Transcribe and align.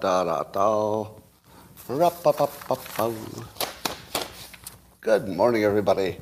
da 0.00 0.24
da 0.24 0.42
da. 0.44 1.06
Good 5.00 5.28
morning, 5.28 5.64
everybody, 5.64 6.16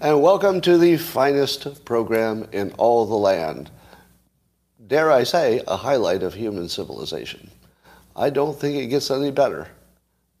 and 0.00 0.22
welcome 0.22 0.60
to 0.60 0.76
the 0.76 0.98
finest 0.98 1.84
program 1.86 2.46
in 2.52 2.72
all 2.72 3.06
the 3.06 3.14
land. 3.14 3.70
Dare 4.86 5.10
I 5.10 5.22
say, 5.24 5.62
a 5.66 5.76
highlight 5.76 6.22
of 6.22 6.34
human 6.34 6.68
civilization. 6.68 7.50
I 8.14 8.28
don't 8.28 8.58
think 8.58 8.76
it 8.76 8.88
gets 8.88 9.10
any 9.10 9.30
better 9.30 9.68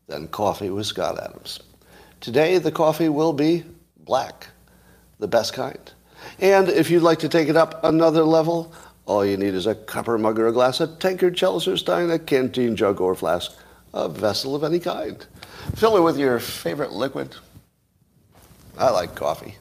than 0.06 0.28
coffee 0.28 0.68
with 0.68 0.84
Scott 0.84 1.18
Adams. 1.18 1.60
Today, 2.20 2.58
the 2.58 2.72
coffee 2.72 3.08
will 3.08 3.32
be 3.32 3.64
black, 3.96 4.48
the 5.18 5.28
best 5.28 5.54
kind. 5.54 5.92
And 6.40 6.68
if 6.68 6.90
you'd 6.90 7.02
like 7.02 7.20
to 7.20 7.28
take 7.28 7.48
it 7.48 7.56
up 7.56 7.82
another 7.84 8.24
level, 8.24 8.74
all 9.06 9.24
you 9.24 9.36
need 9.36 9.54
is 9.54 9.66
a 9.66 9.74
cup 9.74 10.08
or 10.08 10.18
mug 10.18 10.38
or 10.38 10.48
a 10.48 10.52
glass, 10.52 10.80
a 10.80 10.86
tankard, 10.86 11.36
chalice 11.36 11.66
or 11.66 11.76
stein, 11.76 12.10
a 12.10 12.18
canteen, 12.18 12.76
jug 12.76 13.00
or 13.00 13.14
flask, 13.14 13.52
a 13.92 14.08
vessel 14.08 14.54
of 14.54 14.64
any 14.64 14.78
kind. 14.78 15.26
Fill 15.74 15.96
it 15.96 16.02
with 16.02 16.18
your 16.18 16.38
favorite 16.38 16.92
liquid. 16.92 17.34
I 18.78 18.90
like 18.90 19.14
coffee. 19.14 19.56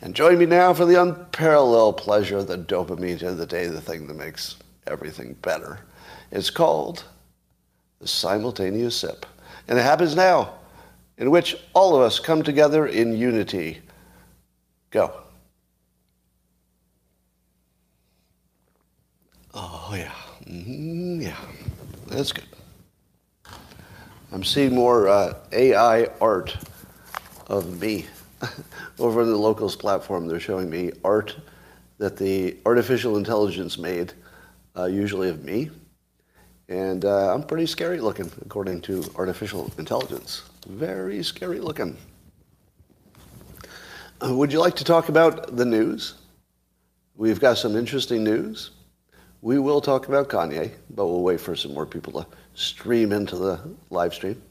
And 0.00 0.14
join 0.14 0.38
me 0.38 0.46
now 0.46 0.72
for 0.74 0.84
the 0.84 1.00
unparalleled 1.00 1.96
pleasure, 1.96 2.38
of 2.38 2.46
the 2.46 2.58
dopamine 2.58 3.22
of 3.22 3.38
the 3.38 3.46
day, 3.46 3.66
the 3.66 3.80
thing 3.80 4.06
that 4.06 4.14
makes 4.14 4.56
everything 4.86 5.34
better. 5.42 5.80
It's 6.30 6.50
called 6.50 7.04
the 8.00 8.06
simultaneous 8.06 8.94
sip. 8.94 9.26
And 9.66 9.78
it 9.78 9.82
happens 9.82 10.14
now, 10.14 10.54
in 11.16 11.30
which 11.30 11.56
all 11.74 11.96
of 11.96 12.02
us 12.02 12.20
come 12.20 12.42
together 12.42 12.86
in 12.86 13.16
unity. 13.16 13.80
Go. 14.90 15.22
Oh, 19.90 19.94
yeah. 19.94 20.12
hmm 20.46 21.18
yeah. 21.18 21.36
That's 22.08 22.32
good. 22.32 22.44
I'm 24.30 24.44
seeing 24.44 24.74
more 24.74 25.08
uh, 25.08 25.32
AI 25.50 26.10
art 26.20 26.54
of 27.46 27.80
me. 27.80 28.04
Over 28.98 29.22
on 29.22 29.28
the 29.28 29.36
locals 29.36 29.76
platform, 29.76 30.28
they're 30.28 30.38
showing 30.40 30.68
me 30.68 30.92
art 31.04 31.36
that 31.96 32.18
the 32.18 32.58
artificial 32.66 33.16
intelligence 33.16 33.78
made, 33.78 34.12
uh, 34.76 34.84
usually 34.84 35.30
of 35.30 35.42
me. 35.42 35.70
And 36.68 37.06
uh, 37.06 37.32
I'm 37.32 37.42
pretty 37.42 37.64
scary 37.64 37.98
looking, 37.98 38.30
according 38.44 38.82
to 38.82 39.02
artificial 39.16 39.72
intelligence. 39.78 40.42
Very 40.66 41.22
scary 41.22 41.60
looking. 41.60 41.96
Uh, 44.22 44.34
would 44.34 44.52
you 44.52 44.60
like 44.60 44.76
to 44.76 44.84
talk 44.84 45.08
about 45.08 45.56
the 45.56 45.64
news? 45.64 46.16
We've 47.16 47.40
got 47.40 47.56
some 47.56 47.74
interesting 47.74 48.22
news. 48.22 48.72
We 49.40 49.60
will 49.60 49.80
talk 49.80 50.08
about 50.08 50.28
Kanye, 50.28 50.72
but 50.90 51.06
we'll 51.06 51.22
wait 51.22 51.40
for 51.40 51.54
some 51.54 51.72
more 51.72 51.86
people 51.86 52.12
to 52.20 52.26
stream 52.54 53.12
into 53.12 53.36
the 53.36 53.60
live 53.88 54.12
stream. 54.12 54.42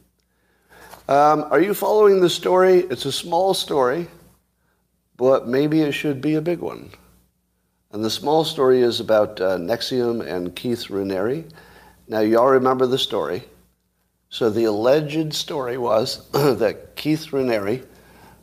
Um, 1.08 1.44
are 1.50 1.60
you 1.60 1.74
following 1.74 2.20
the 2.20 2.30
story? 2.30 2.78
It's 2.78 3.04
a 3.04 3.12
small 3.12 3.52
story, 3.52 4.08
but 5.16 5.46
maybe 5.46 5.82
it 5.82 5.92
should 5.92 6.20
be 6.22 6.34
a 6.34 6.40
big 6.40 6.60
one. 6.60 6.90
And 7.92 8.02
the 8.02 8.10
small 8.10 8.44
story 8.44 8.80
is 8.80 9.00
about 9.00 9.40
uh, 9.40 9.58
NXIVM 9.58 10.26
and 10.26 10.56
Keith 10.56 10.88
Raniere. 10.88 11.50
Now, 12.08 12.20
y'all 12.20 12.48
remember 12.48 12.86
the 12.86 12.98
story. 12.98 13.44
So 14.30 14.48
the 14.50 14.64
alleged 14.64 15.34
story 15.34 15.78
was 15.78 16.28
that 16.32 16.96
Keith 16.96 17.26
Raniere 17.26 17.84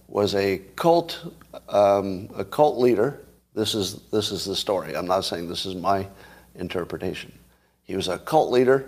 was 0.07 0.35
a 0.35 0.59
cult, 0.75 1.25
um, 1.69 2.29
a 2.35 2.45
cult 2.45 2.77
leader. 2.77 3.21
This 3.53 3.73
is, 3.73 4.01
this 4.11 4.31
is 4.31 4.45
the 4.45 4.55
story. 4.55 4.95
I'm 4.95 5.07
not 5.07 5.25
saying 5.25 5.47
this 5.47 5.65
is 5.65 5.75
my 5.75 6.07
interpretation. 6.57 7.31
He 7.83 7.95
was 7.95 8.07
a 8.07 8.17
cult 8.17 8.51
leader, 8.51 8.85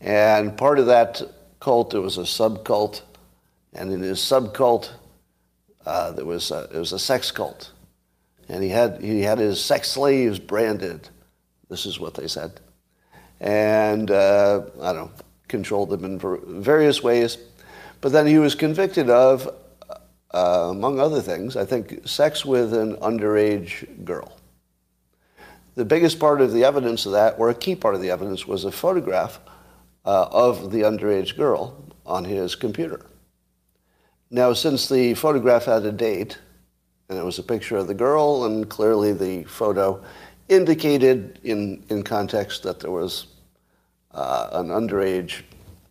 and 0.00 0.56
part 0.56 0.78
of 0.78 0.86
that 0.86 1.22
cult, 1.60 1.90
there 1.90 2.00
was 2.00 2.18
a 2.18 2.22
subcult, 2.22 3.02
and 3.72 3.92
in 3.92 4.00
his 4.00 4.18
subcult, 4.18 4.90
uh, 5.86 6.12
there 6.12 6.24
was 6.24 6.50
a, 6.50 6.68
it 6.72 6.78
was 6.78 6.92
a 6.92 6.98
sex 6.98 7.30
cult, 7.30 7.72
and 8.48 8.62
he 8.62 8.68
had 8.68 9.00
he 9.00 9.22
had 9.22 9.38
his 9.38 9.62
sex 9.62 9.90
slaves 9.90 10.38
branded. 10.38 11.08
This 11.68 11.86
is 11.86 11.98
what 11.98 12.14
they 12.14 12.28
said, 12.28 12.60
and 13.40 14.10
uh, 14.10 14.62
I 14.80 14.92
don't 14.92 15.06
know, 15.06 15.10
controlled 15.48 15.90
them 15.90 16.04
in 16.04 16.62
various 16.62 17.02
ways. 17.02 17.38
But 18.00 18.10
then 18.10 18.26
he 18.26 18.38
was 18.38 18.56
convicted 18.56 19.08
of, 19.08 19.48
uh, 20.34 20.68
among 20.70 20.98
other 20.98 21.20
things, 21.20 21.56
I 21.56 21.64
think, 21.64 22.06
sex 22.06 22.44
with 22.44 22.74
an 22.74 22.96
underage 22.96 24.04
girl. 24.04 24.36
The 25.74 25.84
biggest 25.84 26.18
part 26.18 26.40
of 26.40 26.52
the 26.52 26.64
evidence 26.64 27.06
of 27.06 27.12
that, 27.12 27.38
or 27.38 27.48
a 27.48 27.54
key 27.54 27.74
part 27.74 27.94
of 27.94 28.02
the 28.02 28.10
evidence, 28.10 28.46
was 28.46 28.64
a 28.64 28.72
photograph 28.72 29.40
uh, 30.04 30.26
of 30.30 30.70
the 30.70 30.82
underage 30.82 31.36
girl 31.36 31.82
on 32.04 32.24
his 32.24 32.54
computer. 32.54 33.06
Now, 34.30 34.52
since 34.52 34.88
the 34.88 35.14
photograph 35.14 35.64
had 35.64 35.84
a 35.84 35.92
date, 35.92 36.38
and 37.08 37.18
it 37.18 37.24
was 37.24 37.38
a 37.38 37.42
picture 37.42 37.76
of 37.76 37.86
the 37.86 37.94
girl, 37.94 38.44
and 38.44 38.68
clearly 38.68 39.12
the 39.12 39.44
photo 39.44 40.02
indicated 40.48 41.38
in, 41.44 41.82
in 41.88 42.02
context 42.02 42.62
that 42.64 42.80
there 42.80 42.90
was 42.90 43.26
uh, 44.12 44.48
an 44.52 44.68
underage 44.68 45.42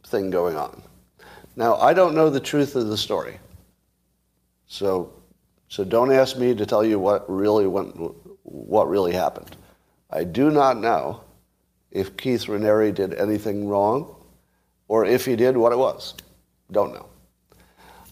thing 0.05 0.29
going 0.29 0.55
on. 0.55 0.81
Now, 1.55 1.75
I 1.77 1.93
don't 1.93 2.15
know 2.15 2.29
the 2.29 2.39
truth 2.39 2.75
of 2.75 2.87
the 2.87 2.97
story. 2.97 3.39
So, 4.67 5.11
so 5.67 5.83
don't 5.83 6.11
ask 6.11 6.37
me 6.37 6.53
to 6.55 6.65
tell 6.65 6.83
you 6.83 6.99
what 6.99 7.29
really 7.29 7.67
went, 7.67 7.95
what 8.43 8.87
really 8.89 9.13
happened. 9.13 9.55
I 10.11 10.23
do 10.23 10.51
not 10.51 10.77
know 10.77 11.21
if 11.91 12.17
Keith 12.17 12.45
Raniere 12.45 12.93
did 12.93 13.13
anything 13.13 13.67
wrong, 13.67 14.15
or 14.87 15.05
if 15.05 15.25
he 15.25 15.35
did, 15.35 15.55
what 15.55 15.71
it 15.71 15.77
was. 15.77 16.15
Don't 16.71 16.93
know. 16.93 17.07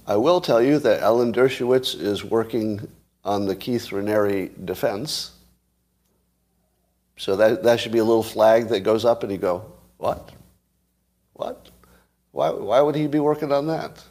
I 0.07 0.15
will 0.15 0.41
tell 0.41 0.61
you 0.61 0.79
that 0.79 1.01
Alan 1.01 1.33
Dershowitz 1.33 1.99
is 1.99 2.23
working 2.23 2.88
on 3.23 3.45
the 3.45 3.55
Keith 3.55 3.88
Raniere 3.88 4.49
defense. 4.65 5.31
So 7.17 7.35
that, 7.35 7.63
that 7.63 7.79
should 7.79 7.91
be 7.91 7.99
a 7.99 8.03
little 8.03 8.23
flag 8.23 8.69
that 8.69 8.79
goes 8.79 9.03
up 9.03 9.23
and 9.23 9.31
you 9.31 9.38
go, 9.38 9.71
what? 9.97 10.31
What? 11.33 11.69
Why, 12.31 12.49
why 12.49 12.81
would 12.81 12.95
he 12.95 13.07
be 13.07 13.19
working 13.19 13.51
on 13.51 13.67
that? 13.67 14.03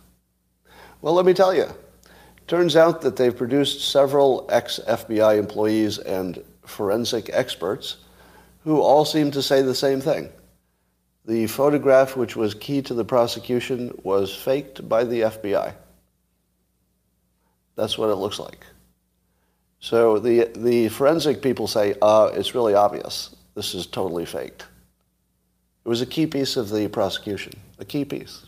Well, 1.00 1.15
let 1.15 1.25
me 1.25 1.32
tell 1.32 1.54
you. 1.54 1.66
Turns 2.47 2.77
out 2.77 3.00
that 3.03 3.16
they've 3.16 3.37
produced 3.37 3.91
several 3.91 4.47
ex-FBI 4.50 5.38
employees 5.38 5.98
and 5.98 6.43
forensic 6.69 7.31
experts 7.33 7.97
who 8.65 8.81
all 8.81 9.05
seem 9.05 9.31
to 9.31 9.43
say 9.43 9.62
the 9.62 9.75
same 9.75 10.01
thing. 10.01 10.29
The 11.25 11.47
photograph, 11.47 12.17
which 12.17 12.37
was 12.37 12.55
key 12.55 12.83
to 12.83 12.95
the 12.95 13.05
prosecution, 13.05 13.93
was 14.03 14.34
faked 14.34 14.89
by 14.89 15.05
the 15.05 15.23
FBI. 15.23 15.75
That's 17.77 17.99
what 17.99 18.11
it 18.11 18.17
looks 18.17 18.39
like. 18.39 18.65
So 19.81 20.19
the, 20.19 20.51
the 20.57 20.89
forensic 20.89 21.41
people 21.43 21.67
say, 21.67 21.95
uh, 22.03 22.31
it's 22.34 22.55
really 22.55 22.75
obvious. 22.75 23.34
This 23.55 23.75
is 23.75 23.87
totally 23.87 24.27
faked. 24.27 24.67
It 25.84 25.89
was 25.89 26.03
a 26.03 26.07
key 26.07 26.27
piece 26.27 26.57
of 26.57 26.71
the 26.71 26.89
prosecution, 26.89 27.53
a 27.78 27.84
key 27.84 28.05
piece, 28.05 28.47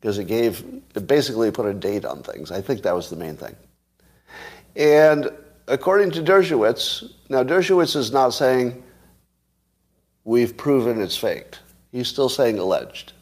because 0.00 0.18
it 0.18 0.24
gave, 0.24 0.64
it 0.94 1.06
basically 1.06 1.50
put 1.50 1.66
a 1.66 1.74
date 1.74 2.04
on 2.04 2.22
things. 2.22 2.50
I 2.50 2.60
think 2.60 2.82
that 2.82 2.94
was 2.94 3.10
the 3.10 3.16
main 3.16 3.36
thing. 3.36 3.54
And 4.76 5.30
according 5.68 6.10
to 6.12 6.22
Dershowitz, 6.22 7.10
now 7.28 7.42
Dershowitz 7.42 7.96
is 7.96 8.12
not 8.12 8.30
saying 8.30 8.82
we've 10.24 10.56
proven 10.56 11.00
it's 11.00 11.16
faked. 11.16 11.60
He's 11.92 12.08
still 12.08 12.28
saying 12.28 12.58
alleged, 12.58 13.12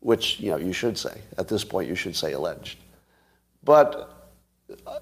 which 0.00 0.40
you 0.40 0.50
know 0.50 0.56
you 0.56 0.72
should 0.72 0.98
say 0.98 1.20
at 1.38 1.48
this 1.48 1.64
point. 1.64 1.88
You 1.88 1.94
should 1.94 2.16
say 2.16 2.32
alleged, 2.32 2.78
but 3.62 4.32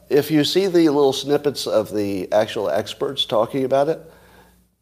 if 0.08 0.30
you 0.30 0.44
see 0.44 0.66
the 0.66 0.88
little 0.88 1.12
snippets 1.12 1.66
of 1.66 1.94
the 1.94 2.30
actual 2.32 2.68
experts 2.68 3.24
talking 3.24 3.64
about 3.64 3.88
it, 3.88 4.00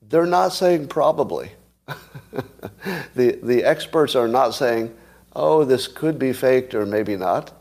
they're 0.02 0.26
not 0.26 0.52
saying 0.52 0.88
probably. 0.88 1.52
the 3.14 3.38
the 3.42 3.64
experts 3.64 4.14
are 4.14 4.28
not 4.28 4.50
saying, 4.50 4.94
"Oh, 5.34 5.64
this 5.64 5.86
could 5.86 6.18
be 6.18 6.32
faked 6.32 6.74
or 6.74 6.86
maybe 6.86 7.16
not." 7.16 7.52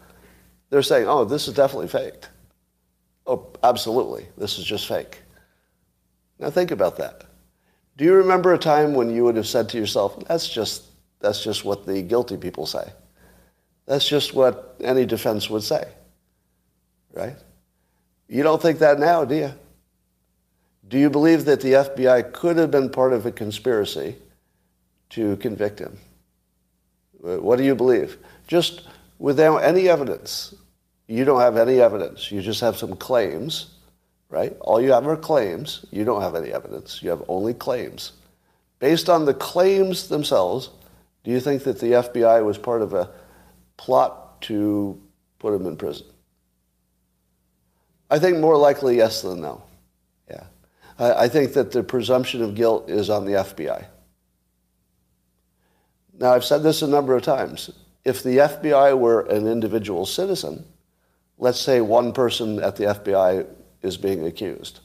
They're 0.69 0.83
saying, 0.83 1.07
"Oh, 1.07 1.25
this 1.25 1.47
is 1.47 1.53
definitely 1.53 1.87
faked." 1.87 2.28
Oh, 3.29 3.45
absolutely. 3.63 4.25
This 4.39 4.57
is 4.57 4.65
just 4.65 4.87
fake. 4.87 5.19
Now 6.39 6.49
think 6.49 6.71
about 6.71 6.97
that. 6.97 7.25
Do 7.95 8.03
you 8.03 8.15
remember 8.15 8.53
a 8.53 8.57
time 8.57 8.95
when 8.95 9.13
you 9.13 9.23
would 9.23 9.35
have 9.35 9.45
said 9.45 9.69
to 9.69 9.77
yourself, 9.77 10.19
that's 10.25 10.49
just, 10.49 10.85
that's 11.19 11.43
just 11.43 11.63
what 11.63 11.85
the 11.85 12.01
guilty 12.01 12.37
people 12.37 12.65
say? 12.65 12.91
That's 13.85 14.07
just 14.07 14.33
what 14.33 14.77
any 14.81 15.05
defense 15.05 15.47
would 15.47 15.61
say, 15.61 15.87
right? 17.13 17.35
You 18.27 18.41
don't 18.41 18.59
think 18.59 18.79
that 18.79 18.99
now, 18.99 19.25
do 19.25 19.35
you? 19.35 19.53
Do 20.87 20.97
you 20.97 21.11
believe 21.11 21.45
that 21.45 21.61
the 21.61 21.73
FBI 21.73 22.33
could 22.33 22.57
have 22.57 22.71
been 22.71 22.89
part 22.89 23.13
of 23.13 23.27
a 23.27 23.31
conspiracy 23.31 24.15
to 25.11 25.37
convict 25.37 25.77
him? 25.77 25.99
What 27.19 27.57
do 27.57 27.63
you 27.63 27.75
believe? 27.75 28.17
Just 28.47 28.87
without 29.19 29.57
any 29.57 29.87
evidence, 29.87 30.55
you 31.09 31.25
don't 31.25 31.41
have 31.41 31.57
any 31.57 31.81
evidence. 31.81 32.31
You 32.31 32.39
just 32.39 32.61
have 32.61 32.77
some 32.77 32.95
claims, 32.95 33.71
right? 34.29 34.55
All 34.61 34.79
you 34.79 34.91
have 34.91 35.07
are 35.07 35.17
claims. 35.17 35.83
You 35.89 36.05
don't 36.05 36.21
have 36.21 36.35
any 36.35 36.53
evidence. 36.53 37.01
You 37.01 37.09
have 37.09 37.23
only 37.27 37.53
claims. 37.53 38.13
based 38.77 39.09
on 39.09 39.25
the 39.25 39.33
claims 39.33 40.07
themselves, 40.07 40.69
do 41.23 41.31
you 41.31 41.39
think 41.41 41.63
that 41.63 41.79
the 41.79 41.93
FBI 41.93 42.45
was 42.45 42.57
part 42.57 42.81
of 42.81 42.93
a 42.93 43.09
plot 43.75 44.41
to 44.43 45.01
put 45.39 45.53
him 45.53 45.65
in 45.65 45.75
prison? 45.75 46.05
I 48.09 48.19
think 48.19 48.37
more 48.37 48.55
likely 48.55 48.97
yes 48.97 49.23
than 49.23 49.41
no. 49.41 49.63
Yeah. 50.29 50.43
I, 50.97 51.23
I 51.23 51.27
think 51.27 51.53
that 51.53 51.71
the 51.71 51.83
presumption 51.83 52.41
of 52.41 52.55
guilt 52.55 52.89
is 52.89 53.09
on 53.09 53.25
the 53.25 53.33
FBI. 53.33 53.85
Now, 56.19 56.33
I've 56.33 56.45
said 56.45 56.63
this 56.63 56.81
a 56.81 56.87
number 56.87 57.15
of 57.15 57.23
times. 57.23 57.71
If 58.05 58.23
the 58.23 58.37
FBI 58.37 58.97
were 58.97 59.21
an 59.21 59.47
individual 59.47 60.05
citizen, 60.05 60.65
let's 61.39 61.59
say 61.59 61.81
one 61.81 62.11
person 62.13 62.61
at 62.61 62.75
the 62.75 62.83
FBI 62.83 63.47
is 63.81 63.97
being 63.97 64.25
accused. 64.25 64.81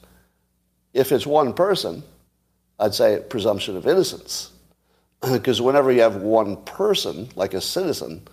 If 0.93 1.11
it's 1.11 1.27
one 1.27 1.53
person, 1.53 2.01
I'd 2.79 2.95
say 2.95 3.21
presumption 3.29 3.77
of 3.77 3.85
innocence. 3.85 4.51
because 5.31 5.61
whenever 5.61 5.91
you 5.91 6.01
have 6.01 6.15
one 6.15 6.57
person, 6.63 7.29
like 7.35 7.53
a 7.53 7.61
citizen, 7.61 8.27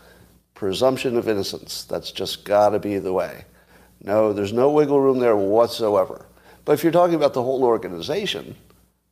presumption 0.55 1.17
of 1.17 1.29
innocence, 1.29 1.85
that's 1.85 2.13
just 2.13 2.45
got 2.45 2.71
to 2.71 2.79
be 2.79 2.99
the 2.99 3.13
way. 3.13 3.45
No, 4.05 4.33
there's 4.33 4.53
no 4.53 4.71
wiggle 4.71 5.01
room 5.01 5.19
there 5.19 5.37
whatsoever. 5.37 6.27
But 6.65 6.73
if 6.73 6.83
you're 6.83 6.93
talking 6.93 7.17
about 7.17 7.35
the 7.35 7.43
whole 7.43 7.65
organization, 7.65 8.55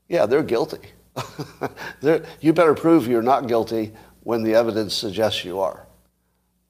yeah, 0.09 0.27
they're 0.27 0.43
guilty. 0.43 0.89
they're, 2.01 2.25
you 2.41 2.53
better 2.53 2.75
prove 2.75 3.09
you're 3.09 3.23
not 3.23 3.49
guilty 3.49 3.93
when 4.23 4.45
the 4.45 4.55
evidence 4.55 4.95
suggests 4.95 5.45
you 5.45 5.59
are. 5.59 5.87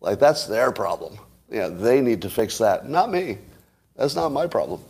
Like, 0.01 0.19
that's 0.19 0.47
their 0.47 0.73
problem. 0.73 1.19
Yeah, 1.51 1.69
they 1.69 2.01
need 2.01 2.23
to 2.23 2.31
fix 2.31 2.59
that, 2.59 2.89
not 2.89 3.11
me. 3.11 3.39
That's 3.97 4.15
not 4.15 4.33
my 4.33 4.47
problem. 4.47 4.81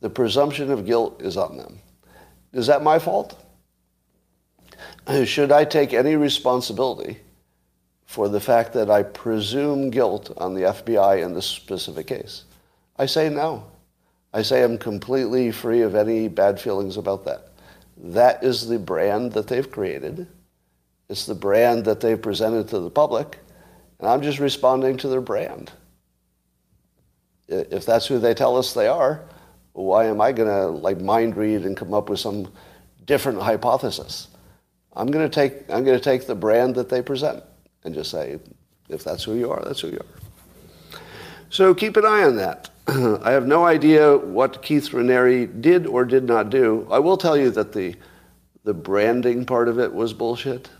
The 0.00 0.10
presumption 0.10 0.70
of 0.70 0.84
guilt 0.84 1.22
is 1.22 1.36
on 1.36 1.56
them. 1.56 1.78
Is 2.52 2.66
that 2.66 2.82
my 2.82 2.98
fault? 2.98 3.40
Should 5.24 5.52
I 5.52 5.64
take 5.64 5.92
any 5.92 6.16
responsibility 6.16 7.18
for 8.06 8.28
the 8.28 8.40
fact 8.40 8.72
that 8.74 8.90
I 8.90 9.02
presume 9.02 9.90
guilt 9.90 10.32
on 10.36 10.54
the 10.54 10.62
FBI 10.62 11.24
in 11.24 11.34
this 11.34 11.46
specific 11.46 12.06
case? 12.08 12.44
I 12.96 13.06
say 13.06 13.28
no. 13.28 13.64
I 14.32 14.42
say 14.42 14.62
I'm 14.62 14.78
completely 14.78 15.52
free 15.52 15.82
of 15.82 15.94
any 15.94 16.28
bad 16.28 16.60
feelings 16.60 16.96
about 16.96 17.24
that. 17.24 17.48
That 17.96 18.42
is 18.42 18.66
the 18.66 18.78
brand 18.78 19.32
that 19.32 19.46
they've 19.46 19.70
created. 19.70 20.26
It's 21.08 21.26
the 21.26 21.34
brand 21.34 21.84
that 21.84 22.00
they've 22.00 22.20
presented 22.20 22.68
to 22.68 22.80
the 22.80 22.90
public, 22.90 23.38
and 23.98 24.08
I'm 24.08 24.22
just 24.22 24.38
responding 24.38 24.96
to 24.98 25.08
their 25.08 25.20
brand. 25.20 25.70
If 27.48 27.84
that's 27.84 28.06
who 28.06 28.18
they 28.18 28.34
tell 28.34 28.56
us 28.56 28.72
they 28.72 28.88
are, 28.88 29.22
why 29.74 30.06
am 30.06 30.20
I 30.20 30.32
going 30.32 30.48
to 30.48 30.68
like 30.68 31.00
mind 31.00 31.36
read 31.36 31.62
and 31.62 31.76
come 31.76 31.92
up 31.92 32.08
with 32.08 32.20
some 32.20 32.50
different 33.04 33.42
hypothesis? 33.42 34.28
I'm 34.94 35.08
going 35.08 35.28
to 35.28 35.34
take 35.34 35.68
I'm 35.70 35.84
going 35.84 35.98
to 35.98 36.04
take 36.04 36.26
the 36.26 36.34
brand 36.34 36.76
that 36.76 36.88
they 36.88 37.02
present 37.02 37.42
and 37.84 37.94
just 37.94 38.10
say, 38.10 38.38
if 38.88 39.02
that's 39.04 39.24
who 39.24 39.34
you 39.34 39.50
are, 39.50 39.62
that's 39.64 39.80
who 39.80 39.88
you 39.88 39.98
are. 39.98 41.00
So 41.50 41.74
keep 41.74 41.96
an 41.96 42.04
eye 42.04 42.22
on 42.24 42.36
that. 42.36 42.70
I 42.86 43.32
have 43.32 43.46
no 43.46 43.64
idea 43.64 44.16
what 44.16 44.62
Keith 44.62 44.90
Raniere 44.90 45.46
did 45.60 45.86
or 45.86 46.04
did 46.04 46.24
not 46.24 46.50
do. 46.50 46.86
I 46.90 46.98
will 46.98 47.16
tell 47.16 47.36
you 47.36 47.50
that 47.50 47.72
the 47.72 47.96
the 48.62 48.74
branding 48.74 49.44
part 49.44 49.68
of 49.68 49.78
it 49.78 49.92
was 49.92 50.14
bullshit. 50.14 50.70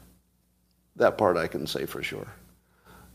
That 0.96 1.18
part 1.18 1.36
I 1.36 1.48
can 1.48 1.66
say 1.66 1.86
for 1.86 2.02
sure. 2.02 2.28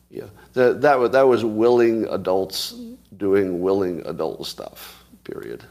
Yeah, 0.10 0.26
that 0.54 0.82
that, 0.82 1.12
that 1.14 1.28
was 1.28 1.46
willing 1.46 2.06
adults 2.10 2.74
mm-hmm. 2.74 2.96
Doing 3.18 3.62
willing 3.62 4.06
adult 4.06 4.46
stuff. 4.46 5.04
Period. 5.24 5.64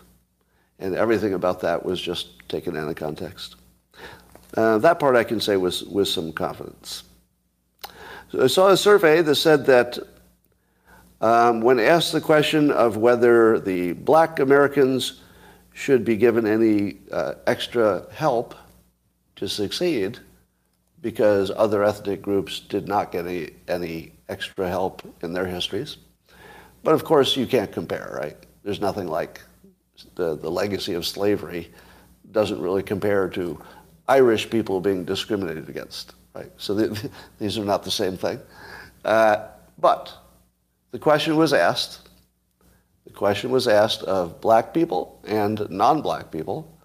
And 0.78 0.94
everything 0.94 1.34
about 1.34 1.60
that 1.60 1.84
was 1.84 2.00
just 2.00 2.48
taken 2.48 2.76
out 2.76 2.88
of 2.88 2.96
context. 2.96 3.56
Uh, 4.56 4.78
that 4.78 4.98
part 4.98 5.16
I 5.16 5.24
can 5.24 5.40
say 5.40 5.56
with, 5.56 5.82
with 5.82 6.08
some 6.08 6.32
confidence. 6.32 7.02
So 8.30 8.44
I 8.44 8.46
saw 8.46 8.68
a 8.68 8.76
survey 8.76 9.22
that 9.22 9.34
said 9.34 9.66
that 9.66 9.98
um, 11.20 11.60
when 11.60 11.80
asked 11.80 12.12
the 12.12 12.20
question 12.20 12.70
of 12.70 12.96
whether 12.96 13.58
the 13.58 13.92
black 13.92 14.38
Americans 14.38 15.20
should 15.72 16.04
be 16.04 16.16
given 16.16 16.46
any 16.46 16.98
uh, 17.10 17.34
extra 17.46 18.06
help 18.12 18.54
to 19.36 19.48
succeed 19.48 20.18
because 21.00 21.50
other 21.50 21.84
ethnic 21.84 22.22
groups 22.22 22.60
did 22.60 22.88
not 22.88 23.12
get 23.12 23.26
any, 23.26 23.50
any 23.68 24.12
extra 24.28 24.68
help 24.68 25.02
in 25.22 25.32
their 25.32 25.46
histories. 25.46 25.96
But 26.82 26.94
of 26.94 27.04
course, 27.04 27.36
you 27.36 27.46
can't 27.46 27.72
compare, 27.72 28.18
right? 28.20 28.36
There's 28.62 28.80
nothing 28.80 29.08
like 29.08 29.40
the, 30.14 30.36
the 30.36 30.50
legacy 30.50 30.94
of 30.94 31.06
slavery 31.06 31.72
doesn't 32.32 32.60
really 32.60 32.82
compare 32.82 33.28
to 33.30 33.60
Irish 34.06 34.48
people 34.48 34.80
being 34.80 35.04
discriminated 35.04 35.68
against, 35.68 36.14
right? 36.34 36.50
So 36.56 36.74
the, 36.74 37.10
these 37.38 37.58
are 37.58 37.64
not 37.64 37.82
the 37.82 37.90
same 37.90 38.16
thing. 38.16 38.40
Uh, 39.04 39.48
but 39.78 40.12
the 40.90 40.98
question 40.98 41.36
was 41.36 41.52
asked, 41.52 42.08
the 43.04 43.12
question 43.12 43.50
was 43.50 43.68
asked 43.68 44.02
of 44.02 44.40
black 44.40 44.74
people 44.74 45.20
and 45.26 45.68
non-black 45.70 46.30
people, 46.30 46.78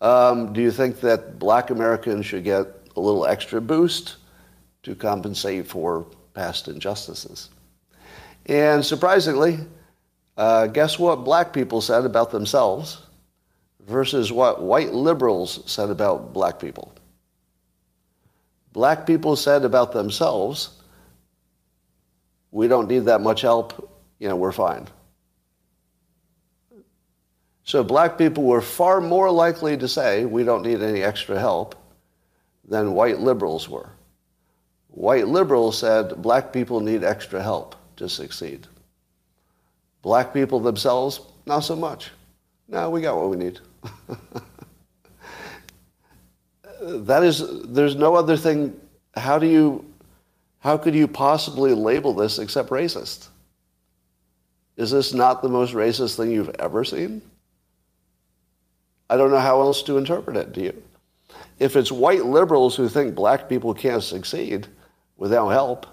um, 0.00 0.52
do 0.52 0.60
you 0.60 0.70
think 0.70 1.00
that 1.00 1.38
black 1.38 1.70
Americans 1.70 2.26
should 2.26 2.44
get 2.44 2.66
a 2.96 3.00
little 3.00 3.26
extra 3.26 3.60
boost 3.60 4.16
to 4.84 4.94
compensate 4.94 5.66
for 5.66 6.06
past 6.34 6.68
injustices? 6.68 7.50
And 8.48 8.84
surprisingly, 8.84 9.58
uh, 10.38 10.68
guess 10.68 10.98
what 10.98 11.16
black 11.24 11.52
people 11.52 11.82
said 11.82 12.06
about 12.06 12.30
themselves 12.30 13.02
versus 13.86 14.32
what 14.32 14.62
white 14.62 14.94
liberals 14.94 15.62
said 15.70 15.90
about 15.90 16.32
black 16.32 16.58
people? 16.58 16.94
Black 18.72 19.06
people 19.06 19.36
said 19.36 19.64
about 19.64 19.92
themselves, 19.92 20.70
we 22.50 22.68
don't 22.68 22.88
need 22.88 23.04
that 23.04 23.20
much 23.20 23.42
help, 23.42 23.92
you 24.18 24.28
know, 24.28 24.36
we're 24.36 24.52
fine. 24.52 24.86
So 27.64 27.84
black 27.84 28.16
people 28.16 28.44
were 28.44 28.62
far 28.62 29.02
more 29.02 29.30
likely 29.30 29.76
to 29.76 29.86
say 29.88 30.24
we 30.24 30.42
don't 30.42 30.62
need 30.62 30.80
any 30.80 31.02
extra 31.02 31.38
help 31.38 31.74
than 32.66 32.94
white 32.94 33.18
liberals 33.18 33.68
were. 33.68 33.90
White 34.88 35.28
liberals 35.28 35.76
said 35.76 36.22
black 36.22 36.50
people 36.50 36.80
need 36.80 37.04
extra 37.04 37.42
help 37.42 37.74
to 37.98 38.08
succeed. 38.08 38.66
Black 40.02 40.32
people 40.32 40.60
themselves, 40.60 41.20
not 41.46 41.60
so 41.60 41.76
much. 41.76 42.10
No, 42.68 42.90
we 42.90 43.00
got 43.00 43.16
what 43.16 43.30
we 43.30 43.36
need. 43.36 43.60
that 46.80 47.22
is, 47.22 47.44
there's 47.64 47.96
no 47.96 48.14
other 48.14 48.36
thing. 48.36 48.78
How 49.16 49.38
do 49.38 49.46
you, 49.46 49.84
how 50.60 50.76
could 50.76 50.94
you 50.94 51.08
possibly 51.08 51.74
label 51.74 52.12
this 52.12 52.38
except 52.38 52.70
racist? 52.70 53.28
Is 54.76 54.90
this 54.90 55.12
not 55.12 55.42
the 55.42 55.48
most 55.48 55.74
racist 55.74 56.16
thing 56.16 56.30
you've 56.30 56.54
ever 56.58 56.84
seen? 56.84 57.20
I 59.10 59.16
don't 59.16 59.30
know 59.30 59.40
how 59.40 59.60
else 59.60 59.82
to 59.84 59.98
interpret 59.98 60.36
it, 60.36 60.52
do 60.52 60.62
you? 60.62 60.82
If 61.58 61.74
it's 61.74 61.90
white 61.90 62.24
liberals 62.24 62.76
who 62.76 62.88
think 62.88 63.14
black 63.14 63.48
people 63.48 63.74
can't 63.74 64.02
succeed 64.02 64.68
without 65.16 65.48
help, 65.48 65.86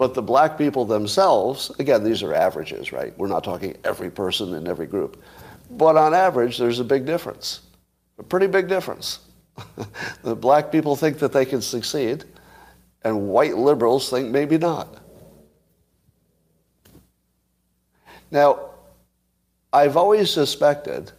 but 0.00 0.14
the 0.14 0.22
black 0.22 0.56
people 0.56 0.86
themselves, 0.86 1.70
again, 1.78 2.02
these 2.02 2.22
are 2.22 2.32
averages, 2.32 2.90
right? 2.90 3.12
We're 3.18 3.28
not 3.28 3.44
talking 3.44 3.76
every 3.84 4.10
person 4.10 4.54
in 4.54 4.66
every 4.66 4.86
group. 4.86 5.22
But 5.72 5.98
on 5.98 6.14
average, 6.14 6.56
there's 6.56 6.80
a 6.80 6.84
big 6.84 7.04
difference, 7.04 7.60
a 8.18 8.22
pretty 8.22 8.46
big 8.46 8.66
difference. 8.66 9.18
the 10.22 10.34
black 10.34 10.72
people 10.72 10.96
think 10.96 11.18
that 11.18 11.32
they 11.34 11.44
can 11.44 11.60
succeed, 11.60 12.24
and 13.04 13.28
white 13.28 13.58
liberals 13.58 14.08
think 14.08 14.30
maybe 14.30 14.56
not. 14.56 14.88
Now, 18.30 18.70
I've 19.70 19.98
always 19.98 20.30
suspected 20.30 21.12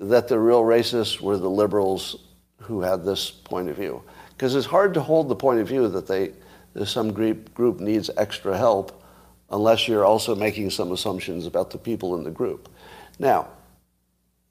that 0.00 0.26
the 0.26 0.40
real 0.40 0.64
racists 0.64 1.20
were 1.20 1.36
the 1.36 1.48
liberals 1.48 2.24
who 2.58 2.80
had 2.80 3.04
this 3.04 3.30
point 3.30 3.68
of 3.68 3.76
view. 3.76 4.02
Because 4.30 4.56
it's 4.56 4.66
hard 4.66 4.94
to 4.94 5.00
hold 5.00 5.28
the 5.28 5.36
point 5.36 5.60
of 5.60 5.68
view 5.68 5.86
that 5.86 6.08
they, 6.08 6.32
some 6.84 7.12
group, 7.12 7.54
group 7.54 7.80
needs 7.80 8.10
extra 8.16 8.56
help 8.56 9.02
unless 9.50 9.86
you're 9.86 10.04
also 10.04 10.34
making 10.34 10.70
some 10.70 10.90
assumptions 10.92 11.46
about 11.46 11.70
the 11.70 11.78
people 11.78 12.16
in 12.16 12.24
the 12.24 12.30
group. 12.30 12.68
Now, 13.18 13.48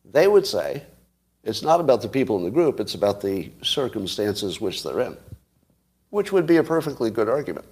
they 0.06 0.28
would 0.28 0.48
say 0.48 0.84
it's 1.44 1.62
not 1.62 1.82
about 1.82 2.02
the 2.02 2.08
people 2.08 2.38
in 2.38 2.44
the 2.44 2.52
group, 2.52 2.80
it's 2.80 2.96
about 2.96 3.22
the 3.22 3.52
circumstances 3.62 4.62
which 4.62 4.84
they're 4.84 5.02
in, 5.02 5.18
which 6.10 6.32
would 6.32 6.48
be 6.48 6.58
a 6.58 6.64
perfectly 6.64 7.12
good 7.12 7.28
argument. 7.28 7.66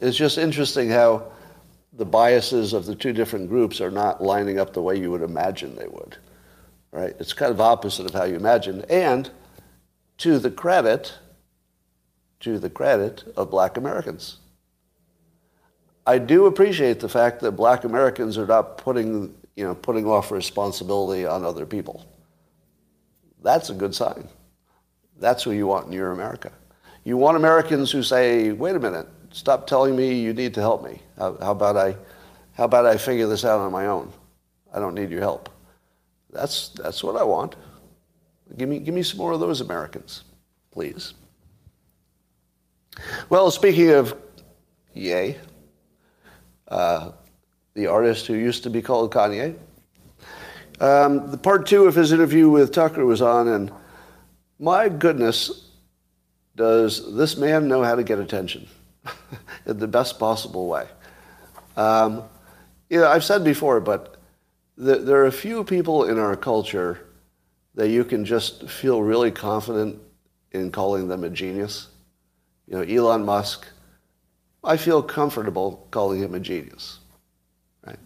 It's 0.00 0.16
just 0.16 0.38
interesting 0.38 0.90
how 0.90 1.30
the 1.92 2.04
biases 2.04 2.72
of 2.72 2.84
the 2.84 2.94
two 2.94 3.12
different 3.12 3.48
groups 3.48 3.80
are 3.80 3.90
not 3.90 4.22
lining 4.22 4.58
up 4.58 4.72
the 4.72 4.82
way 4.82 4.98
you 4.98 5.10
would 5.10 5.22
imagine 5.22 5.74
they 5.76 5.88
would. 5.88 6.16
Right? 6.90 7.14
It's 7.18 7.32
kind 7.32 7.52
of 7.52 7.60
opposite 7.60 8.06
of 8.06 8.12
how 8.12 8.24
you 8.24 8.36
imagine. 8.36 8.84
And 8.90 9.30
to 10.18 10.38
the 10.38 10.50
credit, 10.50 11.14
to 12.40 12.58
the 12.58 12.70
credit 12.70 13.24
of 13.36 13.50
black 13.50 13.76
Americans. 13.76 14.38
I 16.06 16.18
do 16.18 16.46
appreciate 16.46 17.00
the 17.00 17.08
fact 17.08 17.40
that 17.40 17.52
black 17.52 17.84
Americans 17.84 18.38
are 18.38 18.46
not 18.46 18.78
putting 18.78 19.34
you 19.56 19.64
know, 19.64 19.74
putting 19.74 20.06
off 20.06 20.30
responsibility 20.30 21.26
on 21.26 21.44
other 21.44 21.66
people. 21.66 22.06
That's 23.42 23.70
a 23.70 23.74
good 23.74 23.94
sign. 23.94 24.28
That's 25.18 25.42
who 25.42 25.52
you 25.52 25.66
want 25.66 25.86
in 25.86 25.92
your 25.92 26.12
America. 26.12 26.52
You 27.04 27.16
want 27.16 27.36
Americans 27.36 27.90
who 27.90 28.02
say, 28.02 28.52
wait 28.52 28.76
a 28.76 28.80
minute, 28.80 29.06
stop 29.30 29.66
telling 29.66 29.96
me 29.96 30.20
you 30.20 30.34
need 30.34 30.52
to 30.54 30.60
help 30.60 30.84
me. 30.84 31.00
How, 31.16 31.36
how, 31.40 31.52
about, 31.52 31.76
I, 31.76 31.96
how 32.52 32.64
about 32.64 32.84
I 32.84 32.98
figure 32.98 33.26
this 33.26 33.44
out 33.44 33.60
on 33.60 33.72
my 33.72 33.86
own? 33.86 34.12
I 34.74 34.78
don't 34.78 34.94
need 34.94 35.10
your 35.10 35.20
help. 35.20 35.48
That's, 36.30 36.68
that's 36.70 37.02
what 37.02 37.16
I 37.16 37.22
want. 37.22 37.56
Give 38.58 38.68
me, 38.68 38.78
give 38.78 38.94
me 38.94 39.02
some 39.02 39.18
more 39.18 39.32
of 39.32 39.40
those 39.40 39.62
Americans, 39.62 40.24
please. 40.70 41.14
Well, 43.28 43.50
speaking 43.50 43.90
of 43.90 44.16
Ye, 44.94 45.36
uh, 46.68 47.12
the 47.74 47.86
artist 47.86 48.26
who 48.26 48.34
used 48.34 48.62
to 48.62 48.70
be 48.70 48.82
called 48.82 49.12
Kanye, 49.12 49.56
um, 50.80 51.30
the 51.30 51.38
part 51.38 51.66
two 51.66 51.84
of 51.84 51.94
his 51.94 52.12
interview 52.12 52.48
with 52.48 52.72
Tucker 52.72 53.04
was 53.04 53.22
on, 53.22 53.48
and 53.48 53.72
my 54.58 54.88
goodness, 54.88 55.70
does 56.54 57.14
this 57.14 57.36
man 57.36 57.68
know 57.68 57.82
how 57.82 57.94
to 57.94 58.02
get 58.02 58.18
attention 58.18 58.66
in 59.66 59.78
the 59.78 59.88
best 59.88 60.18
possible 60.18 60.66
way? 60.66 60.86
Um, 61.76 62.22
you 62.88 63.00
know, 63.00 63.08
I've 63.08 63.24
said 63.24 63.44
before, 63.44 63.80
but 63.80 64.16
the, 64.76 64.96
there 64.96 65.18
are 65.18 65.26
a 65.26 65.32
few 65.32 65.64
people 65.64 66.04
in 66.04 66.18
our 66.18 66.36
culture 66.36 67.06
that 67.74 67.88
you 67.88 68.04
can 68.04 68.24
just 68.24 68.68
feel 68.68 69.02
really 69.02 69.30
confident 69.30 70.00
in 70.52 70.72
calling 70.72 71.08
them 71.08 71.24
a 71.24 71.30
genius. 71.30 71.88
You 72.68 72.76
know, 72.76 72.82
Elon 72.82 73.24
Musk, 73.24 73.66
I 74.64 74.76
feel 74.76 75.02
comfortable 75.02 75.86
calling 75.90 76.20
him 76.20 76.34
a 76.34 76.40
genius. 76.40 76.98
Right? 77.86 77.98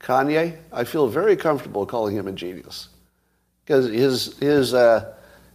Kanye, 0.00 0.58
I 0.72 0.84
feel 0.84 1.06
very 1.06 1.36
comfortable 1.36 1.86
calling 1.86 2.16
him 2.16 2.26
a 2.26 2.32
genius 2.32 2.88
because 3.64 3.88
his 3.90 4.36
his 4.38 4.74
uh, 4.74 5.14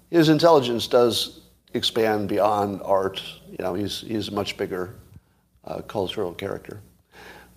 his 0.10 0.30
intelligence 0.30 0.88
does 0.88 1.42
expand 1.74 2.30
beyond 2.30 2.82
art. 2.84 3.22
You 3.50 3.58
know, 3.60 3.74
he's 3.74 4.02
he's 4.02 4.30
a 4.30 4.34
much 4.34 4.58
bigger 4.58 4.96
uh, 5.66 5.82
cultural 5.82 6.34
character, 6.34 6.82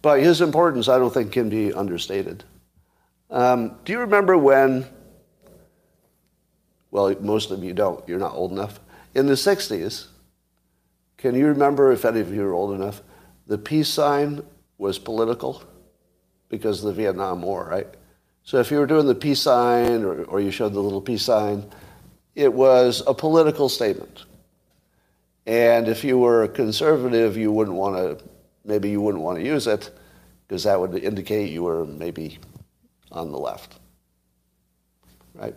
but 0.03 0.21
his 0.21 0.41
importance 0.41 0.89
I 0.89 0.99
don't 0.99 1.15
think 1.15 1.33
can 1.33 1.49
be 1.49 1.73
understated. 1.73 2.45
Um, 3.31 3.77
do 3.85 3.93
you 3.93 4.01
remember 4.01 4.37
when? 4.37 4.87
Well, 6.91 7.15
most 7.21 7.53
of 7.53 7.63
you 7.63 7.73
don't. 7.73 8.07
You're 8.09 8.19
not 8.19 8.35
old 8.35 8.51
enough. 8.51 8.81
In 9.15 9.27
the 9.27 9.35
'60s, 9.35 10.09
can 11.21 11.35
you 11.35 11.49
remember, 11.49 11.93
if 11.93 12.07
any 12.07 12.21
of 12.21 12.35
you 12.35 12.43
are 12.47 12.55
old 12.55 12.75
enough, 12.75 13.03
the 13.47 13.59
peace 13.59 13.91
sign 13.91 14.43
was 14.79 14.99
political 14.99 15.63
because 16.49 16.83
of 16.83 16.87
the 16.87 17.03
Vietnam 17.03 17.43
War, 17.43 17.69
right? 17.71 17.87
So 18.43 18.59
if 18.59 18.71
you 18.71 18.79
were 18.79 18.87
doing 18.87 19.07
the 19.07 19.15
peace 19.15 19.41
sign 19.41 20.03
or, 20.03 20.25
or 20.25 20.41
you 20.41 20.51
showed 20.51 20.73
the 20.73 20.81
little 20.81 21.03
peace 21.03 21.23
sign, 21.23 21.71
it 22.35 22.51
was 22.51 23.03
a 23.07 23.13
political 23.13 23.69
statement. 23.69 24.25
And 25.45 25.89
if 25.89 26.05
you 26.05 26.19
were 26.19 26.45
a 26.45 26.49
conservative, 26.49 27.37
you 27.37 27.53
wouldn't 27.53 27.77
want 27.77 27.97
to, 27.97 28.25
maybe 28.65 28.89
you 28.89 29.03
wouldn't 29.03 29.23
want 29.23 29.37
to 29.39 29.45
use 29.45 29.67
it 29.67 29.91
because 30.49 30.65
that 30.65 30.81
would 30.81 30.95
indicate 30.95 31.51
you 31.51 31.65
were 31.65 31.85
maybe 31.85 32.39
on 33.13 33.31
the 33.31 33.39
left. 33.39 33.79
Right? 35.35 35.55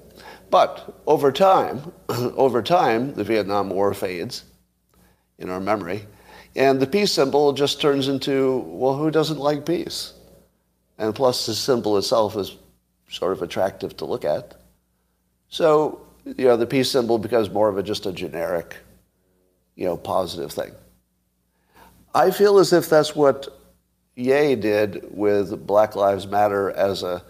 But 0.49 1.01
over 1.07 1.31
time, 1.31 1.93
over 2.09 2.61
time, 2.61 3.13
the 3.13 3.23
Vietnam 3.23 3.69
War 3.69 3.93
fades 3.93 4.43
in 5.43 5.49
our 5.49 5.59
memory. 5.59 6.05
And 6.55 6.79
the 6.79 6.87
peace 6.87 7.11
symbol 7.11 7.53
just 7.53 7.81
turns 7.81 8.07
into, 8.07 8.59
well, 8.67 8.95
who 8.95 9.11
doesn't 9.11 9.39
like 9.39 9.65
peace? 9.65 10.13
And 10.97 11.13
plus, 11.13 11.45
the 11.45 11.53
symbol 11.53 11.97
itself 11.97 12.35
is 12.37 12.55
sort 13.09 13.33
of 13.33 13.41
attractive 13.41 13.97
to 13.97 14.05
look 14.05 14.25
at. 14.25 14.59
So, 15.49 16.01
you 16.25 16.45
know, 16.45 16.57
the 16.57 16.65
peace 16.65 16.89
symbol 16.89 17.17
becomes 17.17 17.49
more 17.49 17.69
of 17.69 17.77
a, 17.77 17.83
just 17.83 18.05
a 18.05 18.11
generic, 18.11 18.75
you 19.75 19.85
know, 19.85 19.97
positive 19.97 20.51
thing. 20.51 20.71
I 22.15 22.31
feel 22.31 22.59
as 22.59 22.73
if 22.73 22.89
that's 22.89 23.15
what 23.15 23.47
Ye 24.15 24.55
did 24.55 25.05
with 25.09 25.65
Black 25.65 25.95
Lives 25.95 26.27
Matter 26.27 26.69
as 26.71 27.01
a, 27.01 27.23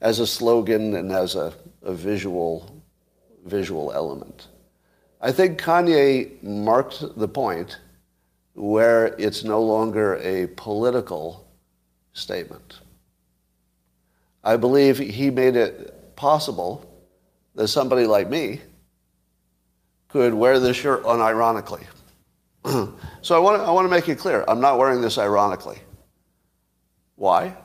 as 0.00 0.18
a 0.18 0.26
slogan 0.26 0.94
and 0.94 1.12
as 1.12 1.36
a, 1.36 1.54
a 1.82 1.94
visual, 1.94 2.82
visual 3.44 3.92
element. 3.92 4.48
I 5.24 5.32
think 5.32 5.58
Kanye 5.58 6.42
marked 6.42 7.02
the 7.16 7.26
point 7.26 7.78
where 8.52 9.06
it's 9.18 9.42
no 9.42 9.62
longer 9.62 10.16
a 10.16 10.48
political 10.48 11.48
statement. 12.12 12.80
I 14.44 14.58
believe 14.58 14.98
he 14.98 15.30
made 15.30 15.56
it 15.56 16.14
possible 16.14 16.86
that 17.54 17.68
somebody 17.68 18.06
like 18.06 18.28
me 18.28 18.60
could 20.08 20.34
wear 20.34 20.60
this 20.60 20.76
shirt 20.76 21.02
unironically. 21.04 21.84
so 23.22 23.34
I 23.34 23.38
want, 23.38 23.62
to, 23.62 23.66
I 23.66 23.70
want 23.70 23.86
to 23.86 23.90
make 23.90 24.10
it 24.10 24.18
clear 24.18 24.44
I'm 24.46 24.60
not 24.60 24.76
wearing 24.78 25.00
this 25.00 25.16
ironically. 25.16 25.78
Why? 27.16 27.56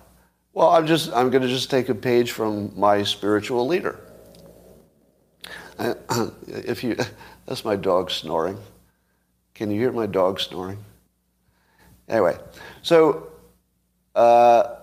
Well, 0.53 0.69
I'm 0.69 0.87
just 0.87 1.11
I'm 1.11 1.29
going 1.29 1.43
to 1.43 1.49
just 1.49 1.69
take 1.69 1.89
a 1.89 1.95
page 1.95 2.31
from 2.31 2.71
my 2.79 3.03
spiritual 3.03 3.67
leader. 3.67 3.99
if 6.47 6.83
you 6.83 6.95
that's 7.49 7.65
my 7.65 7.75
dog 7.75 8.11
snoring. 8.11 8.59
Can 9.55 9.71
you 9.71 9.79
hear 9.79 9.91
my 9.91 10.05
dog 10.05 10.39
snoring? 10.39 10.77
Anyway, 12.07 12.37
so 12.83 13.27
uh, 14.13 14.75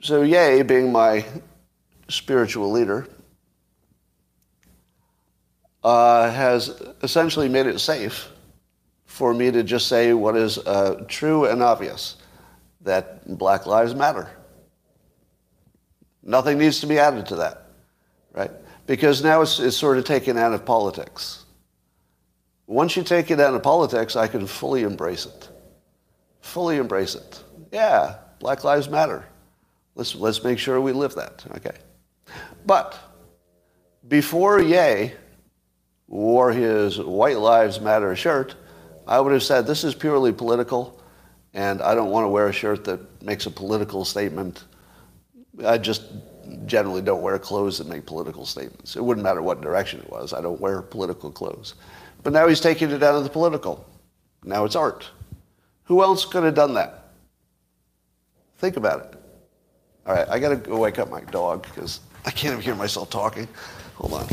so 0.00 0.22
Ye, 0.22 0.62
being 0.62 0.92
my 0.92 1.26
spiritual 2.08 2.70
leader, 2.70 3.08
uh, 5.82 6.30
has 6.30 6.80
essentially 7.02 7.48
made 7.48 7.66
it 7.66 7.80
safe 7.80 8.30
for 9.04 9.34
me 9.34 9.50
to 9.50 9.64
just 9.64 9.88
say 9.88 10.12
what 10.12 10.36
is 10.36 10.58
uh, 10.58 11.04
true 11.08 11.46
and 11.46 11.64
obvious 11.64 12.14
that 12.82 13.36
Black 13.38 13.66
Lives 13.66 13.92
Matter. 13.96 14.30
Nothing 16.22 16.58
needs 16.58 16.78
to 16.78 16.86
be 16.86 17.00
added 17.00 17.26
to 17.26 17.36
that, 17.36 17.66
right? 18.32 18.52
Because 18.86 19.22
now 19.22 19.42
it's, 19.42 19.58
it's 19.58 19.76
sort 19.76 19.98
of 19.98 20.04
taken 20.04 20.36
out 20.36 20.52
of 20.52 20.64
politics. 20.64 21.44
Once 22.66 22.96
you 22.96 23.02
take 23.02 23.30
it 23.30 23.40
out 23.40 23.54
of 23.54 23.62
politics, 23.62 24.16
I 24.16 24.26
can 24.26 24.46
fully 24.46 24.82
embrace 24.82 25.26
it. 25.26 25.48
Fully 26.40 26.76
embrace 26.76 27.14
it. 27.14 27.42
Yeah, 27.72 28.16
Black 28.38 28.64
Lives 28.64 28.88
Matter. 28.88 29.26
Let's, 29.94 30.14
let's 30.14 30.42
make 30.42 30.58
sure 30.58 30.80
we 30.80 30.92
live 30.92 31.14
that, 31.14 31.44
okay? 31.56 31.76
But 32.66 32.98
before 34.08 34.60
Ye 34.60 35.12
wore 36.08 36.52
his 36.52 36.98
White 36.98 37.38
Lives 37.38 37.80
Matter 37.80 38.14
shirt, 38.16 38.54
I 39.06 39.20
would 39.20 39.32
have 39.32 39.42
said 39.42 39.66
this 39.66 39.84
is 39.84 39.94
purely 39.94 40.32
political, 40.32 41.00
and 41.52 41.82
I 41.82 41.94
don't 41.94 42.10
want 42.10 42.24
to 42.24 42.28
wear 42.28 42.48
a 42.48 42.52
shirt 42.52 42.84
that 42.84 43.22
makes 43.22 43.46
a 43.46 43.50
political 43.50 44.04
statement. 44.04 44.64
I 45.64 45.78
just 45.78 46.02
generally 46.66 47.02
don't 47.02 47.22
wear 47.22 47.38
clothes 47.38 47.78
that 47.78 47.88
make 47.88 48.06
political 48.06 48.46
statements. 48.46 48.96
It 48.96 49.04
wouldn't 49.04 49.24
matter 49.24 49.42
what 49.42 49.60
direction 49.60 50.00
it 50.00 50.10
was. 50.10 50.32
I 50.32 50.40
don't 50.40 50.60
wear 50.60 50.82
political 50.82 51.30
clothes. 51.30 51.74
But 52.22 52.32
now 52.32 52.46
he's 52.48 52.60
taking 52.60 52.90
it 52.90 53.02
out 53.02 53.14
of 53.14 53.24
the 53.24 53.30
political. 53.30 53.84
Now 54.44 54.64
it's 54.64 54.76
art. 54.76 55.08
Who 55.84 56.02
else 56.02 56.24
could 56.24 56.44
have 56.44 56.54
done 56.54 56.74
that? 56.74 57.04
Think 58.58 58.76
about 58.76 59.00
it. 59.00 59.20
All 60.06 60.14
right, 60.14 60.28
I 60.28 60.38
got 60.38 60.50
to 60.50 60.56
go 60.56 60.78
wake 60.78 60.98
up 60.98 61.10
my 61.10 61.20
dog 61.20 61.62
because 61.62 62.00
I 62.24 62.30
can't 62.30 62.52
even 62.52 62.64
hear 62.64 62.74
myself 62.74 63.10
talking. 63.10 63.48
Hold 63.96 64.14
on. 64.14 64.26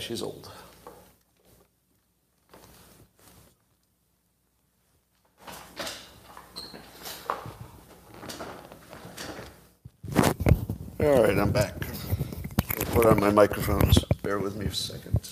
She's 0.00 0.22
old. 0.22 0.50
All 10.98 11.22
right, 11.22 11.38
I'm 11.38 11.50
back. 11.50 11.74
I'll 12.78 12.84
put 12.86 13.06
on 13.06 13.20
my 13.20 13.30
microphones. 13.30 14.04
Bear 14.22 14.38
with 14.38 14.56
me 14.56 14.66
a 14.66 14.74
second. 14.74 15.28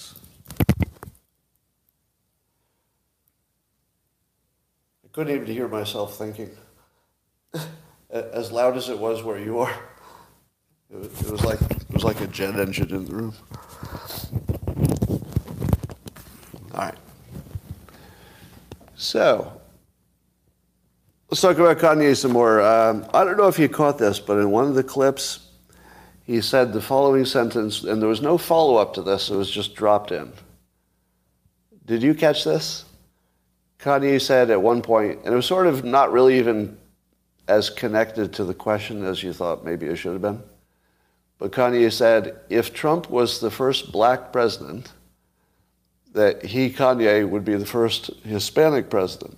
I 5.04 5.08
couldn't 5.12 5.34
even 5.34 5.46
hear 5.46 5.68
myself 5.68 6.16
thinking. 6.16 6.50
As 8.10 8.50
loud 8.50 8.78
as 8.78 8.88
it 8.88 8.98
was 8.98 9.22
where 9.22 9.38
you 9.38 9.58
are, 9.58 9.74
it 10.90 10.96
was, 10.96 11.20
it 11.20 11.30
was 11.30 11.44
like 11.44 11.60
it 11.60 11.92
was 11.92 12.02
like 12.04 12.22
a 12.22 12.26
jet 12.26 12.58
engine 12.58 12.88
in 12.88 13.04
the 13.04 13.14
room. 13.14 13.34
All 16.72 16.80
right. 16.80 16.94
So, 19.08 19.58
let's 21.30 21.40
talk 21.40 21.56
about 21.56 21.78
Kanye 21.78 22.14
some 22.14 22.32
more. 22.32 22.60
Um, 22.60 23.06
I 23.14 23.24
don't 23.24 23.38
know 23.38 23.48
if 23.48 23.58
you 23.58 23.66
caught 23.66 23.96
this, 23.96 24.20
but 24.20 24.36
in 24.36 24.50
one 24.50 24.66
of 24.66 24.74
the 24.74 24.82
clips, 24.82 25.48
he 26.24 26.42
said 26.42 26.74
the 26.74 26.82
following 26.82 27.24
sentence, 27.24 27.84
and 27.84 28.02
there 28.02 28.08
was 28.10 28.20
no 28.20 28.36
follow 28.36 28.76
up 28.76 28.92
to 28.92 29.02
this, 29.02 29.30
it 29.30 29.34
was 29.34 29.50
just 29.50 29.74
dropped 29.74 30.12
in. 30.12 30.30
Did 31.86 32.02
you 32.02 32.12
catch 32.12 32.44
this? 32.44 32.84
Kanye 33.78 34.20
said 34.20 34.50
at 34.50 34.60
one 34.60 34.82
point, 34.82 35.20
and 35.24 35.32
it 35.32 35.36
was 35.36 35.46
sort 35.46 35.66
of 35.66 35.86
not 35.86 36.12
really 36.12 36.38
even 36.38 36.76
as 37.48 37.70
connected 37.70 38.34
to 38.34 38.44
the 38.44 38.52
question 38.52 39.06
as 39.06 39.22
you 39.22 39.32
thought 39.32 39.64
maybe 39.64 39.86
it 39.86 39.96
should 39.96 40.12
have 40.12 40.20
been. 40.20 40.42
But 41.38 41.52
Kanye 41.52 41.90
said, 41.90 42.40
if 42.50 42.74
Trump 42.74 43.08
was 43.08 43.40
the 43.40 43.50
first 43.50 43.90
black 43.90 44.34
president, 44.34 44.92
that 46.12 46.44
he, 46.44 46.70
Kanye, 46.70 47.28
would 47.28 47.44
be 47.44 47.56
the 47.56 47.66
first 47.66 48.10
Hispanic 48.24 48.90
president. 48.90 49.36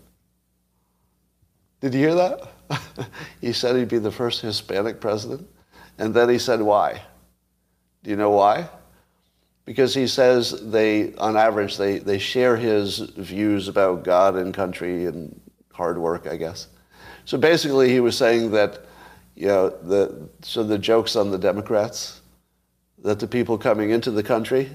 Did 1.81 1.95
you 1.95 2.01
hear 2.01 2.15
that? 2.15 2.53
he 3.41 3.53
said 3.53 3.77
he'd 3.77 3.89
be 3.89 3.99
the 3.99 4.13
first 4.13 4.41
Hispanic 4.41 5.01
president. 5.01 5.49
And 5.99 6.15
then 6.15 6.29
he 6.29 6.39
said 6.39 6.61
why. 6.61 7.03
Do 8.03 8.11
you 8.11 8.17
know 8.17 8.31
why? 8.31 8.69
Because 9.65 9.95
he 9.95 10.07
says 10.07 10.71
they, 10.71 11.15
on 11.15 11.37
average, 11.37 11.77
they, 11.77 11.99
they 11.99 12.19
share 12.19 12.57
his 12.57 12.99
views 12.99 13.69
about 13.69 14.05
God 14.05 14.37
and 14.37 14.55
country 14.55 15.07
and 15.07 15.39
hard 15.73 15.99
work, 15.99 16.27
I 16.27 16.37
guess. 16.37 16.69
So 17.25 17.39
basically, 17.39 17.91
he 17.91 18.01
was 18.01 18.17
saying 18.17 18.51
that, 18.53 18.81
you 19.37 19.47
know, 19.49 19.69
the, 19.69 20.29
so 20.43 20.65
the 20.65 20.79
joke's 20.79 21.17
on 21.17 21.31
the 21.31 21.39
Democrats, 21.39 22.21
that 23.03 23.21
the 23.21 23.27
people 23.27 23.57
coming 23.59 23.91
into 23.91 24.11
the 24.11 24.23
country 24.23 24.71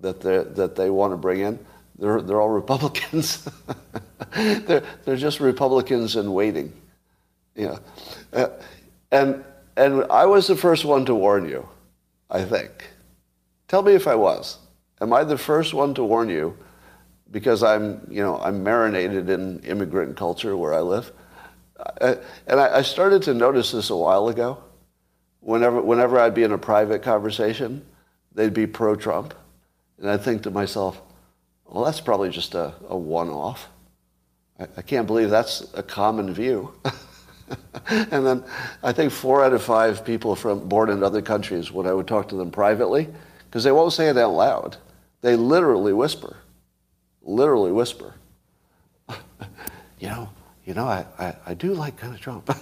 that, 0.00 0.20
that 0.20 0.76
they 0.76 0.90
want 0.90 1.12
to 1.12 1.16
bring 1.16 1.40
in, 1.40 1.58
they're, 1.98 2.22
they're 2.22 2.40
all 2.40 2.48
Republicans. 2.62 3.48
they're, 4.34 4.82
they're 5.04 5.16
just 5.16 5.40
Republicans 5.40 6.16
in 6.16 6.32
waiting. 6.32 6.72
Yeah. 7.54 7.78
Uh, 8.32 8.48
and, 9.10 9.44
and 9.76 10.04
I 10.10 10.26
was 10.26 10.46
the 10.46 10.56
first 10.56 10.84
one 10.84 11.04
to 11.06 11.14
warn 11.14 11.48
you, 11.48 11.68
I 12.30 12.42
think. 12.44 12.70
Tell 13.68 13.82
me 13.82 13.92
if 13.92 14.06
I 14.06 14.14
was. 14.14 14.58
Am 15.00 15.12
I 15.12 15.24
the 15.24 15.38
first 15.38 15.74
one 15.74 15.94
to 15.94 16.04
warn 16.04 16.28
you 16.28 16.56
because 17.30 17.62
I'm, 17.62 18.06
you 18.10 18.22
know, 18.22 18.38
I'm 18.40 18.62
marinated 18.62 19.30
in 19.30 19.60
immigrant 19.60 20.16
culture 20.16 20.56
where 20.56 20.74
I 20.74 20.80
live? 20.80 21.12
Uh, 22.00 22.16
and 22.46 22.60
I, 22.60 22.78
I 22.78 22.82
started 22.82 23.22
to 23.22 23.34
notice 23.34 23.72
this 23.72 23.90
a 23.90 23.96
while 23.96 24.28
ago. 24.28 24.58
Whenever, 25.40 25.80
whenever 25.80 26.18
I'd 26.18 26.34
be 26.34 26.42
in 26.42 26.52
a 26.52 26.58
private 26.58 27.02
conversation, 27.02 27.84
they'd 28.34 28.52
be 28.52 28.66
pro-Trump. 28.66 29.34
And 30.00 30.10
I'd 30.10 30.22
think 30.22 30.42
to 30.42 30.50
myself, 30.50 31.00
well, 31.66 31.84
that's 31.84 32.00
probably 32.00 32.30
just 32.30 32.54
a, 32.54 32.74
a 32.88 32.96
one-off. 32.96 33.68
I, 34.58 34.66
I 34.78 34.82
can't 34.82 35.06
believe 35.06 35.30
that's 35.30 35.72
a 35.74 35.82
common 35.82 36.32
view. 36.32 36.72
and 37.88 38.26
then 38.26 38.44
I 38.82 38.92
think 38.92 39.12
four 39.12 39.44
out 39.44 39.52
of 39.52 39.62
five 39.62 40.04
people 40.04 40.34
from 40.34 40.68
born 40.68 40.90
in 40.90 41.02
other 41.02 41.22
countries, 41.22 41.70
when 41.70 41.86
I 41.86 41.92
would 41.92 42.06
talk 42.06 42.28
to 42.30 42.36
them 42.36 42.50
privately, 42.50 43.08
because 43.44 43.64
they 43.64 43.72
won't 43.72 43.92
say 43.92 44.08
it 44.08 44.16
out 44.16 44.32
loud, 44.32 44.76
they 45.20 45.36
literally 45.36 45.92
whisper, 45.92 46.36
literally 47.22 47.72
whisper. 47.72 48.14
you 49.98 50.08
know, 50.08 50.30
you 50.64 50.74
know, 50.74 50.86
I, 50.86 51.04
I, 51.18 51.36
I 51.48 51.54
do 51.54 51.74
like 51.74 51.96
kind 51.96 52.14
of 52.14 52.20
Trump. 52.20 52.46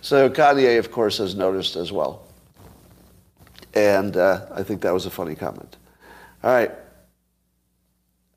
so 0.00 0.28
Kanye, 0.28 0.78
of 0.78 0.90
course, 0.90 1.18
has 1.18 1.34
noticed 1.34 1.76
as 1.76 1.92
well. 1.92 2.26
And 3.74 4.16
uh, 4.16 4.46
I 4.52 4.62
think 4.62 4.82
that 4.82 4.92
was 4.92 5.06
a 5.06 5.10
funny 5.10 5.34
comment. 5.34 5.76
All 6.42 6.50
right. 6.50 6.70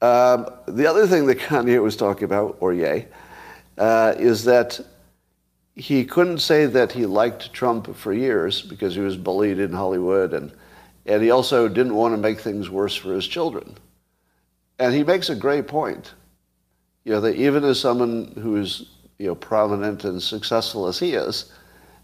Um, 0.02 0.48
the 0.68 0.86
other 0.86 1.08
thing 1.08 1.26
that 1.28 1.38
Kanye 1.40 1.82
was 1.82 1.96
talking 1.96 2.26
about, 2.26 2.58
or 2.60 2.74
Ye, 2.74 3.06
uh, 3.78 4.14
is 4.18 4.44
that 4.46 4.80
he 5.76 6.06
couldn't 6.06 6.40
say 6.40 6.66
that 6.66 6.92
he 6.92 7.06
liked 7.06 7.54
Trump 7.54 7.96
for 7.96 8.14
years 8.14 8.62
because 8.62 8.94
he 8.94 9.02
was 9.02 9.18
bullied 9.18 9.60
in 9.60 9.74
Hollywood, 9.74 10.34
and, 10.34 10.52
and 11.06 11.24
he 11.24 11.32
also 11.32 11.68
didn't 11.68 11.96
want 11.96 12.14
to 12.14 12.18
make 12.18 12.40
things 12.40 12.70
worse 12.70 12.96
for 12.96 13.14
his 13.14 13.28
children. 13.28 13.76
And 14.78 14.94
he 14.94 15.04
makes 15.04 15.30
a 15.30 15.36
great 15.36 15.68
point. 15.68 16.14
You 17.06 17.14
know, 17.14 17.22
that 17.22 17.36
even 17.36 17.64
as 17.64 17.80
someone 17.80 18.34
who's 18.40 18.92
you 19.18 19.28
know, 19.28 19.36
prominent 19.36 20.04
and 20.04 20.22
successful 20.22 20.88
as 20.88 21.00
he 21.00 21.14
is, 21.14 21.52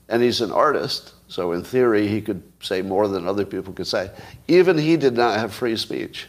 and 0.07 0.21
he's 0.23 0.41
an 0.41 0.51
artist, 0.51 1.13
so 1.29 1.53
in 1.53 1.63
theory 1.63 2.07
he 2.07 2.21
could 2.21 2.43
say 2.59 2.81
more 2.81 3.07
than 3.07 3.25
other 3.25 3.45
people 3.45 3.71
could 3.71 3.87
say. 3.87 4.11
Even 4.49 4.77
he 4.77 4.97
did 4.97 5.15
not 5.15 5.39
have 5.39 5.53
free 5.53 5.77
speech 5.77 6.27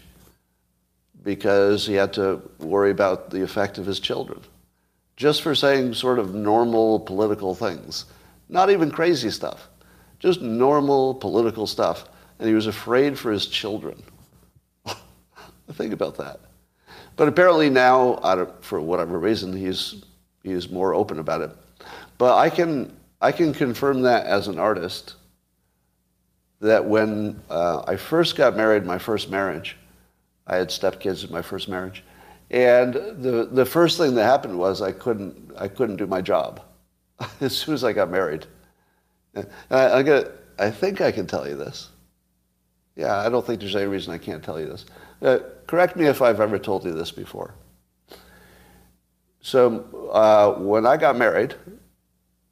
because 1.24 1.84
he 1.86 1.94
had 1.94 2.12
to 2.12 2.40
worry 2.60 2.92
about 2.92 3.30
the 3.30 3.42
effect 3.42 3.76
of 3.78 3.86
his 3.86 3.98
children 3.98 4.40
just 5.20 5.42
for 5.42 5.54
saying 5.54 5.92
sort 5.92 6.18
of 6.18 6.34
normal 6.34 6.98
political 6.98 7.54
things. 7.54 8.06
Not 8.48 8.70
even 8.70 8.90
crazy 8.90 9.28
stuff, 9.28 9.68
just 10.18 10.40
normal 10.40 11.14
political 11.14 11.66
stuff. 11.66 12.08
And 12.38 12.48
he 12.48 12.54
was 12.54 12.66
afraid 12.66 13.18
for 13.18 13.30
his 13.30 13.44
children. 13.44 14.02
Think 15.72 15.92
about 15.92 16.16
that. 16.16 16.40
But 17.16 17.28
apparently 17.28 17.68
now, 17.68 18.16
for 18.62 18.80
whatever 18.80 19.18
reason, 19.18 19.52
he's, 19.52 20.02
he's 20.42 20.70
more 20.70 20.94
open 20.94 21.18
about 21.18 21.42
it. 21.42 21.50
But 22.16 22.38
I 22.38 22.48
can, 22.48 22.96
I 23.20 23.32
can 23.32 23.52
confirm 23.52 24.02
that 24.02 24.26
as 24.26 24.48
an 24.48 24.58
artist, 24.58 25.14
that 26.60 26.84
when 26.84 27.40
uh, 27.50 27.82
I 27.86 27.96
first 27.96 28.36
got 28.36 28.56
married, 28.56 28.84
my 28.84 28.98
first 28.98 29.30
marriage, 29.30 29.76
I 30.46 30.56
had 30.56 30.68
stepkids 30.68 31.24
in 31.24 31.32
my 31.32 31.42
first 31.42 31.68
marriage, 31.68 32.02
and 32.50 32.94
the, 32.94 33.48
the 33.50 33.64
first 33.64 33.98
thing 33.98 34.14
that 34.14 34.24
happened 34.24 34.58
was 34.58 34.82
I 34.82 34.92
couldn't, 34.92 35.52
I 35.56 35.68
couldn't 35.68 35.96
do 35.96 36.06
my 36.06 36.20
job 36.20 36.60
as 37.40 37.56
soon 37.56 37.74
as 37.74 37.84
I 37.84 37.92
got 37.92 38.10
married. 38.10 38.46
I, 39.34 39.44
I'm 39.70 40.04
gonna, 40.04 40.30
I 40.58 40.70
think 40.70 41.00
I 41.00 41.12
can 41.12 41.26
tell 41.26 41.48
you 41.48 41.56
this. 41.56 41.90
Yeah, 42.96 43.18
I 43.18 43.28
don't 43.28 43.46
think 43.46 43.60
there's 43.60 43.76
any 43.76 43.86
reason 43.86 44.12
I 44.12 44.18
can't 44.18 44.42
tell 44.42 44.58
you 44.58 44.66
this. 44.66 44.86
Uh, 45.22 45.38
correct 45.66 45.96
me 45.96 46.06
if 46.06 46.20
I've 46.20 46.40
ever 46.40 46.58
told 46.58 46.84
you 46.84 46.92
this 46.92 47.12
before. 47.12 47.54
So 49.40 50.10
uh, 50.12 50.60
when 50.60 50.86
I 50.86 50.96
got 50.96 51.16
married, 51.16 51.54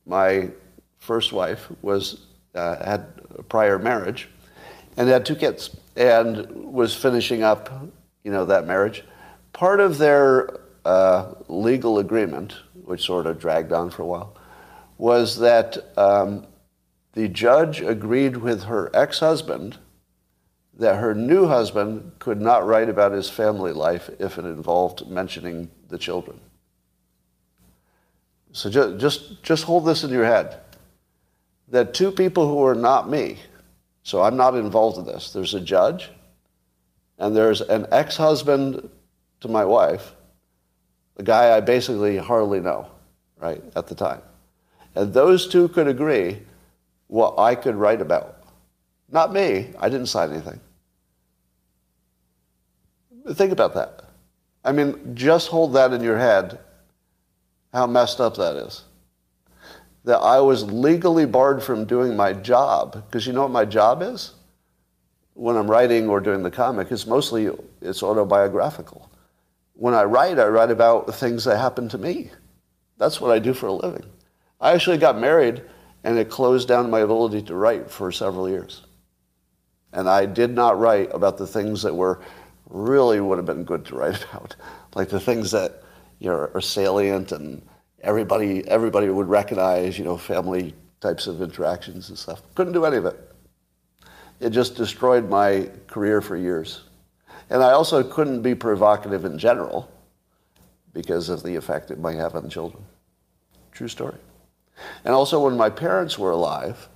my 0.09 0.51
first 0.99 1.33
wife 1.33 1.69
was 1.83 2.27
uh, 2.55 2.83
had 2.85 3.07
a 3.37 3.43
prior 3.43 3.79
marriage 3.79 4.29
and 4.97 5.09
had 5.09 5.25
two 5.25 5.37
kids 5.37 5.77
and 5.97 6.49
was 6.51 6.95
finishing 6.95 7.43
up, 7.43 7.71
you 8.25 8.33
know, 8.33 8.45
that 8.45 8.67
marriage 8.67 9.05
part 9.59 9.81
of 9.81 9.99
their 9.99 10.61
uh, 10.85 11.35
legal 11.49 11.99
agreement, 11.99 12.55
which 12.85 13.05
sort 13.05 13.27
of 13.27 13.41
dragged 13.41 13.73
on 13.73 13.91
for 13.91 14.03
a 14.03 14.07
while, 14.07 14.37
was 14.97 15.39
that 15.39 15.77
um, 15.99 16.47
the 17.15 17.29
judge 17.29 17.81
agreed 17.81 18.37
with 18.37 18.63
her 18.65 18.89
ex-husband 18.95 19.77
that 20.75 21.01
her 21.01 21.13
new 21.13 21.49
husband 21.49 22.13
could 22.21 22.41
not 22.41 22.65
write 22.65 22.89
about 22.89 23.11
his 23.11 23.29
family 23.29 23.73
life 23.73 24.09
if 24.21 24.39
it 24.39 24.45
involved 24.45 25.09
mentioning 25.09 25.69
the 25.89 25.99
children. 25.99 26.41
So 28.53 28.71
just, 28.71 28.99
just, 28.99 29.43
just 29.43 29.65
hold 29.65 29.87
this 29.87 30.05
in 30.05 30.11
your 30.11 30.25
head. 30.25 30.61
That 31.69 31.95
two 31.95 32.11
people 32.11 32.49
who 32.49 32.65
are 32.65 32.75
not 32.75 33.09
me, 33.09 33.39
so 34.03 34.23
I'm 34.23 34.37
not 34.37 34.55
involved 34.55 34.99
in 34.99 35.05
this, 35.05 35.33
there's 35.33 35.55
a 35.55 35.61
judge 35.61 36.11
and 37.19 37.37
there's 37.37 37.61
an 37.61 37.87
ex-husband 37.93 38.89
to 39.41 39.49
my 39.49 39.65
wife, 39.65 40.15
a 41.17 41.23
guy 41.23 41.57
I 41.57 41.61
basically 41.61 42.17
hardly 42.17 42.61
know, 42.61 42.89
right, 43.39 43.63
at 43.77 43.87
the 43.87 43.95
time. 43.95 44.23
And 44.95 45.13
those 45.13 45.47
two 45.47 45.69
could 45.69 45.89
agree 45.89 46.39
what 47.09 47.39
I 47.39 47.55
could 47.55 47.75
write 47.75 48.01
about. 48.01 48.43
Not 49.11 49.33
me, 49.33 49.71
I 49.79 49.89
didn't 49.89 50.07
sign 50.07 50.33
anything. 50.33 50.61
Think 53.33 53.53
about 53.53 53.75
that. 53.75 54.05
I 54.65 54.73
mean, 54.73 55.15
just 55.15 55.49
hold 55.49 55.75
that 55.75 55.93
in 55.93 56.03
your 56.03 56.19
head, 56.19 56.59
how 57.79 57.87
messed 57.87 58.21
up 58.21 58.37
that 58.37 58.57
is. 58.57 58.85
That 60.05 60.19
I 60.19 60.41
was 60.41 60.65
legally 60.65 61.27
barred 61.27 61.63
from 61.63 61.85
doing 61.85 62.17
my 62.17 62.33
job, 62.33 63.05
because 63.07 63.27
you 63.27 63.33
know 63.33 63.43
what 63.43 63.51
my 63.51 63.65
job 63.65 64.03
is? 64.03 64.33
When 65.35 65.57
I'm 65.57 65.71
writing 65.71 66.09
or 66.09 66.21
doing 66.21 66.43
the 66.43 66.51
comic, 66.51 66.91
it's 66.91 67.07
mostly, 67.07 67.51
it's 67.81 68.03
autobiographical 68.03 69.09
when 69.79 69.95
I 69.95 70.03
write, 70.03 70.41
I 70.41 70.47
write 70.49 70.73
about 70.73 71.07
the 71.07 71.13
things 71.13 71.45
that 71.45 71.57
happen 71.57 71.89
to 71.91 71.99
me. 71.99 72.33
That's 72.97 73.21
what 73.21 73.31
I 73.31 73.39
do 73.39 73.55
for 73.55 73.69
a 73.69 73.73
living. 73.73 74.05
I 74.61 74.73
actually 74.73 74.99
got 74.99 75.21
married, 75.21 75.63
and 76.03 76.19
it 76.19 76.29
closed 76.29 76.67
down 76.67 76.91
my 76.91 76.99
ability 76.99 77.43
to 77.43 77.55
write 77.55 77.89
for 77.89 78.11
several 78.11 78.49
years. 78.49 78.83
And 79.93 80.09
I 80.09 80.27
did 80.27 80.51
not 80.51 80.81
write 80.81 81.15
about 81.15 81.39
the 81.39 81.47
things 81.47 81.83
that 81.83 81.95
were 81.95 82.21
really 82.69 83.21
would 83.21 83.39
have 83.39 83.47
been 83.47 83.63
good 83.63 83.85
to 83.87 83.95
write 83.95 84.21
about, 84.31 84.57
like 84.97 85.11
the 85.11 85.21
things 85.21 85.53
that 85.53 85.85
you 86.19 86.29
know, 86.29 86.51
are 86.55 86.61
salient 86.61 87.33
and 87.33 87.63
everybody, 88.01 88.67
everybody 88.69 89.09
would 89.09 89.29
recognize, 89.29 89.99
you 89.99 90.05
know, 90.05 90.17
family 90.17 90.75
types 91.01 91.27
of 91.27 91.41
interactions 91.43 92.09
and 92.09 92.19
stuff. 92.19 92.43
Couldn't 92.55 92.73
do 92.73 92.85
any 92.85 92.97
of 92.97 93.07
it. 93.07 93.33
It 94.41 94.51
just 94.51 94.77
destroyed 94.77 95.29
my 95.29 95.71
career 95.87 96.21
for 96.21 96.37
years. 96.37 96.83
And 97.51 97.63
I 97.63 97.73
also 97.73 98.03
couldn't 98.03 98.43
be 98.43 98.55
provocative 98.55 99.25
in 99.25 99.39
general 99.39 99.91
because 100.93 101.29
of 101.29 101.43
the 101.43 101.55
effect 101.57 101.91
it 101.91 101.99
might 101.99 102.17
have 102.17 102.35
on 102.35 102.49
children. 102.49 102.85
True 103.73 103.89
story. 103.89 104.17
And 105.05 105.15
also, 105.15 105.45
when 105.45 105.57
my 105.57 105.71
parents 105.71 106.19
were 106.19 106.31
alive, 106.31 106.89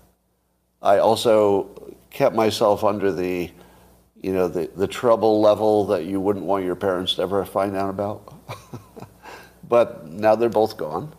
I 0.80 0.98
also 0.98 1.94
kept 2.10 2.34
myself 2.34 2.84
under 2.84 3.12
the, 3.12 3.50
you 4.20 4.32
know, 4.32 4.48
the, 4.48 4.70
the 4.76 4.86
trouble 4.86 5.40
level 5.40 5.86
that 5.86 6.04
you 6.04 6.20
wouldn't 6.20 6.44
want 6.44 6.64
your 6.64 6.76
parents 6.76 7.14
to 7.14 7.22
ever 7.22 7.44
find 7.44 7.76
out 7.76 7.90
about. 7.90 8.34
but 9.72 10.06
now 10.06 10.34
they're 10.34 10.50
both 10.50 10.76
gone. 10.76 11.14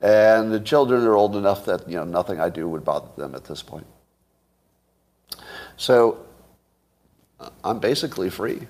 And 0.00 0.52
the 0.52 0.60
children 0.60 1.02
are 1.02 1.16
old 1.16 1.34
enough 1.34 1.64
that, 1.64 1.88
you 1.88 1.96
know, 1.96 2.04
nothing 2.04 2.40
I 2.40 2.48
do 2.48 2.68
would 2.68 2.84
bother 2.84 3.08
them 3.16 3.34
at 3.34 3.44
this 3.44 3.60
point. 3.60 3.88
So 5.76 6.24
I'm 7.64 7.80
basically 7.80 8.30
free. 8.30 8.60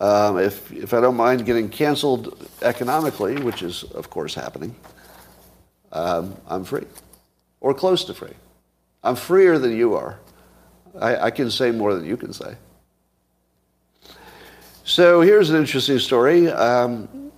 Um, 0.00 0.40
if, 0.40 0.72
if 0.72 0.92
I 0.92 1.00
don't 1.00 1.14
mind 1.14 1.46
getting 1.46 1.68
canceled 1.68 2.48
economically, 2.62 3.36
which 3.36 3.62
is, 3.62 3.84
of 3.84 4.10
course, 4.10 4.34
happening, 4.34 4.74
um, 5.92 6.36
I'm 6.48 6.64
free 6.64 6.86
or 7.60 7.74
close 7.74 8.02
to 8.06 8.14
free. 8.14 8.34
I'm 9.04 9.14
freer 9.14 9.60
than 9.60 9.76
you 9.76 9.94
are. 9.94 10.18
I, 11.00 11.16
I 11.26 11.30
can 11.30 11.48
say 11.48 11.70
more 11.70 11.94
than 11.94 12.04
you 12.06 12.16
can 12.16 12.32
say. 12.32 12.56
So 14.86 15.22
here's 15.22 15.48
an 15.48 15.56
interesting 15.56 15.98
story. 15.98 16.48
Um, 16.48 17.32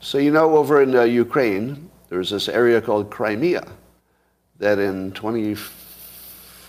so 0.00 0.18
you 0.18 0.32
know, 0.32 0.56
over 0.56 0.82
in 0.82 0.96
uh, 0.96 1.02
Ukraine, 1.02 1.88
there's 2.08 2.30
this 2.30 2.48
area 2.48 2.80
called 2.80 3.08
Crimea 3.08 3.64
that 4.58 4.80
in 4.80 5.12
20 5.12 5.54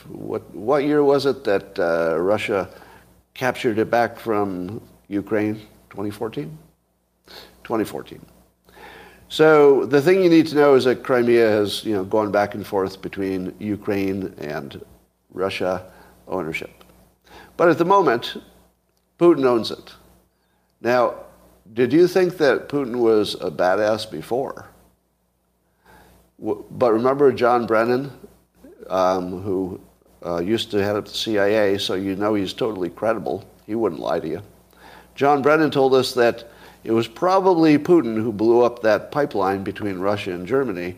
what, 0.09 0.47
what 0.53 0.83
year 0.83 1.03
was 1.03 1.25
it 1.25 1.43
that 1.45 1.79
uh, 1.79 2.19
Russia 2.19 2.69
captured 3.33 3.79
it 3.79 3.89
back 3.89 4.19
from 4.19 4.79
Ukraine? 5.07 5.55
2014? 5.89 6.55
2014. 7.63 8.23
So 9.29 9.87
the 9.87 9.99
thing 9.99 10.23
you 10.23 10.29
need 10.29 10.45
to 10.47 10.55
know 10.55 10.75
is 10.75 10.83
that 10.83 11.01
Crimea 11.03 11.49
has 11.49 11.83
you 11.85 11.93
know, 11.93 12.03
gone 12.03 12.31
back 12.31 12.53
and 12.53 12.67
forth 12.67 13.01
between 13.01 13.55
Ukraine 13.57 14.31
and 14.37 14.79
Russia 15.31 15.91
ownership. 16.27 16.83
But 17.57 17.69
at 17.69 17.79
the 17.79 17.85
moment, 17.85 18.37
Putin 19.17 19.45
owns 19.45 19.71
it. 19.71 19.93
Now, 20.83 21.15
did 21.73 21.93
you 21.93 22.07
think 22.07 22.37
that 22.37 22.67
Putin 22.67 22.97
was 22.97 23.35
a 23.35 23.49
badass 23.49 24.11
before? 24.11 24.67
But 26.37 26.91
remember 26.91 27.31
John 27.31 27.65
Brennan, 27.65 28.11
um, 28.89 29.41
who 29.41 29.79
uh, 30.25 30.39
used 30.39 30.71
to 30.71 30.83
head 30.83 30.97
up 30.97 31.05
the 31.05 31.13
CIA, 31.13 31.77
so 31.77 31.93
you 31.93 32.17
know 32.17 32.33
he's 32.33 32.51
totally 32.51 32.89
credible. 32.89 33.45
He 33.65 33.75
wouldn't 33.75 34.01
lie 34.01 34.19
to 34.19 34.27
you. 34.27 34.41
John 35.15 35.41
Brennan 35.41 35.71
told 35.71 35.93
us 35.93 36.13
that 36.15 36.49
it 36.83 36.91
was 36.91 37.07
probably 37.07 37.77
Putin 37.77 38.21
who 38.21 38.33
blew 38.33 38.61
up 38.61 38.81
that 38.81 39.09
pipeline 39.09 39.63
between 39.63 39.99
Russia 39.99 40.31
and 40.31 40.45
Germany. 40.45 40.97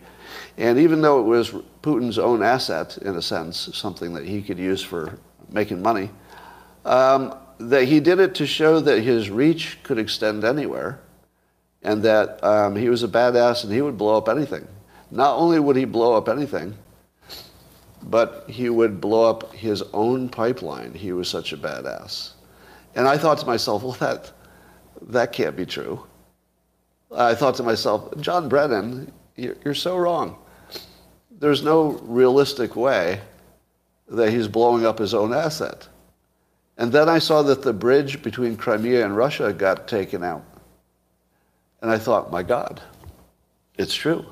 And 0.57 0.79
even 0.79 1.01
though 1.01 1.19
it 1.19 1.23
was 1.23 1.51
Putin's 1.83 2.17
own 2.17 2.41
asset, 2.41 2.97
in 2.97 3.15
a 3.17 3.21
sense, 3.21 3.69
something 3.73 4.13
that 4.13 4.25
he 4.25 4.41
could 4.41 4.57
use 4.57 4.81
for 4.81 5.19
making 5.51 5.83
money, 5.83 6.09
um, 6.85 7.35
that 7.57 7.85
he 7.85 7.99
did 7.99 8.19
it 8.19 8.35
to 8.35 8.45
show 8.45 8.79
that 8.79 9.01
his 9.01 9.29
reach 9.29 9.77
could 9.83 9.97
extend 9.97 10.43
anywhere 10.43 10.99
and 11.81 12.03
that 12.03 12.43
um, 12.43 12.75
he 12.75 12.89
was 12.89 13.03
a 13.03 13.07
badass 13.07 13.63
and 13.63 13.71
he 13.71 13.81
would 13.81 13.97
blow 13.97 14.17
up 14.17 14.27
anything. 14.27 14.67
Not 15.11 15.37
only 15.37 15.59
would 15.59 15.75
he 15.75 15.85
blow 15.85 16.13
up 16.13 16.27
anything, 16.27 16.75
but 18.03 18.45
he 18.47 18.69
would 18.69 18.99
blow 18.99 19.29
up 19.29 19.53
his 19.53 19.83
own 19.93 20.29
pipeline. 20.29 20.93
He 20.93 21.11
was 21.11 21.29
such 21.29 21.53
a 21.53 21.57
badass. 21.57 22.33
And 22.95 23.07
I 23.07 23.17
thought 23.17 23.39
to 23.39 23.45
myself, 23.45 23.83
well, 23.83 23.93
that, 23.93 24.31
that 25.01 25.31
can't 25.31 25.55
be 25.55 25.65
true. 25.65 26.03
I 27.15 27.35
thought 27.35 27.55
to 27.55 27.63
myself, 27.63 28.13
John 28.19 28.49
Brennan, 28.49 29.11
you're, 29.35 29.55
you're 29.63 29.73
so 29.73 29.97
wrong. 29.97 30.37
There's 31.31 31.63
no 31.63 31.91
realistic 32.03 32.75
way 32.75 33.21
that 34.07 34.31
he's 34.31 34.47
blowing 34.47 34.85
up 34.85 34.99
his 34.99 35.13
own 35.13 35.33
asset. 35.33 35.87
And 36.77 36.91
then 36.91 37.07
I 37.07 37.19
saw 37.19 37.41
that 37.43 37.61
the 37.61 37.73
bridge 37.73 38.21
between 38.21 38.57
Crimea 38.57 39.05
and 39.05 39.15
Russia 39.15 39.53
got 39.53 39.87
taken 39.87 40.23
out. 40.23 40.43
And 41.81 41.89
I 41.89 41.97
thought, 41.97 42.31
my 42.31 42.43
God, 42.43 42.81
it's 43.77 43.93
true. 43.93 44.25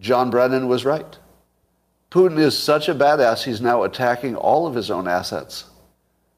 John 0.00 0.30
Brennan 0.30 0.68
was 0.68 0.84
right. 0.84 1.18
Putin 2.10 2.38
is 2.38 2.58
such 2.58 2.88
a 2.88 2.94
badass, 2.94 3.44
he's 3.44 3.62
now 3.62 3.84
attacking 3.84 4.36
all 4.36 4.66
of 4.66 4.74
his 4.74 4.90
own 4.90 5.08
assets. 5.08 5.64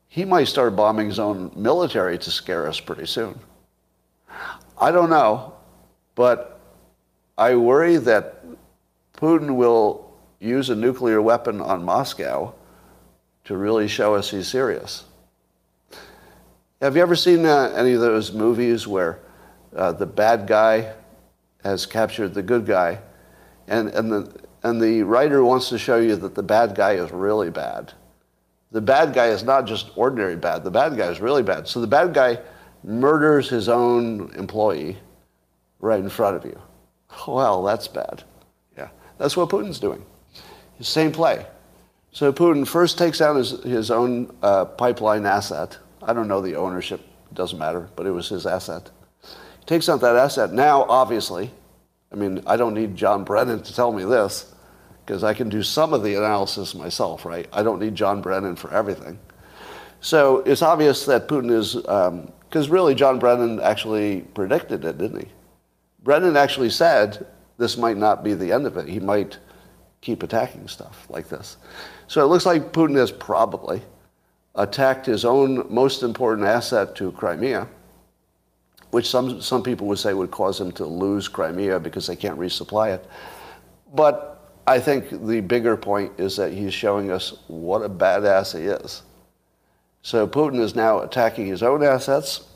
He 0.09 0.25
might 0.25 0.47
start 0.47 0.77
bombing 0.77 1.09
his 1.09 1.19
own 1.19 1.51
military 1.57 2.17
to 2.19 2.31
scare 2.31 2.69
us 2.69 2.79
pretty 2.79 3.07
soon. 3.07 3.41
I 4.79 4.93
don't 4.93 5.11
know, 5.11 5.55
but 6.15 6.61
I 7.37 7.57
worry 7.57 7.97
that 7.97 8.45
Putin 9.17 9.57
will 9.57 10.13
use 10.39 10.71
a 10.71 10.77
nuclear 10.77 11.21
weapon 11.21 11.61
on 11.61 11.85
Moscow 11.85 12.55
to 13.45 13.57
really 13.57 13.89
show 13.89 14.15
us 14.15 14.31
he's 14.31 14.47
serious. 14.47 15.05
Have 16.81 16.97
you 16.97 17.03
ever 17.03 17.15
seen 17.15 17.47
uh, 17.47 17.73
any 17.77 17.93
of 17.93 18.01
those 18.01 18.33
movies 18.33 18.87
where 18.87 19.21
uh, 19.77 19.93
the 19.93 20.07
bad 20.07 20.47
guy 20.47 20.93
has 21.63 21.87
captured 21.87 22.35
the 22.35 22.43
good 22.43 22.67
guy 22.67 22.99
and, 23.69 23.89
and 23.91 24.11
the, 24.11 24.41
and 24.65 24.81
the 24.81 25.03
writer 25.03 25.45
wants 25.45 25.69
to 25.69 25.79
show 25.79 25.99
you 25.99 26.17
that 26.17 26.35
the 26.35 26.43
bad 26.43 26.75
guy 26.75 26.93
is 26.95 27.11
really 27.13 27.51
bad. 27.51 27.93
The 28.73 28.81
bad 28.81 29.15
guy 29.15 29.29
is 29.29 29.45
not 29.45 29.67
just 29.67 29.91
ordinary 29.97 30.37
bad, 30.37 30.65
the 30.65 30.71
bad 30.71 30.97
guy 30.97 31.07
is 31.07 31.21
really 31.21 31.45
bad. 31.45 31.69
So 31.69 31.81
the 31.81 31.87
bad 31.87 32.13
guy 32.13 32.41
murders 32.83 33.49
his 33.49 33.69
own 33.69 34.33
employee 34.35 34.99
right 35.79 36.01
in 36.01 36.09
front 36.09 36.37
of 36.37 36.45
you. 36.45 36.61
Well, 37.29 37.63
that's 37.63 37.87
bad. 37.87 38.25
Yeah, 38.77 38.89
that's 39.17 39.37
what 39.37 39.49
Putin's 39.49 39.79
doing. 39.79 40.05
Same 40.81 41.13
play. 41.13 41.47
So 42.11 42.33
Putin 42.33 42.67
first 42.67 42.99
takes 42.99 43.21
out 43.21 43.37
his, 43.37 43.63
his 43.63 43.91
own 43.93 44.35
uh, 44.43 44.65
pipeline 44.65 45.25
asset. 45.25 45.79
I 46.05 46.13
don't 46.13 46.29
know 46.29 46.41
the 46.41 46.57
ownership, 46.57 47.01
doesn't 47.33 47.59
matter, 47.59 47.89
but 47.97 48.07
it 48.07 48.11
was 48.11 48.29
his 48.29 48.47
asset. 48.47 48.91
He 49.23 49.65
takes 49.67 49.89
out 49.89 50.01
that 50.03 50.17
asset. 50.17 50.53
Now, 50.53 50.85
obviously, 50.85 51.51
I 52.13 52.17
mean, 52.17 52.43
I 52.47 52.57
don't 52.57 52.75
need 52.75 52.95
John 52.97 53.25
Brennan 53.25 53.63
to 53.63 53.75
tell 53.75 53.93
me 53.93 54.05
this 54.05 54.53
because 55.05 55.25
I 55.25 55.35
can 55.35 55.49
do 55.49 55.63
some 55.63 55.93
of 55.93 56.03
the 56.03 56.15
analysis 56.15 56.75
myself, 56.75 57.25
right? 57.25 57.49
I 57.53 57.63
don't 57.63 57.81
need 57.81 57.95
John 57.95 58.23
Brennan 58.23 58.57
for 58.57 58.73
everything. 58.73 59.19
So 60.01 60.39
it's 60.41 60.63
obvious 60.63 61.07
that 61.07 61.29
Putin 61.29 61.51
is, 61.51 61.75
because 61.75 62.67
um, 62.67 62.73
really 62.73 62.95
John 62.95 63.19
Brennan 63.19 63.61
actually 63.61 64.21
predicted 64.21 64.85
it, 64.85 64.99
didn't 64.99 65.21
he? 65.21 65.29
Brennan 66.03 66.37
actually 66.37 66.71
said 66.71 67.27
this 67.57 67.77
might 67.77 67.97
not 67.97 68.23
be 68.23 68.35
the 68.35 68.53
end 68.53 68.67
of 68.67 68.77
it. 68.77 68.89
He 68.89 69.01
might 69.01 69.39
keep 70.01 70.23
attacking 70.23 70.69
stuff 70.69 71.07
like 71.09 71.29
this. 71.29 71.57
So 72.07 72.23
it 72.23 72.29
looks 72.29 72.45
like 72.45 72.73
Putin 72.73 72.97
is 72.99 73.11
probably 73.11 73.83
attacked 74.55 75.07
his 75.07 75.25
own 75.25 75.67
most 75.73 76.03
important 76.03 76.47
asset 76.47 76.95
to 76.97 77.13
Crimea, 77.13 77.69
which 78.91 79.09
some, 79.09 79.41
some 79.41 79.63
people 79.63 79.87
would 79.89 79.99
say 79.99 80.15
would 80.15 80.31
cause 80.31 80.61
him 80.61 80.71
to 80.73 80.87
lose 80.87 81.27
Crimea 81.27 81.81
because 81.81 82.07
they 82.07 82.17
can't 82.17 82.39
resupply 82.39 82.95
it. 82.95 83.05
But 83.93 84.53
I 84.67 84.79
think 84.79 85.27
the 85.27 85.41
bigger 85.41 85.77
point 85.77 86.13
is 86.19 86.37
that 86.37 86.53
he's 86.53 86.73
showing 86.73 87.11
us 87.11 87.37
what 87.49 87.83
a 87.83 87.89
badass 87.89 88.57
he 88.59 88.67
is. 88.67 89.03
So 90.03 90.27
Putin 90.27 90.61
is 90.61 90.75
now 90.75 91.01
attacking 91.01 91.47
his 91.47 91.63
own 91.63 91.83
assets. 91.83 92.47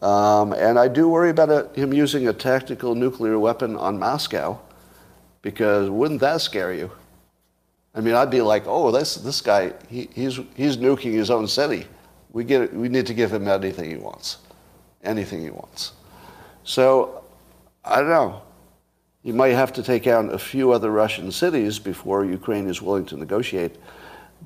Um, 0.00 0.52
and 0.52 0.78
I 0.78 0.86
do 0.88 1.08
worry 1.08 1.30
about 1.30 1.76
him 1.76 1.92
using 1.92 2.28
a 2.28 2.32
tactical 2.32 2.94
nuclear 2.94 3.38
weapon 3.38 3.76
on 3.76 3.98
Moscow, 3.98 4.60
because 5.42 5.90
wouldn't 5.90 6.20
that 6.20 6.40
scare 6.40 6.72
you? 6.72 6.90
I 7.98 8.00
mean, 8.00 8.14
I'd 8.14 8.30
be 8.30 8.42
like, 8.42 8.62
oh, 8.66 8.92
this, 8.92 9.16
this 9.16 9.40
guy, 9.40 9.72
he, 9.90 10.08
he's, 10.14 10.38
he's 10.54 10.76
nuking 10.76 11.12
his 11.12 11.30
own 11.30 11.48
city. 11.48 11.84
We, 12.30 12.44
get, 12.44 12.72
we 12.72 12.88
need 12.88 13.06
to 13.06 13.14
give 13.14 13.32
him 13.32 13.48
anything 13.48 13.90
he 13.90 13.96
wants. 13.96 14.38
Anything 15.02 15.42
he 15.42 15.50
wants. 15.50 15.92
So, 16.62 17.24
I 17.84 17.96
don't 17.96 18.10
know. 18.10 18.42
You 19.24 19.34
might 19.34 19.48
have 19.48 19.72
to 19.72 19.82
take 19.82 20.06
out 20.06 20.32
a 20.32 20.38
few 20.38 20.70
other 20.70 20.92
Russian 20.92 21.32
cities 21.32 21.80
before 21.80 22.24
Ukraine 22.24 22.68
is 22.68 22.80
willing 22.80 23.04
to 23.06 23.16
negotiate. 23.16 23.74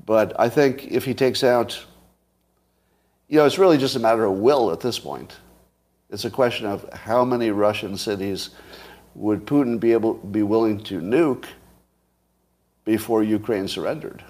But 0.07 0.33
I 0.39 0.49
think 0.49 0.87
if 0.87 1.05
he 1.05 1.13
takes 1.13 1.43
out, 1.43 1.79
you 3.27 3.37
know, 3.37 3.45
it's 3.45 3.59
really 3.59 3.77
just 3.77 3.95
a 3.95 3.99
matter 3.99 4.25
of 4.25 4.33
will 4.33 4.71
at 4.71 4.79
this 4.79 4.97
point. 4.97 5.37
It's 6.09 6.25
a 6.25 6.31
question 6.31 6.65
of 6.65 6.91
how 6.91 7.23
many 7.23 7.51
Russian 7.51 7.97
cities 7.97 8.49
would 9.13 9.45
Putin 9.45 9.79
be 9.79 9.91
able 9.91 10.15
be 10.15 10.41
willing 10.41 10.79
to 10.85 10.99
nuke 10.99 11.45
before 12.85 13.23
Ukraine 13.23 13.67
surrendered, 13.67 14.23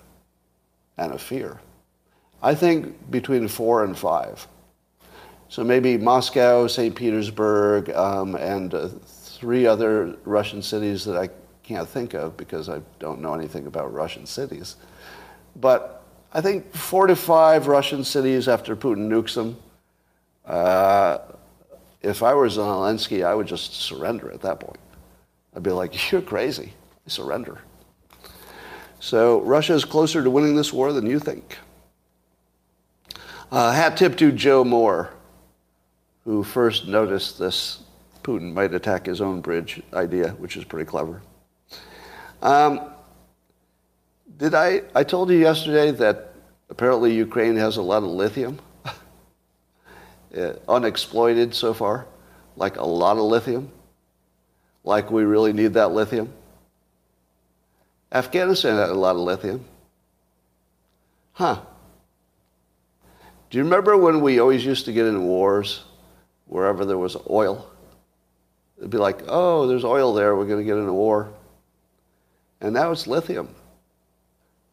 and 0.97 1.11
of 1.11 1.21
fear. 1.21 1.59
I 2.41 2.55
think 2.55 3.09
between 3.09 3.47
four 3.47 3.83
and 3.83 3.97
five. 3.97 4.47
So 5.49 5.63
maybe 5.63 5.97
Moscow, 5.97 6.67
St. 6.67 6.95
Petersburg, 6.95 7.89
um, 7.91 8.35
and 8.35 8.73
uh, 8.73 8.89
three 9.05 9.65
other 9.65 10.15
Russian 10.25 10.61
cities 10.61 11.05
that 11.05 11.15
I 11.15 11.29
can't 11.63 11.87
think 11.87 12.13
of 12.13 12.35
because 12.37 12.69
I 12.69 12.81
don't 12.99 13.21
know 13.21 13.33
anything 13.33 13.67
about 13.67 13.93
Russian 13.93 14.25
cities. 14.25 14.75
But 15.55 16.03
I 16.33 16.41
think 16.41 16.73
four 16.73 17.07
to 17.07 17.15
five 17.15 17.67
Russian 17.67 18.03
cities 18.03 18.47
after 18.47 18.75
Putin 18.75 19.07
nukes 19.07 19.35
them. 19.35 19.57
Uh, 20.45 21.19
if 22.01 22.21
I 22.23 22.33
were 22.33 22.47
Zelensky, 22.47 23.25
I 23.25 23.33
would 23.33 23.47
just 23.47 23.73
surrender 23.73 24.31
at 24.31 24.41
that 24.41 24.59
point. 24.59 24.79
I'd 25.55 25.63
be 25.63 25.71
like, 25.71 26.11
you're 26.11 26.21
crazy. 26.21 26.73
I 27.05 27.09
surrender. 27.09 27.59
So 29.03 29.41
Russia 29.41 29.73
is 29.73 29.83
closer 29.83 30.23
to 30.23 30.29
winning 30.29 30.55
this 30.55 30.71
war 30.71 30.93
than 30.93 31.05
you 31.05 31.19
think. 31.19 31.57
Uh, 33.51 33.73
hat 33.73 33.97
tip 33.97 34.15
to 34.19 34.31
Joe 34.31 34.63
Moore, 34.63 35.09
who 36.23 36.41
first 36.41 36.87
noticed 36.87 37.37
this 37.37 37.83
Putin 38.23 38.53
might 38.53 38.73
attack 38.73 39.07
his 39.07 39.19
own 39.19 39.41
bridge 39.41 39.83
idea, 39.93 40.29
which 40.29 40.55
is 40.55 40.63
pretty 40.63 40.85
clever. 40.85 41.21
Um, 42.41 42.93
did 44.37 44.55
I? 44.55 44.83
I 44.95 45.03
told 45.03 45.29
you 45.29 45.37
yesterday 45.37 45.91
that 45.91 46.33
apparently 46.69 47.13
Ukraine 47.13 47.57
has 47.57 47.75
a 47.75 47.81
lot 47.81 48.03
of 48.03 48.09
lithium, 48.09 48.57
uh, 50.37 50.53
unexploited 50.69 51.53
so 51.53 51.73
far, 51.73 52.07
like 52.55 52.77
a 52.77 52.85
lot 52.85 53.17
of 53.17 53.23
lithium, 53.23 53.69
like 54.85 55.11
we 55.11 55.23
really 55.23 55.51
need 55.51 55.73
that 55.73 55.91
lithium. 55.91 56.31
Afghanistan 58.13 58.77
had 58.77 58.89
a 58.89 58.93
lot 58.93 59.15
of 59.15 59.21
lithium. 59.21 59.65
Huh. 61.33 61.61
Do 63.49 63.57
you 63.57 63.63
remember 63.63 63.97
when 63.97 64.21
we 64.21 64.39
always 64.39 64.63
used 64.63 64.85
to 64.85 64.93
get 64.93 65.07
in 65.07 65.23
wars 65.23 65.83
wherever 66.45 66.85
there 66.85 66.97
was 66.97 67.17
oil? 67.29 67.67
It'd 68.77 68.91
be 68.91 68.97
like, 68.97 69.23
oh, 69.27 69.65
there's 69.67 69.83
oil 69.83 70.13
there, 70.13 70.35
we're 70.35 70.45
going 70.45 70.59
to 70.59 70.65
get 70.65 70.77
in 70.77 70.87
a 70.87 70.93
war. 70.93 71.33
And 72.61 72.73
now 72.73 72.91
it's 72.91 73.07
lithium. 73.07 73.49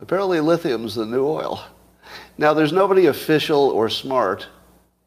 Apparently, 0.00 0.40
lithium's 0.40 0.94
the 0.94 1.07
new 1.07 1.26
oil. 1.26 1.64
Now, 2.38 2.55
there's 2.55 2.72
nobody 2.72 3.07
official 3.07 3.70
or 3.70 3.88
smart, 3.88 4.46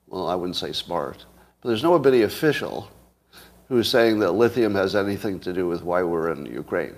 well, 0.08 0.28
I 0.28 0.36
wouldn't 0.36 0.56
say 0.56 0.72
smart, 0.72 1.26
but 1.62 1.70
there's 1.70 1.84
nobody 1.84 2.24
official 2.24 2.90
who's 3.68 3.90
saying 3.90 4.20
that 4.20 4.32
lithium 4.32 4.76
has 4.76 4.96
anything 4.96 5.40
to 5.42 5.54
do 5.54 5.68
with 5.68 5.84
why 5.84 6.04
we're 6.04 6.32
in 6.32 6.46
Ukraine. 6.46 6.96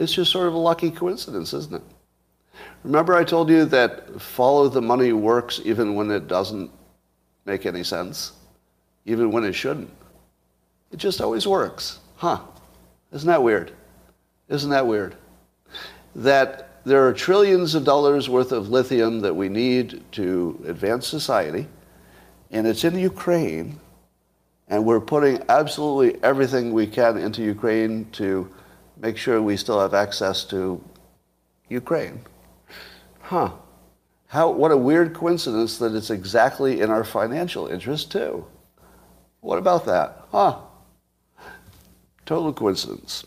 It's 0.00 0.14
just 0.14 0.32
sort 0.32 0.48
of 0.48 0.54
a 0.54 0.58
lucky 0.58 0.90
coincidence, 0.90 1.52
isn't 1.52 1.74
it? 1.74 1.82
Remember, 2.84 3.14
I 3.14 3.22
told 3.22 3.50
you 3.50 3.66
that 3.66 4.18
follow 4.18 4.66
the 4.66 4.80
money 4.80 5.12
works 5.12 5.60
even 5.62 5.94
when 5.94 6.10
it 6.10 6.26
doesn't 6.26 6.70
make 7.44 7.66
any 7.66 7.84
sense, 7.84 8.32
even 9.04 9.30
when 9.30 9.44
it 9.44 9.52
shouldn't. 9.52 9.90
It 10.90 10.96
just 10.96 11.20
always 11.20 11.46
works. 11.46 11.98
Huh. 12.16 12.40
Isn't 13.12 13.28
that 13.28 13.42
weird? 13.42 13.72
Isn't 14.48 14.70
that 14.70 14.86
weird? 14.86 15.16
That 16.16 16.82
there 16.86 17.06
are 17.06 17.12
trillions 17.12 17.74
of 17.74 17.84
dollars 17.84 18.26
worth 18.26 18.52
of 18.52 18.70
lithium 18.70 19.20
that 19.20 19.36
we 19.36 19.50
need 19.50 20.02
to 20.12 20.64
advance 20.66 21.06
society, 21.06 21.68
and 22.50 22.66
it's 22.66 22.84
in 22.84 22.98
Ukraine, 22.98 23.78
and 24.66 24.86
we're 24.86 24.98
putting 24.98 25.42
absolutely 25.50 26.18
everything 26.22 26.72
we 26.72 26.86
can 26.86 27.18
into 27.18 27.42
Ukraine 27.42 28.06
to 28.12 28.50
make 29.00 29.16
sure 29.16 29.40
we 29.40 29.56
still 29.56 29.80
have 29.80 29.94
access 29.94 30.44
to 30.44 30.82
Ukraine. 31.68 32.20
Huh. 33.20 33.52
How, 34.26 34.50
what 34.50 34.70
a 34.70 34.76
weird 34.76 35.14
coincidence 35.14 35.78
that 35.78 35.94
it's 35.94 36.10
exactly 36.10 36.80
in 36.80 36.90
our 36.90 37.02
financial 37.02 37.66
interest, 37.66 38.12
too. 38.12 38.46
What 39.40 39.58
about 39.58 39.86
that? 39.86 40.24
Huh. 40.30 40.58
Total 42.26 42.52
coincidence. 42.52 43.26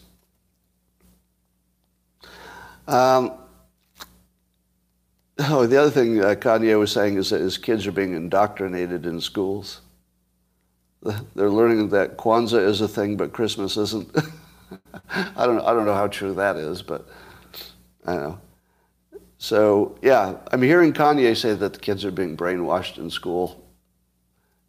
Um, 2.88 3.34
oh, 5.40 5.66
the 5.66 5.78
other 5.78 5.90
thing 5.90 6.24
uh, 6.24 6.36
Kanye 6.36 6.78
was 6.78 6.92
saying 6.92 7.18
is 7.18 7.30
that 7.32 7.42
his 7.42 7.58
kids 7.58 7.88
are 7.88 7.92
being 7.92 8.14
indoctrinated 8.14 9.06
in 9.06 9.20
schools. 9.20 9.82
They're 11.36 11.50
learning 11.50 11.90
that 11.90 12.18
Kwanzaa 12.18 12.66
is 12.66 12.80
a 12.80 12.88
thing, 12.88 13.18
but 13.18 13.34
Christmas 13.34 13.76
isn't. 13.76 14.16
I 15.10 15.46
don't, 15.46 15.60
I 15.62 15.74
don't 15.74 15.86
know 15.86 15.94
how 15.94 16.08
true 16.08 16.34
that 16.36 16.56
is, 16.58 16.82
but 16.82 17.08
I 18.06 18.16
know. 18.16 18.40
So, 19.38 19.98
yeah, 20.02 20.36
I'm 20.52 20.62
hearing 20.62 20.94
Kanye 20.94 21.36
say 21.36 21.54
that 21.54 21.74
the 21.74 21.80
kids 21.80 22.06
are 22.06 22.12
being 22.12 22.38
brainwashed 22.38 22.98
in 22.98 23.10
school. 23.10 23.66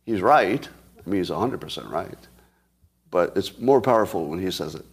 He's 0.04 0.20
right. 0.20 0.68
I 0.98 1.10
mean, 1.10 1.20
he's 1.20 1.30
100% 1.30 1.90
right 1.90 2.18
but 3.14 3.36
it's 3.36 3.60
more 3.60 3.80
powerful 3.80 4.26
when 4.26 4.40
he 4.40 4.50
says 4.50 4.74
it. 4.74 4.84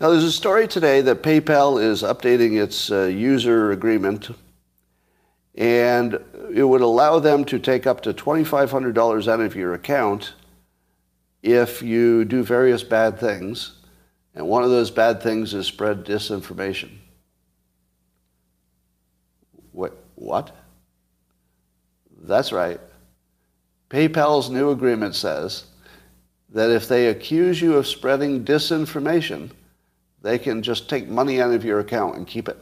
Now, 0.00 0.08
there's 0.08 0.24
a 0.24 0.32
story 0.32 0.66
today 0.66 1.02
that 1.02 1.22
PayPal 1.22 1.78
is 1.78 2.02
updating 2.02 2.58
its 2.58 2.90
uh, 2.90 3.02
user 3.02 3.72
agreement, 3.72 4.30
and 5.54 6.18
it 6.50 6.64
would 6.64 6.80
allow 6.80 7.18
them 7.18 7.44
to 7.44 7.58
take 7.58 7.86
up 7.86 8.00
to 8.00 8.14
$2,500 8.14 9.28
out 9.28 9.40
of 9.40 9.54
your 9.54 9.74
account 9.74 10.32
if 11.42 11.82
you 11.82 12.24
do 12.24 12.42
various 12.42 12.82
bad 12.82 13.20
things, 13.20 13.74
and 14.38 14.46
one 14.46 14.62
of 14.62 14.70
those 14.70 14.92
bad 14.92 15.20
things 15.20 15.52
is 15.52 15.66
spread 15.66 16.04
disinformation. 16.04 16.90
What? 19.72 19.98
What? 20.14 20.56
That's 22.22 22.52
right. 22.52 22.80
PayPal's 23.90 24.48
new 24.48 24.70
agreement 24.70 25.16
says 25.16 25.64
that 26.50 26.70
if 26.70 26.86
they 26.86 27.08
accuse 27.08 27.60
you 27.60 27.76
of 27.76 27.88
spreading 27.88 28.44
disinformation, 28.44 29.50
they 30.22 30.38
can 30.38 30.62
just 30.62 30.88
take 30.88 31.08
money 31.08 31.40
out 31.40 31.52
of 31.52 31.64
your 31.64 31.80
account 31.80 32.14
and 32.16 32.24
keep 32.24 32.48
it 32.48 32.58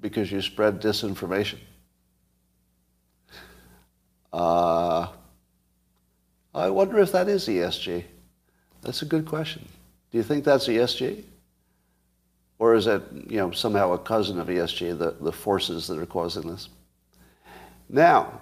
because 0.00 0.30
you 0.30 0.40
spread 0.40 0.80
disinformation. 0.80 1.58
Uh, 4.32 5.08
I 6.54 6.70
wonder 6.70 7.00
if 7.00 7.10
that 7.10 7.28
is 7.28 7.48
ESG. 7.48 8.04
That's 8.82 9.02
a 9.02 9.06
good 9.06 9.26
question. 9.26 9.66
Do 10.14 10.18
you 10.18 10.22
think 10.22 10.44
that's 10.44 10.68
ESG? 10.68 11.24
Or 12.60 12.76
is 12.76 12.86
it, 12.86 13.02
you 13.28 13.38
know, 13.38 13.50
somehow 13.50 13.94
a 13.94 13.98
cousin 13.98 14.38
of 14.38 14.46
ESG, 14.46 14.96
the, 14.96 15.16
the 15.20 15.32
forces 15.32 15.88
that 15.88 15.98
are 15.98 16.06
causing 16.06 16.48
this? 16.48 16.68
Now, 17.88 18.40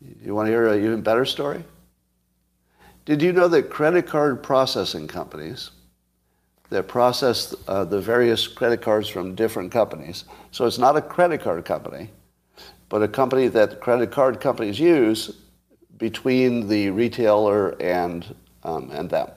you 0.00 0.34
want 0.34 0.48
to 0.48 0.50
hear 0.50 0.66
an 0.66 0.84
even 0.84 1.00
better 1.00 1.24
story? 1.24 1.62
Did 3.04 3.22
you 3.22 3.32
know 3.32 3.46
that 3.46 3.70
credit 3.70 4.08
card 4.08 4.42
processing 4.42 5.06
companies 5.06 5.70
that 6.70 6.88
process 6.88 7.54
uh, 7.68 7.84
the 7.84 8.00
various 8.00 8.48
credit 8.48 8.82
cards 8.82 9.08
from 9.08 9.36
different 9.36 9.70
companies, 9.70 10.24
so 10.50 10.66
it's 10.66 10.78
not 10.78 10.96
a 10.96 11.00
credit 11.00 11.40
card 11.40 11.64
company, 11.64 12.10
but 12.88 13.00
a 13.00 13.06
company 13.06 13.46
that 13.46 13.80
credit 13.80 14.10
card 14.10 14.40
companies 14.40 14.80
use 14.80 15.36
between 15.98 16.66
the 16.66 16.90
retailer 16.90 17.80
and, 17.80 18.34
um, 18.66 18.90
and 18.90 19.08
them. 19.08 19.30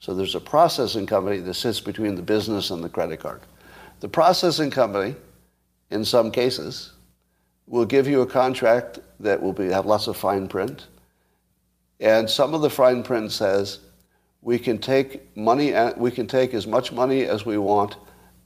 So 0.00 0.14
there's 0.14 0.34
a 0.34 0.40
processing 0.40 1.06
company 1.06 1.38
that 1.38 1.54
sits 1.54 1.78
between 1.78 2.16
the 2.16 2.22
business 2.22 2.70
and 2.70 2.82
the 2.82 2.88
credit 2.88 3.20
card. 3.20 3.42
The 4.00 4.08
processing 4.08 4.70
company, 4.70 5.14
in 5.90 6.04
some 6.04 6.32
cases, 6.32 6.92
will 7.68 7.84
give 7.84 8.08
you 8.08 8.22
a 8.22 8.26
contract 8.26 8.98
that 9.20 9.40
will 9.40 9.52
be, 9.52 9.68
have 9.68 9.86
lots 9.86 10.08
of 10.08 10.16
fine 10.16 10.48
print 10.48 10.86
and 12.00 12.28
some 12.28 12.54
of 12.54 12.62
the 12.62 12.70
fine 12.70 13.02
print 13.02 13.30
says 13.30 13.80
we 14.42 14.58
can 14.58 14.78
take 14.78 15.36
money, 15.36 15.74
we 15.96 16.10
can 16.10 16.26
take 16.26 16.54
as 16.54 16.66
much 16.66 16.92
money 16.92 17.24
as 17.24 17.44
we 17.44 17.58
want 17.58 17.96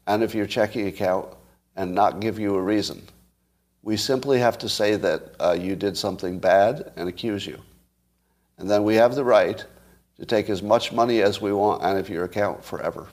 out 0.09 0.23
of 0.23 0.35
your 0.35 0.47
checking 0.47 0.88
account 0.88 1.29
and 1.77 1.94
not 1.94 2.20
give 2.20 2.38
you 2.38 2.57
a 2.57 2.61
reason. 2.61 3.03
We 3.83 3.97
simply 3.97 4.40
have 4.40 4.59
to 4.59 4.68
say 4.68 4.97
that 4.97 5.35
uh, 5.38 5.53
you 5.53 5.77
did 5.77 5.97
something 5.97 6.38
bad 6.38 6.92
and 6.97 7.09
accuse 7.09 7.47
you. 7.47 7.61
And 8.59 8.68
then 8.68 8.83
we 8.83 8.97
have 8.97 9.14
the 9.14 9.25
right 9.25 9.64
to 10.18 10.27
take 10.27 10.48
as 10.48 10.62
much 10.62 10.92
money 10.92 11.22
as 11.22 11.40
we 11.40 11.53
want 11.53 11.83
out 11.83 11.96
of 11.96 12.09
your 12.09 12.24
account 12.24 12.64
forever. 12.64 13.09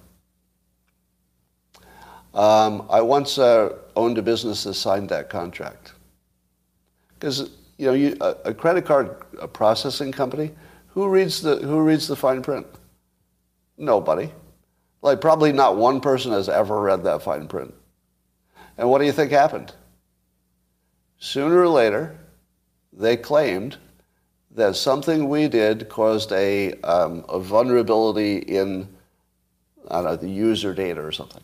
Um, 2.33 2.87
I 2.89 3.01
once 3.01 3.37
uh, 3.37 3.77
owned 3.95 4.17
a 4.17 4.21
business 4.21 4.63
that 4.63 4.75
signed 4.75 5.09
that 5.09 5.29
contract. 5.29 5.93
Because 7.13 7.49
you 7.77 7.87
know, 7.87 7.93
you, 7.93 8.15
a, 8.21 8.35
a, 8.45 8.53
credit 8.53 8.85
card 8.85 9.15
a 9.39 9.47
processing 9.47 10.11
company, 10.11 10.51
who 10.87 11.09
reads 11.09 11.41
the 11.41 11.57
who 11.57 11.81
reads 11.81 12.07
the 12.07 12.15
fine 12.15 12.41
print? 12.41 12.67
Nobody. 13.77 14.31
Like 15.01 15.19
probably 15.19 15.51
not 15.51 15.77
one 15.77 15.99
person 15.99 16.31
has 16.31 16.47
ever 16.47 16.79
read 16.79 17.03
that 17.03 17.23
fine 17.23 17.47
print. 17.47 17.73
And 18.77 18.89
what 18.89 18.99
do 18.99 19.05
you 19.05 19.11
think 19.11 19.31
happened? 19.31 19.73
Sooner 21.17 21.59
or 21.59 21.67
later, 21.67 22.17
they 22.93 23.17
claimed 23.17 23.77
that 24.55 24.75
something 24.75 25.29
we 25.29 25.47
did 25.47 25.87
caused 25.89 26.31
a, 26.31 26.73
um, 26.81 27.25
a 27.29 27.39
vulnerability 27.39 28.37
in 28.37 28.87
I 29.89 29.95
don't 29.95 30.05
know, 30.05 30.15
the 30.15 30.29
user 30.29 30.73
data 30.73 31.01
or 31.01 31.11
something. 31.11 31.43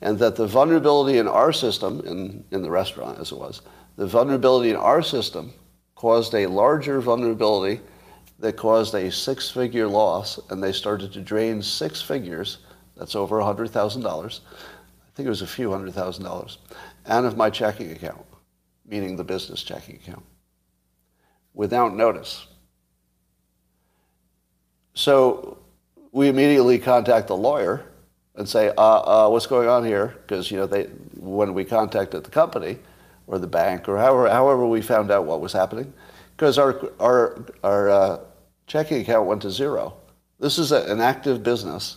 And 0.00 0.18
that 0.18 0.36
the 0.36 0.46
vulnerability 0.46 1.18
in 1.18 1.28
our 1.28 1.52
system, 1.52 2.00
in, 2.06 2.44
in 2.50 2.62
the 2.62 2.70
restaurant 2.70 3.18
as 3.18 3.32
it 3.32 3.38
was, 3.38 3.62
the 3.96 4.06
vulnerability 4.06 4.70
in 4.70 4.76
our 4.76 5.02
system 5.02 5.52
caused 5.94 6.34
a 6.34 6.46
larger 6.46 7.00
vulnerability 7.00 7.80
that 8.38 8.56
caused 8.56 8.94
a 8.94 9.10
six-figure 9.10 9.88
loss, 9.88 10.38
and 10.50 10.62
they 10.62 10.70
started 10.70 11.12
to 11.12 11.20
drain 11.20 11.60
six 11.60 12.00
figures, 12.00 12.58
that's 12.96 13.16
over 13.16 13.38
$100,000, 13.38 14.04
I 14.06 15.10
think 15.14 15.26
it 15.26 15.30
was 15.30 15.42
a 15.42 15.46
few 15.46 15.72
hundred 15.72 15.94
thousand 15.94 16.22
dollars, 16.24 16.58
And 17.06 17.26
of 17.26 17.36
my 17.36 17.50
checking 17.50 17.90
account, 17.90 18.24
meaning 18.86 19.16
the 19.16 19.24
business 19.24 19.64
checking 19.64 19.96
account, 19.96 20.22
without 21.58 21.92
notice. 21.92 22.46
So 24.94 25.58
we 26.12 26.28
immediately 26.28 26.78
contact 26.78 27.26
the 27.26 27.36
lawyer 27.36 27.84
and 28.36 28.48
say, 28.48 28.68
uh, 28.78 29.26
uh, 29.26 29.28
what's 29.28 29.46
going 29.46 29.68
on 29.68 29.84
here? 29.84 30.14
Because, 30.22 30.52
you 30.52 30.56
know, 30.56 30.66
they, 30.66 30.84
when 31.16 31.54
we 31.54 31.64
contacted 31.64 32.22
the 32.22 32.30
company 32.30 32.78
or 33.26 33.40
the 33.40 33.48
bank 33.48 33.88
or 33.88 33.98
however, 33.98 34.30
however 34.30 34.66
we 34.66 34.80
found 34.80 35.10
out 35.10 35.24
what 35.24 35.40
was 35.40 35.52
happening, 35.52 35.92
because 36.36 36.58
our, 36.58 36.80
our, 37.00 37.44
our 37.64 37.90
uh, 37.90 38.20
checking 38.68 39.00
account 39.00 39.26
went 39.26 39.42
to 39.42 39.50
zero. 39.50 39.94
This 40.38 40.58
is 40.58 40.70
a, 40.70 40.84
an 40.84 41.00
active 41.00 41.42
business, 41.42 41.96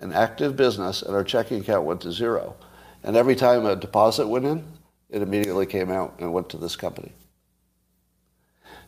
an 0.00 0.12
active 0.12 0.56
business, 0.56 1.02
and 1.02 1.14
our 1.14 1.22
checking 1.22 1.60
account 1.60 1.84
went 1.84 2.00
to 2.00 2.10
zero. 2.10 2.56
And 3.04 3.14
every 3.16 3.36
time 3.36 3.64
a 3.64 3.76
deposit 3.76 4.26
went 4.26 4.44
in, 4.44 4.64
it 5.08 5.22
immediately 5.22 5.66
came 5.66 5.92
out 5.92 6.16
and 6.18 6.32
went 6.32 6.48
to 6.48 6.56
this 6.56 6.74
company. 6.74 7.12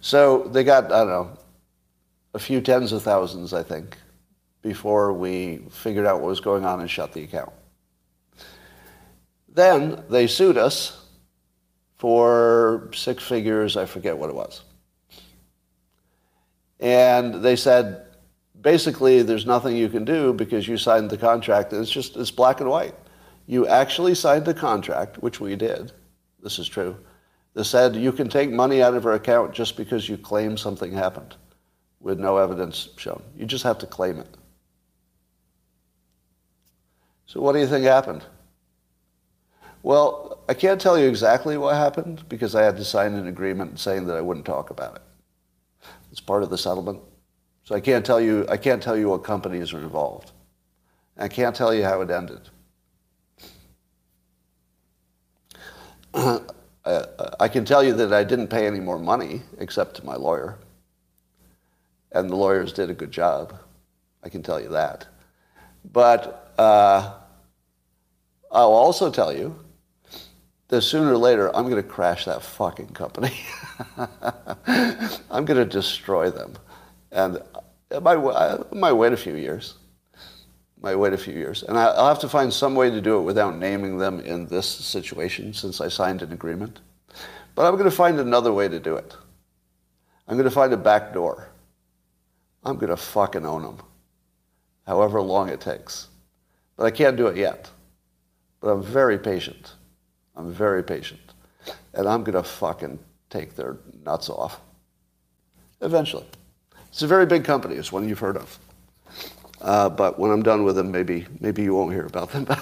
So 0.01 0.45
they 0.45 0.65
got, 0.65 0.87
I 0.87 1.01
don't 1.01 1.09
know, 1.09 1.39
a 2.35 2.39
few 2.39 2.61
tens 2.61 2.93
of 2.93 3.03
thousands, 3.03 3.53
I 3.53 3.63
think, 3.63 3.97
before 4.63 5.13
we 5.13 5.63
figured 5.71 6.07
out 6.07 6.21
what 6.21 6.29
was 6.29 6.41
going 6.41 6.65
on 6.65 6.81
and 6.81 6.91
shut 6.91 7.13
the 7.13 7.25
account. 7.25 7.53
Then 9.49 10.05
they 10.09 10.27
sued 10.27 10.57
us 10.57 11.05
for 11.99 12.91
six 12.95 13.23
figures, 13.23 13.77
I 13.77 13.85
forget 13.85 14.17
what 14.17 14.31
it 14.31 14.37
was. 14.37 14.63
And 16.79 17.43
they 17.43 17.57
said, 17.57 18.07
basically, 18.63 19.23
there's 19.23 19.45
nothing 19.45 19.77
you 19.77 19.91
can 19.91 20.05
do 20.05 20.33
because 20.33 20.67
you 20.67 20.79
signed 20.79 21.11
the 21.11 21.19
contract. 21.19 21.75
It's 21.75 21.91
just, 21.91 22.17
it's 22.17 22.31
black 22.31 22.61
and 22.61 22.71
white. 22.71 22.95
You 23.47 23.67
actually 23.67 24.15
signed 24.15 24.47
the 24.47 24.55
contract, 24.55 25.19
which 25.19 25.41
we 25.41 25.57
did. 25.57 25.93
This 26.43 26.59
is 26.59 26.69
true. 26.69 26.97
That 27.55 27.65
said 27.65 27.97
you 27.97 28.13
can 28.13 28.29
take 28.29 28.51
money 28.51 28.83
out 28.83 28.95
of 28.95 29.03
her 29.05 29.13
account 29.13 29.53
just 29.53 29.77
because 29.77 30.09
you 30.09 30.17
claim 30.17 30.57
something 30.57 30.93
happened 30.93 31.35
with 32.01 32.19
no 32.19 32.37
evidence 32.39 32.91
shown. 32.97 33.23
You 33.37 33.45
just 33.45 33.65
have 33.65 33.79
to 33.79 33.87
claim 33.87 34.19
it. 34.19 34.37
So 37.27 37.41
what 37.41 37.53
do 37.53 37.59
you 37.61 37.67
think 37.67 37.85
happened? 37.85 38.25
Well, 39.83 40.43
I 40.49 40.55
can't 40.55 40.81
tell 40.81 40.99
you 40.99 41.09
exactly 41.09 41.57
what 41.57 41.75
happened 41.75 42.29
because 42.29 42.55
I 42.55 42.63
had 42.63 42.77
to 42.77 42.85
sign 42.85 43.15
an 43.15 43.27
agreement 43.27 43.79
saying 43.79 44.07
that 44.07 44.17
I 44.17 44.21
wouldn't 44.21 44.47
talk 44.47 44.71
about 44.71 44.97
it. 44.97 45.03
It's 46.11 46.21
part 46.21 46.43
of 46.43 46.51
the 46.51 46.59
settlement. 46.59 47.01
So 47.65 47.75
I 47.75 47.81
can't 47.81 48.05
tell 48.05 48.21
you, 48.21 48.47
I 48.49 48.57
can't 48.57 48.83
tell 48.83 48.97
you 48.97 49.09
what 49.09 49.25
companies 49.25 49.73
are 49.73 49.79
involved. 49.79 50.33
I 51.17 51.29
can't 51.29 51.55
tell 51.55 51.73
you 51.73 51.85
how 51.85 52.01
it 52.01 52.11
ended. 52.11 52.41
Uh, 56.13 56.41
I 56.85 57.49
can 57.49 57.65
tell 57.65 57.85
you 57.85 57.93
that 57.95 58.13
I 58.13 58.25
didn't 58.25 58.49
pay 58.49 58.67
any 58.67 58.81
more 58.81 58.99
money 58.99 59.43
except 59.59 59.97
to 59.97 60.05
my 60.05 60.17
lawyer. 60.17 60.59
And 62.13 62.29
the 62.29 62.37
lawyers 62.37 62.73
did 62.73 62.91
a 62.91 62.95
good 62.95 63.11
job. 63.11 63.59
I 64.25 64.29
can 64.29 64.43
tell 64.43 64.61
you 64.61 64.71
that. 64.71 65.07
But 65.85 66.53
uh, 66.59 67.15
I'll 68.51 68.73
also 68.73 69.11
tell 69.11 69.33
you 69.33 69.59
that 70.69 70.83
sooner 70.83 71.13
or 71.13 71.17
later 71.17 71.55
I'm 71.55 71.69
going 71.69 71.83
to 71.83 71.89
crash 71.89 72.25
that 72.25 72.43
fucking 72.43 72.89
company. 72.89 73.39
I'm 75.31 75.45
going 75.45 75.59
to 75.59 75.65
destroy 75.65 76.31
them. 76.31 76.55
And 77.13 77.43
might, 78.03 78.19
it 78.19 78.75
might 78.75 78.93
wait 78.93 79.13
a 79.13 79.17
few 79.17 79.35
years. 79.35 79.75
Might 80.83 80.97
wait 80.97 81.13
a 81.13 81.19
few 81.19 81.35
years. 81.35 81.63
And 81.63 81.79
I'll 81.79 82.09
have 82.09 82.21
to 82.21 82.29
find 82.29 82.53
some 82.53 82.75
way 82.75 82.91
to 82.91 83.01
do 83.01 83.19
it 83.19 83.23
without 83.23 83.57
naming 83.57 83.99
them 83.99 84.21
in 84.21 84.47
this 84.47 84.67
situation 84.67 85.53
since 85.53 85.81
I 85.81 85.89
signed 85.89 86.23
an 86.23 86.33
agreement. 86.33 86.81
But 87.55 87.67
I'm 87.67 87.75
going 87.75 87.85
to 87.85 87.91
find 87.91 88.19
another 88.19 88.53
way 88.53 88.69
to 88.69 88.81
do 88.81 88.97
it. 88.97 89.15
I'm 90.27 90.37
going 90.37 90.49
to 90.49 90.55
find 90.55 90.73
a 90.73 90.79
back 90.79 91.13
door. 91.13 91.49
I'm 92.65 92.77
going 92.77 92.91
to 92.91 92.97
fucking 92.97 93.45
own 93.45 93.63
them, 93.63 93.79
however 94.87 95.21
long 95.21 95.49
it 95.49 95.61
takes. 95.61 96.09
But 96.77 96.85
I 96.85 96.91
can't 96.91 97.17
do 97.17 97.27
it 97.27 97.37
yet. 97.37 97.71
But 98.61 98.69
I'm 98.69 98.83
very 98.83 99.19
patient. 99.19 99.75
I'm 100.37 100.53
very 100.53 100.83
patient. 100.83 101.21
And 101.95 102.07
I'm 102.07 102.23
going 102.23 102.37
to 102.37 102.43
fucking 102.43 102.99
take 103.29 103.57
their 103.57 103.79
nuts 104.05 104.31
off. 104.31 104.61
Eventually. 105.81 106.27
It's 106.89 107.03
a 107.03 107.07
very 107.07 107.27
big 107.27 107.45
company. 107.45 107.77
It's 107.77 107.93
one 107.93 108.09
you've 108.09 108.19
heard 108.19 108.37
of. 108.37 108.59
Uh, 109.61 109.89
but 109.89 110.19
when 110.19 110.31
I'm 110.31 110.43
done 110.43 110.65
with 110.65 110.77
them, 110.77 110.91
maybe, 110.91 111.27
maybe 111.41 111.63
you 111.63 111.75
won't 111.75 111.93
hear 111.93 112.07
about 112.07 112.31
them. 112.31 112.47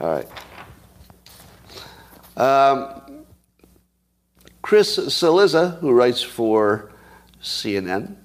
All 0.00 0.08
right. 0.08 0.28
Um, 2.36 3.24
Chris 4.62 4.96
Cillizza, 4.98 5.78
who 5.80 5.92
writes 5.92 6.22
for 6.22 6.90
CNN, 7.42 8.16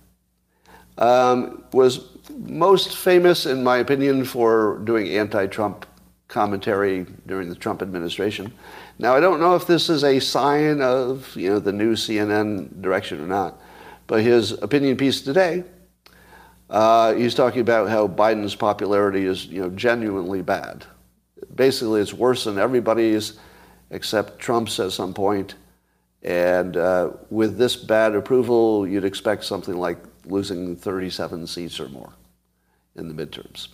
um, 0.98 1.66
was 1.74 2.08
most 2.38 2.96
famous, 2.96 3.46
in 3.46 3.64
my 3.64 3.78
opinion, 3.78 4.24
for 4.24 4.80
doing 4.86 5.10
anti-Trump 5.10 5.86
commentary 6.28 7.06
during 7.26 7.50
the 7.50 7.56
Trump 7.56 7.82
administration. 7.82 8.54
Now, 9.00 9.16
I 9.16 9.20
don't 9.20 9.40
know 9.40 9.56
if 9.56 9.68
this 9.68 9.90
is 9.90 10.04
a 10.04 10.20
sign 10.20 10.82
of 10.82 11.36
you 11.36 11.50
know 11.50 11.60
the 11.60 11.72
new 11.72 11.94
CNN 11.94 12.82
direction 12.82 13.22
or 13.22 13.28
not, 13.28 13.60
but 14.08 14.22
his 14.22 14.52
opinion 14.52 14.98
piece 14.98 15.22
today, 15.22 15.64
uh, 16.70 17.14
he's 17.14 17.34
talking 17.34 17.62
about 17.62 17.90
how 17.90 18.08
Biden's 18.08 18.56
popularity 18.56 19.26
is 19.26 19.46
you 19.46 19.62
know 19.62 19.70
genuinely 19.70 20.42
bad. 20.42 20.86
Basically, 21.54 22.02
it's 22.02 22.14
worse 22.14 22.44
than 22.44 22.58
everybody's, 22.58 23.40
except 23.90 24.40
Trump's 24.40 24.80
at 24.80 24.92
some 24.92 25.14
point. 25.14 25.56
And 26.24 26.76
uh, 26.76 27.12
with 27.30 27.58
this 27.58 27.76
bad 27.76 28.16
approval, 28.16 28.88
you'd 28.88 29.06
expect 29.06 29.46
something 29.46 29.78
like 29.78 29.98
losing 30.26 30.76
37 30.76 31.48
seats 31.48 31.80
or 31.80 31.88
more 31.90 32.12
in 32.96 33.08
the 33.08 33.14
midterms. 33.14 33.70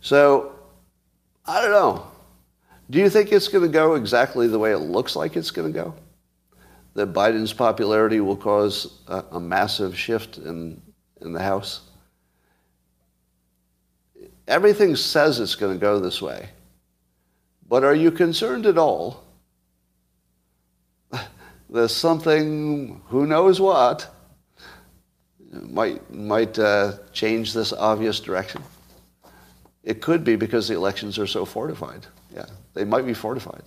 So 0.00 0.54
I 1.44 1.60
don't 1.60 1.72
know. 1.72 2.06
Do 2.90 2.98
you 2.98 3.10
think 3.10 3.32
it's 3.32 3.48
going 3.48 3.64
to 3.64 3.70
go 3.70 3.94
exactly 3.94 4.46
the 4.46 4.58
way 4.58 4.72
it 4.72 4.78
looks 4.78 5.16
like 5.16 5.36
it's 5.36 5.50
going 5.50 5.72
to 5.72 5.78
go? 5.78 5.94
That 6.94 7.12
Biden's 7.12 7.52
popularity 7.52 8.20
will 8.20 8.36
cause 8.36 9.00
a, 9.08 9.24
a 9.32 9.40
massive 9.40 9.98
shift 9.98 10.38
in, 10.38 10.80
in 11.20 11.32
the 11.32 11.42
House? 11.42 11.90
Everything 14.46 14.94
says 14.94 15.40
it's 15.40 15.54
going 15.54 15.74
to 15.74 15.80
go 15.80 15.98
this 15.98 16.20
way. 16.20 16.50
But 17.68 17.82
are 17.84 17.94
you 17.94 18.10
concerned 18.10 18.66
at 18.66 18.76
all? 18.76 19.24
There's 21.70 21.94
something, 21.94 23.00
who 23.06 23.26
knows 23.26 23.60
what, 23.60 24.10
might, 25.50 26.12
might 26.12 26.58
uh, 26.58 26.98
change 27.12 27.54
this 27.54 27.72
obvious 27.72 28.20
direction. 28.20 28.62
It 29.82 30.02
could 30.02 30.24
be 30.24 30.36
because 30.36 30.68
the 30.68 30.74
elections 30.74 31.18
are 31.18 31.26
so 31.26 31.44
fortified. 31.44 32.06
Yeah, 32.34 32.46
they 32.74 32.84
might 32.84 33.06
be 33.06 33.14
fortified. 33.14 33.62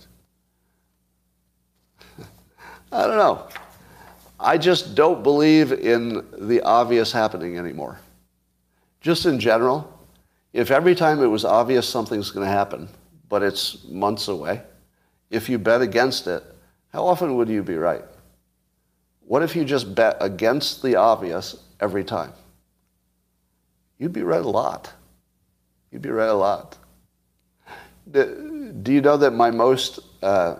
I 2.92 3.06
don't 3.06 3.16
know. 3.16 3.48
I 4.40 4.58
just 4.58 4.94
don't 4.94 5.22
believe 5.22 5.72
in 5.72 6.24
the 6.38 6.60
obvious 6.62 7.10
happening 7.10 7.58
anymore. 7.58 7.98
Just 9.00 9.26
in 9.26 9.40
general, 9.40 9.97
if 10.52 10.70
every 10.70 10.94
time 10.94 11.22
it 11.22 11.26
was 11.26 11.44
obvious 11.44 11.88
something's 11.88 12.30
going 12.30 12.46
to 12.46 12.52
happen, 12.52 12.88
but 13.28 13.42
it's 13.42 13.84
months 13.84 14.28
away, 14.28 14.62
if 15.30 15.48
you 15.48 15.58
bet 15.58 15.82
against 15.82 16.26
it, 16.26 16.42
how 16.92 17.06
often 17.06 17.36
would 17.36 17.48
you 17.48 17.62
be 17.62 17.76
right? 17.76 18.04
What 19.20 19.42
if 19.42 19.54
you 19.54 19.64
just 19.64 19.94
bet 19.94 20.16
against 20.20 20.82
the 20.82 20.96
obvious 20.96 21.56
every 21.80 22.02
time? 22.02 22.32
You'd 23.98 24.12
be 24.12 24.22
right 24.22 24.40
a 24.40 24.48
lot. 24.48 24.92
You'd 25.90 26.02
be 26.02 26.10
right 26.10 26.28
a 26.28 26.34
lot. 26.34 26.78
Do 28.10 28.92
you 28.92 29.02
know 29.02 29.18
that 29.18 29.32
my 29.32 29.50
most 29.50 30.00
uh, 30.22 30.56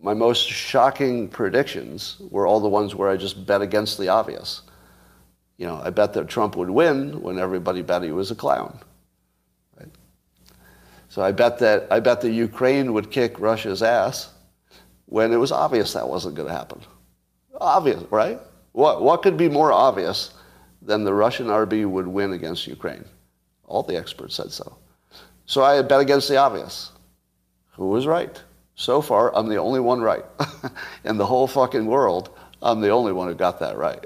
my 0.00 0.14
most 0.14 0.48
shocking 0.48 1.28
predictions 1.28 2.16
were 2.30 2.46
all 2.46 2.60
the 2.60 2.68
ones 2.68 2.94
where 2.94 3.08
I 3.08 3.16
just 3.16 3.46
bet 3.46 3.62
against 3.62 3.98
the 3.98 4.08
obvious? 4.08 4.62
You 5.56 5.66
know, 5.66 5.80
I 5.82 5.90
bet 5.90 6.12
that 6.12 6.28
Trump 6.28 6.54
would 6.54 6.70
win 6.70 7.20
when 7.20 7.38
everybody 7.38 7.82
bet 7.82 8.04
he 8.04 8.12
was 8.12 8.30
a 8.30 8.36
clown. 8.36 8.78
So 11.08 11.22
I 11.22 11.32
bet 11.32 11.58
that 11.58 11.86
I 11.90 12.00
bet 12.00 12.20
that 12.20 12.30
Ukraine 12.30 12.92
would 12.92 13.10
kick 13.10 13.38
Russia's 13.40 13.82
ass 13.82 14.30
when 15.06 15.32
it 15.32 15.36
was 15.36 15.52
obvious 15.52 15.94
that 15.94 16.08
wasn't 16.08 16.34
going 16.34 16.48
to 16.48 16.54
happen. 16.54 16.80
Obvious, 17.60 18.02
right? 18.10 18.38
What 18.72 19.02
what 19.02 19.22
could 19.22 19.36
be 19.36 19.48
more 19.48 19.72
obvious 19.72 20.34
than 20.82 21.04
the 21.04 21.14
Russian 21.14 21.50
army 21.50 21.84
would 21.84 22.06
win 22.06 22.32
against 22.32 22.66
Ukraine? 22.66 23.04
All 23.66 23.82
the 23.82 23.96
experts 23.96 24.34
said 24.34 24.52
so. 24.52 24.76
So 25.46 25.62
I 25.62 25.80
bet 25.82 26.00
against 26.00 26.28
the 26.28 26.36
obvious. 26.36 26.92
Who 27.72 27.88
was 27.88 28.06
right? 28.06 28.40
So 28.74 29.02
far, 29.02 29.34
I'm 29.34 29.48
the 29.48 29.56
only 29.56 29.80
one 29.80 30.00
right. 30.00 30.24
In 31.04 31.16
the 31.16 31.26
whole 31.26 31.46
fucking 31.46 31.86
world, 31.86 32.30
I'm 32.62 32.80
the 32.80 32.90
only 32.90 33.12
one 33.12 33.28
who 33.28 33.34
got 33.34 33.58
that 33.60 33.76
right. 33.76 34.04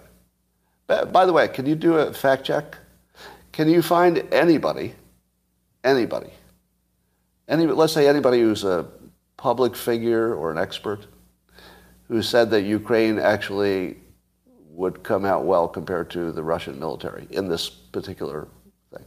By 0.86 1.26
the 1.26 1.32
way, 1.32 1.48
can 1.48 1.66
you 1.66 1.74
do 1.74 1.94
a 1.98 2.12
fact 2.12 2.44
check? 2.44 2.76
Can 3.50 3.68
you 3.68 3.82
find 3.82 4.18
anybody, 4.32 4.94
anybody, 5.84 6.30
any, 7.48 7.66
let's 7.66 7.92
say 7.92 8.08
anybody 8.08 8.40
who's 8.40 8.64
a 8.64 8.86
public 9.36 9.74
figure 9.74 10.34
or 10.34 10.50
an 10.50 10.58
expert 10.58 11.06
who 12.08 12.22
said 12.22 12.50
that 12.50 12.62
Ukraine 12.62 13.18
actually 13.18 13.96
would 14.70 15.02
come 15.02 15.24
out 15.24 15.44
well 15.44 15.68
compared 15.68 16.10
to 16.10 16.32
the 16.32 16.42
Russian 16.42 16.78
military 16.78 17.26
in 17.30 17.48
this 17.48 17.68
particular 17.68 18.48
thing. 18.92 19.04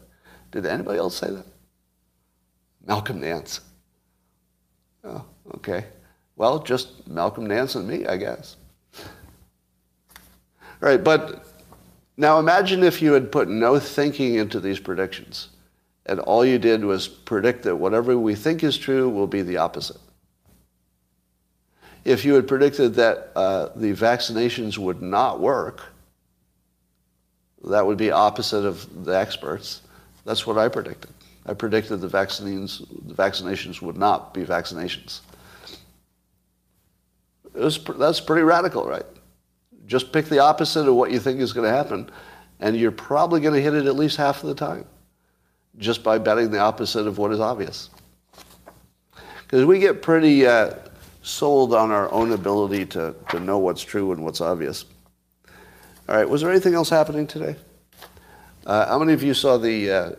Did 0.51 0.65
anybody 0.65 0.99
else 0.99 1.15
say 1.15 1.29
that? 1.29 1.45
Malcolm 2.85 3.21
Nance. 3.21 3.61
Oh, 5.03 5.25
okay. 5.55 5.85
Well, 6.35 6.59
just 6.59 7.07
Malcolm 7.07 7.45
Nance 7.47 7.75
and 7.75 7.87
me, 7.87 8.05
I 8.05 8.17
guess. 8.17 8.57
All 10.81 10.89
right, 10.89 11.03
but 11.03 11.47
now 12.17 12.39
imagine 12.39 12.83
if 12.83 13.01
you 13.01 13.13
had 13.13 13.31
put 13.31 13.47
no 13.47 13.79
thinking 13.79 14.35
into 14.35 14.59
these 14.59 14.79
predictions 14.79 15.49
and 16.05 16.19
all 16.19 16.45
you 16.45 16.59
did 16.59 16.83
was 16.85 17.07
predict 17.07 17.63
that 17.63 17.75
whatever 17.75 18.17
we 18.17 18.35
think 18.35 18.63
is 18.63 18.77
true 18.77 19.09
will 19.09 19.27
be 19.27 19.41
the 19.41 19.57
opposite. 19.57 19.97
If 22.03 22.23
you 22.23 22.35
had 22.35 22.47
predicted 22.47 22.93
that 22.95 23.31
uh, 23.35 23.69
the 23.75 23.93
vaccinations 23.93 24.77
would 24.77 25.01
not 25.01 25.39
work, 25.39 25.81
that 27.63 27.85
would 27.85 27.97
be 27.97 28.11
opposite 28.11 28.63
of 28.63 29.05
the 29.05 29.17
experts. 29.17 29.81
That's 30.23 30.45
what 30.45 30.59
I 30.59 30.67
predicted. 30.67 31.11
I 31.47 31.55
predicted 31.55 32.01
the 32.01 32.07
vaccines, 32.07 32.83
the 33.07 33.13
vaccinations 33.13 33.81
would 33.81 33.97
not 33.97 34.33
be 34.33 34.43
vaccinations. 34.43 35.21
Was, 37.53 37.83
that's 37.97 38.19
pretty 38.19 38.43
radical, 38.43 38.85
right? 38.85 39.05
Just 39.87 40.11
pick 40.11 40.25
the 40.25 40.39
opposite 40.39 40.87
of 40.87 40.95
what 40.95 41.11
you 41.11 41.19
think 41.19 41.39
is 41.39 41.53
going 41.53 41.67
to 41.67 41.75
happen, 41.75 42.11
and 42.59 42.75
you're 42.75 42.91
probably 42.91 43.41
going 43.41 43.53
to 43.53 43.61
hit 43.61 43.73
it 43.73 43.87
at 43.87 43.95
least 43.95 44.17
half 44.17 44.43
of 44.43 44.49
the 44.49 44.55
time 44.55 44.85
just 45.77 46.03
by 46.03 46.17
betting 46.17 46.51
the 46.51 46.59
opposite 46.59 47.07
of 47.07 47.17
what 47.17 47.31
is 47.31 47.39
obvious. 47.39 47.89
Because 49.43 49.65
we 49.65 49.79
get 49.79 50.01
pretty 50.01 50.45
uh, 50.45 50.73
sold 51.21 51.73
on 51.73 51.91
our 51.91 52.11
own 52.11 52.31
ability 52.31 52.85
to, 52.87 53.15
to 53.29 53.39
know 53.39 53.57
what's 53.59 53.83
true 53.83 54.11
and 54.11 54.23
what's 54.23 54.41
obvious. 54.41 54.85
All 56.07 56.15
right, 56.15 56.27
was 56.29 56.41
there 56.41 56.51
anything 56.51 56.73
else 56.75 56.89
happening 56.89 57.27
today? 57.27 57.55
Uh, 58.65 58.87
how 58.87 58.99
many 58.99 59.13
of 59.13 59.21
you 59.23 59.33
saw 59.33 59.57
the 59.57 59.91
uh, 59.91 60.11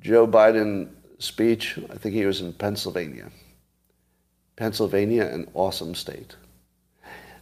Joe 0.00 0.26
Biden 0.26 0.90
speech? 1.18 1.78
I 1.90 1.96
think 1.96 2.14
he 2.14 2.24
was 2.24 2.40
in 2.40 2.52
Pennsylvania. 2.52 3.30
Pennsylvania, 4.56 5.26
an 5.26 5.48
awesome 5.54 5.94
state. 5.94 6.34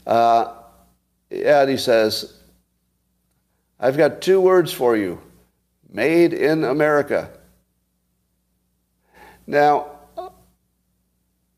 Uh, 0.06 0.52
yeah, 1.30 1.62
and 1.62 1.70
he 1.70 1.76
says, 1.76 2.40
I've 3.80 3.96
got 3.96 4.20
two 4.20 4.40
words 4.40 4.72
for 4.72 4.96
you 4.96 5.20
made 5.96 6.34
in 6.34 6.62
America. 6.62 7.30
Now, 9.46 9.92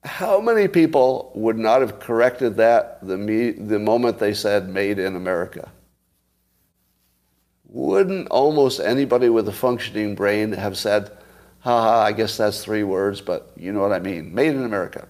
how 0.04 0.40
many 0.40 0.68
people 0.68 1.32
would 1.34 1.58
not 1.58 1.80
have 1.80 1.98
corrected 1.98 2.56
that 2.56 3.04
the, 3.04 3.18
me, 3.18 3.50
the 3.50 3.80
moment 3.80 4.20
they 4.20 4.32
said 4.32 4.68
made 4.68 5.00
in 5.00 5.16
America? 5.16 5.68
Wouldn't 7.64 8.28
almost 8.28 8.78
anybody 8.78 9.28
with 9.28 9.48
a 9.48 9.52
functioning 9.52 10.14
brain 10.14 10.52
have 10.52 10.78
said, 10.78 11.10
haha, 11.58 11.98
I 12.00 12.12
guess 12.12 12.36
that's 12.36 12.64
three 12.64 12.84
words, 12.84 13.20
but 13.20 13.50
you 13.56 13.72
know 13.72 13.80
what 13.80 13.92
I 13.92 13.98
mean, 13.98 14.32
made 14.32 14.54
in 14.54 14.62
America? 14.62 15.08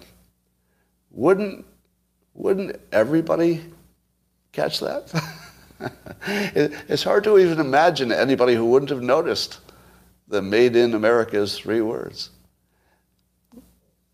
Wouldn't, 1.11 1.67
wouldn't 2.33 2.81
everybody 2.93 3.63
catch 4.53 4.81
that? 4.81 5.13
it's 6.27 7.03
hard 7.03 7.25
to 7.25 7.39
even 7.39 7.61
imagine 7.61 8.13
anybody 8.13 8.55
who 8.55 8.67
wouldn't 8.67 8.91
have 8.91 9.03
noticed 9.03 9.61
the 10.29 10.43
made 10.43 10.77
in 10.77 10.95
America's 10.95 11.59
three 11.59 11.81
words. 11.81 12.31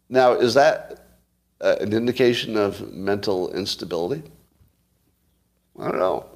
Now, 0.09 0.33
is 0.33 0.55
that 0.55 1.07
uh, 1.61 1.77
an 1.81 1.93
indication 1.93 2.57
of 2.57 2.93
mental 2.93 3.53
instability? 3.53 4.23
I 5.79 5.89
don't 5.89 5.99
know. 5.99 6.27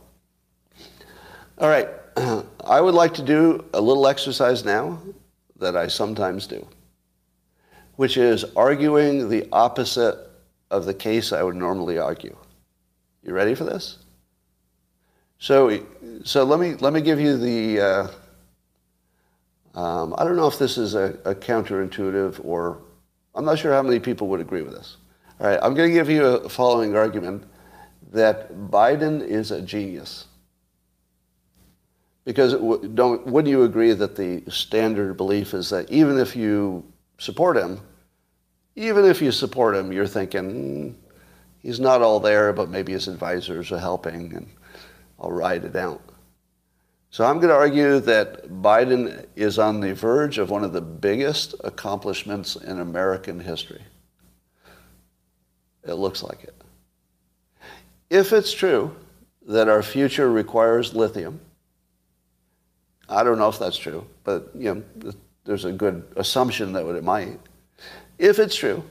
All 1.59 1.69
right. 1.69 1.89
I 2.65 2.81
would 2.81 2.95
like 2.95 3.15
to 3.15 3.23
do 3.23 3.65
a 3.73 3.81
little 3.81 4.07
exercise 4.07 4.65
now 4.65 4.99
that 5.57 5.77
I 5.77 5.87
sometimes 5.89 6.47
do, 6.47 6.67
which 7.97 8.17
is 8.17 8.45
arguing 8.57 9.29
the 9.29 9.47
opposite 9.53 10.19
of 10.71 10.85
the 10.85 10.95
case 10.95 11.33
I 11.33 11.43
would 11.43 11.57
normally 11.57 11.99
argue. 11.99 12.37
You 13.23 13.33
ready 13.33 13.55
for 13.55 13.65
this? 13.65 13.99
So, 15.39 15.85
so 16.25 16.45
let 16.45 16.59
me 16.59 16.75
let 16.75 16.93
me 16.93 17.01
give 17.01 17.21
you 17.21 17.37
the. 17.37 17.81
Uh, 17.81 18.09
um, 19.79 20.15
I 20.19 20.25
don't 20.25 20.37
know 20.37 20.49
if 20.49 20.59
this 20.59 20.77
is 20.77 20.95
a, 20.95 21.17
a, 21.25 21.35
counterintuitive 21.37 22.45
or 22.45 22.83
I'm 23.35 23.45
not 23.45 23.61
sure 23.61 23.73
how 23.73 23.83
many 23.83 24.01
people 24.01 24.27
would 24.29 24.41
agree 24.41 24.63
with 24.63 24.73
this. 24.73 24.97
All 25.39 25.47
right, 25.47 25.61
I'm 25.63 25.75
going 25.75 25.89
to 25.89 25.95
give 25.95 26.11
you 26.11 26.25
a 26.25 26.49
following 26.49 26.97
argument 26.97 27.45
that 28.11 28.53
Biden 28.53 29.25
is 29.25 29.53
a 29.53 29.63
genius. 29.63 30.27
Because 32.25 32.55
don't, 32.95 33.25
wouldn't 33.27 33.51
you 33.51 33.63
agree 33.63 33.93
that 33.93 34.17
the 34.17 34.43
standard 34.51 35.17
belief 35.17 35.55
is 35.55 35.71
that 35.71 35.89
even 35.91 36.19
if 36.19 36.35
you 36.35 36.85
support 37.19 37.57
him, 37.57 37.81
even 38.75 39.05
if 39.05 39.23
you 39.23 39.31
support 39.31 39.77
him, 39.77 39.93
you're 39.93 40.07
thinking 40.07 40.51
mm, 40.51 40.95
he's 41.61 41.79
not 41.79 42.03
all 42.03 42.19
there, 42.19 42.53
but 42.53 42.69
maybe 42.69 42.93
his 42.93 43.07
advisors 43.07 43.71
are 43.71 43.79
helping, 43.79 44.35
and 44.35 44.49
I'll 45.19 45.33
ride 45.33 45.65
it 45.65 45.77
out. 45.77 46.03
So 47.11 47.25
I'm 47.25 47.37
going 47.37 47.49
to 47.49 47.55
argue 47.55 48.01
that 48.01 48.49
Biden 48.49 49.27
is 49.35 49.59
on 49.59 49.81
the 49.81 49.95
verge 49.95 50.39
of 50.39 50.51
one 50.51 50.63
of 50.63 50.73
the 50.73 50.81
biggest 50.81 51.55
accomplishments 51.65 52.57
in 52.57 52.81
American 52.81 53.41
history. 53.41 53.83
It 55.85 55.95
looks 55.95 56.23
like 56.23 56.45
it. 56.45 56.55
If 58.11 58.33
it's 58.33 58.53
true 58.53 58.95
that 59.47 59.69
our 59.69 59.83
future 59.83 60.31
requires 60.31 60.95
lithium, 60.95 61.41
I 63.09 63.25
don't 63.25 63.39
know 63.39 63.49
if 63.49 63.59
that's 63.59 63.79
true, 63.79 64.07
but 64.25 64.51
you 64.55 64.75
know, 64.75 65.13
there's 65.45 65.65
a 65.65 65.73
good 65.73 66.05
assumption 66.17 66.73
that 66.75 66.87
it 66.87 67.05
might. 67.05 67.41
If 68.19 68.39
it's 68.39 68.55
true, 68.55 68.83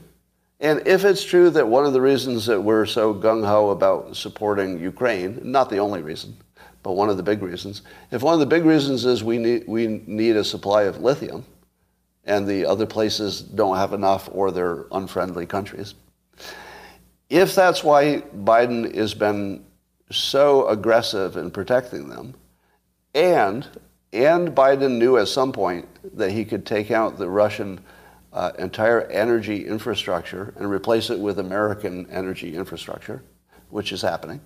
and 0.60 0.86
if 0.86 1.04
it's 1.04 1.24
true 1.24 1.50
that 1.50 1.68
one 1.68 1.86
of 1.86 1.92
the 1.92 2.00
reasons 2.00 2.46
that 2.46 2.60
we're 2.60 2.86
so 2.86 3.14
gung 3.14 3.46
ho 3.46 3.70
about 3.70 4.16
supporting 4.16 4.80
Ukraine, 4.80 5.38
not 5.42 5.70
the 5.70 5.78
only 5.78 6.02
reason, 6.02 6.36
but 6.82 6.92
one 6.92 7.08
of 7.08 7.16
the 7.16 7.22
big 7.22 7.42
reasons, 7.42 7.82
if 8.10 8.22
one 8.22 8.34
of 8.34 8.40
the 8.40 8.46
big 8.46 8.64
reasons 8.64 9.04
is 9.04 9.22
we 9.22 9.38
need, 9.38 9.64
we 9.68 10.02
need 10.06 10.36
a 10.36 10.44
supply 10.44 10.84
of 10.84 11.00
lithium 11.00 11.44
and 12.24 12.46
the 12.46 12.66
other 12.66 12.86
places 12.86 13.40
don't 13.40 13.76
have 13.76 13.92
enough 13.92 14.28
or 14.32 14.50
they're 14.50 14.86
unfriendly 14.92 15.46
countries, 15.46 15.94
if 17.30 17.54
that's 17.54 17.84
why 17.84 18.22
Biden 18.36 18.94
has 18.94 19.14
been 19.14 19.64
so 20.10 20.66
aggressive 20.68 21.36
in 21.36 21.50
protecting 21.50 22.08
them, 22.08 22.34
and, 23.14 23.66
and 24.12 24.50
Biden 24.54 24.98
knew 24.98 25.18
at 25.18 25.28
some 25.28 25.52
point 25.52 25.86
that 26.16 26.30
he 26.30 26.44
could 26.44 26.64
take 26.64 26.90
out 26.90 27.18
the 27.18 27.28
Russian 27.28 27.80
uh, 28.38 28.52
entire 28.60 29.02
energy 29.08 29.66
infrastructure 29.66 30.54
and 30.56 30.70
replace 30.70 31.10
it 31.10 31.18
with 31.18 31.40
American 31.40 32.08
energy 32.08 32.54
infrastructure, 32.54 33.20
which 33.68 33.90
is 33.90 34.00
happening. 34.00 34.40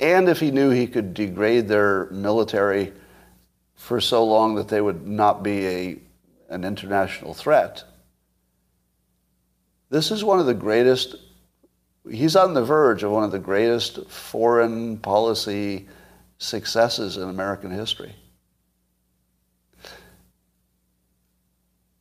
And 0.00 0.26
if 0.26 0.40
he 0.40 0.50
knew 0.50 0.70
he 0.70 0.86
could 0.86 1.12
degrade 1.12 1.68
their 1.68 2.06
military 2.06 2.94
for 3.74 4.00
so 4.00 4.24
long 4.24 4.54
that 4.54 4.68
they 4.68 4.80
would 4.80 5.06
not 5.06 5.42
be 5.42 5.66
a, 5.66 5.98
an 6.48 6.64
international 6.64 7.34
threat, 7.34 7.84
this 9.90 10.10
is 10.10 10.24
one 10.24 10.40
of 10.40 10.46
the 10.46 10.54
greatest, 10.54 11.16
he's 12.10 12.36
on 12.36 12.54
the 12.54 12.64
verge 12.64 13.02
of 13.02 13.10
one 13.10 13.22
of 13.22 13.32
the 13.32 13.38
greatest 13.38 14.08
foreign 14.08 14.96
policy 14.96 15.86
successes 16.38 17.18
in 17.18 17.28
American 17.28 17.70
history. 17.70 18.14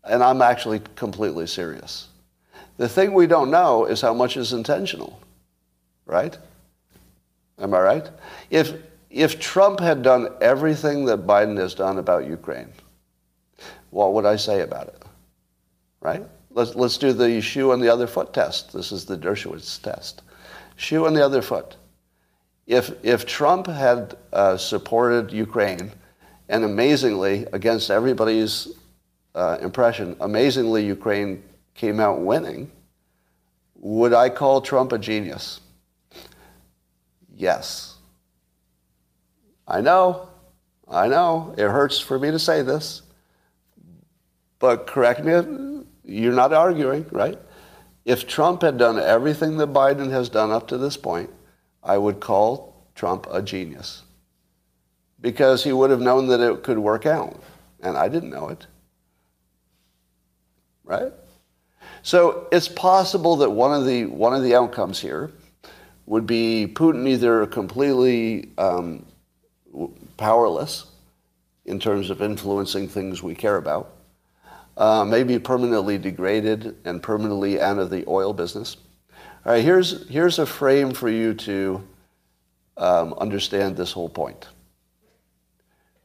And 0.03 0.23
I'm 0.23 0.41
actually 0.41 0.81
completely 0.95 1.47
serious. 1.47 2.09
The 2.77 2.89
thing 2.89 3.13
we 3.13 3.27
don't 3.27 3.51
know 3.51 3.85
is 3.85 4.01
how 4.01 4.13
much 4.13 4.35
is 4.35 4.53
intentional, 4.53 5.21
right? 6.05 6.37
Am 7.59 7.73
I 7.73 7.79
right? 7.79 8.09
If, 8.49 8.73
if 9.09 9.39
Trump 9.39 9.79
had 9.79 10.01
done 10.01 10.29
everything 10.41 11.05
that 11.05 11.27
Biden 11.27 11.57
has 11.57 11.75
done 11.75 11.99
about 11.99 12.25
Ukraine, 12.25 12.69
what 13.91 14.13
would 14.13 14.25
I 14.25 14.35
say 14.35 14.61
about 14.61 14.87
it? 14.87 15.03
Right? 16.01 16.23
Let's, 16.49 16.75
let's 16.75 16.97
do 16.97 17.13
the 17.13 17.39
shoe 17.41 17.71
on 17.71 17.79
the 17.79 17.89
other 17.89 18.07
foot 18.07 18.33
test. 18.33 18.73
This 18.73 18.91
is 18.91 19.05
the 19.05 19.17
Dershowitz 19.17 19.81
test. 19.81 20.23
Shoe 20.75 21.05
on 21.05 21.13
the 21.13 21.23
other 21.23 21.41
foot. 21.41 21.77
If, 22.65 22.91
if 23.03 23.25
Trump 23.25 23.67
had 23.67 24.17
uh, 24.31 24.57
supported 24.57 25.31
Ukraine, 25.31 25.91
and 26.49 26.63
amazingly, 26.63 27.45
against 27.53 27.89
everybody's 27.89 28.67
uh, 29.35 29.57
impression, 29.61 30.15
amazingly, 30.19 30.85
Ukraine 30.85 31.43
came 31.73 31.99
out 31.99 32.21
winning, 32.21 32.71
Would 33.75 34.13
I 34.13 34.29
call 34.29 34.61
Trump 34.61 34.91
a 34.91 34.97
genius? 34.97 35.59
Yes. 37.35 37.95
I 39.67 39.81
know. 39.81 40.29
I 40.87 41.07
know. 41.07 41.55
It 41.57 41.69
hurts 41.69 41.99
for 41.99 42.19
me 42.19 42.31
to 42.31 42.39
say 42.39 42.61
this. 42.61 43.01
But 44.59 44.87
correct 44.87 45.23
me 45.23 45.83
you're 46.05 46.33
not 46.33 46.53
arguing, 46.53 47.05
right? 47.11 47.39
If 48.05 48.27
Trump 48.27 48.61
had 48.61 48.77
done 48.77 48.99
everything 48.99 49.57
that 49.57 49.73
Biden 49.73 50.11
has 50.11 50.29
done 50.29 50.51
up 50.51 50.67
to 50.67 50.77
this 50.77 50.97
point, 50.97 51.29
I 51.81 51.97
would 51.97 52.19
call 52.19 52.85
Trump 52.95 53.27
a 53.31 53.41
genius. 53.41 54.03
Because 55.21 55.63
he 55.63 55.71
would 55.71 55.89
have 55.89 56.01
known 56.01 56.27
that 56.27 56.41
it 56.41 56.63
could 56.63 56.77
work 56.77 57.05
out. 57.05 57.41
And 57.81 57.97
I 57.97 58.09
didn't 58.09 58.29
know 58.29 58.49
it. 58.49 58.67
Right? 60.83 61.11
So 62.01 62.47
it's 62.51 62.67
possible 62.67 63.37
that 63.37 63.49
one 63.49 63.73
of 63.73 63.85
the, 63.85 64.05
one 64.05 64.33
of 64.33 64.43
the 64.43 64.55
outcomes 64.55 64.99
here 64.99 65.31
would 66.05 66.27
be 66.27 66.67
Putin 66.73 67.07
either 67.07 67.45
completely 67.45 68.49
um, 68.57 69.05
powerless 70.17 70.87
in 71.65 71.79
terms 71.79 72.09
of 72.09 72.21
influencing 72.21 72.89
things 72.89 73.23
we 73.23 73.33
care 73.33 73.55
about, 73.55 73.93
uh, 74.75 75.05
maybe 75.05 75.39
permanently 75.39 75.97
degraded 75.97 76.75
and 76.83 77.01
permanently 77.01 77.61
out 77.61 77.79
of 77.79 77.89
the 77.89 78.03
oil 78.07 78.33
business. 78.33 78.75
All 79.45 79.53
right, 79.53 79.63
here's, 79.63 80.07
here's 80.09 80.39
a 80.39 80.45
frame 80.45 80.93
for 80.93 81.09
you 81.09 81.33
to 81.35 81.83
um, 82.75 83.13
understand 83.13 83.77
this 83.77 83.91
whole 83.93 84.09
point. 84.09 84.47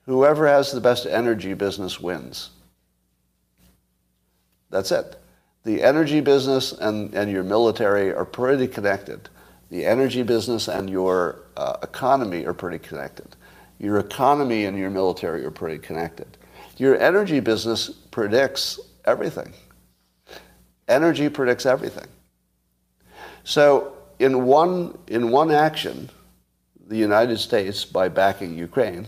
Whoever 0.06 0.46
has 0.46 0.70
the 0.70 0.80
best 0.80 1.06
energy 1.06 1.54
business 1.54 2.00
wins. 2.00 2.50
That's 4.70 4.92
it. 4.92 5.16
The 5.64 5.82
energy 5.82 6.20
business 6.20 6.72
and, 6.72 7.12
and 7.14 7.30
your 7.30 7.42
military 7.42 8.12
are 8.12 8.24
pretty 8.24 8.68
connected. 8.68 9.28
The 9.70 9.84
energy 9.84 10.22
business 10.22 10.68
and 10.68 10.88
your 10.88 11.42
uh, 11.56 11.76
economy 11.82 12.46
are 12.46 12.54
pretty 12.54 12.78
connected. 12.78 13.36
Your 13.78 13.98
economy 13.98 14.64
and 14.64 14.78
your 14.78 14.90
military 14.90 15.44
are 15.44 15.50
pretty 15.50 15.78
connected. 15.78 16.38
Your 16.78 16.98
energy 16.98 17.40
business 17.40 17.90
predicts 17.90 18.80
everything. 19.04 19.52
Energy 20.88 21.28
predicts 21.28 21.66
everything. 21.66 22.06
So 23.44 23.92
in 24.18 24.46
one, 24.46 24.98
in 25.06 25.30
one 25.30 25.50
action, 25.50 26.08
the 26.86 26.96
United 26.96 27.38
States, 27.38 27.84
by 27.84 28.08
backing 28.08 28.56
Ukraine, 28.56 29.06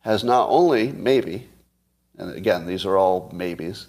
has 0.00 0.22
not 0.22 0.48
only, 0.48 0.92
maybe, 0.92 1.48
and 2.18 2.32
again, 2.34 2.66
these 2.66 2.86
are 2.86 2.96
all 2.96 3.30
maybes, 3.32 3.88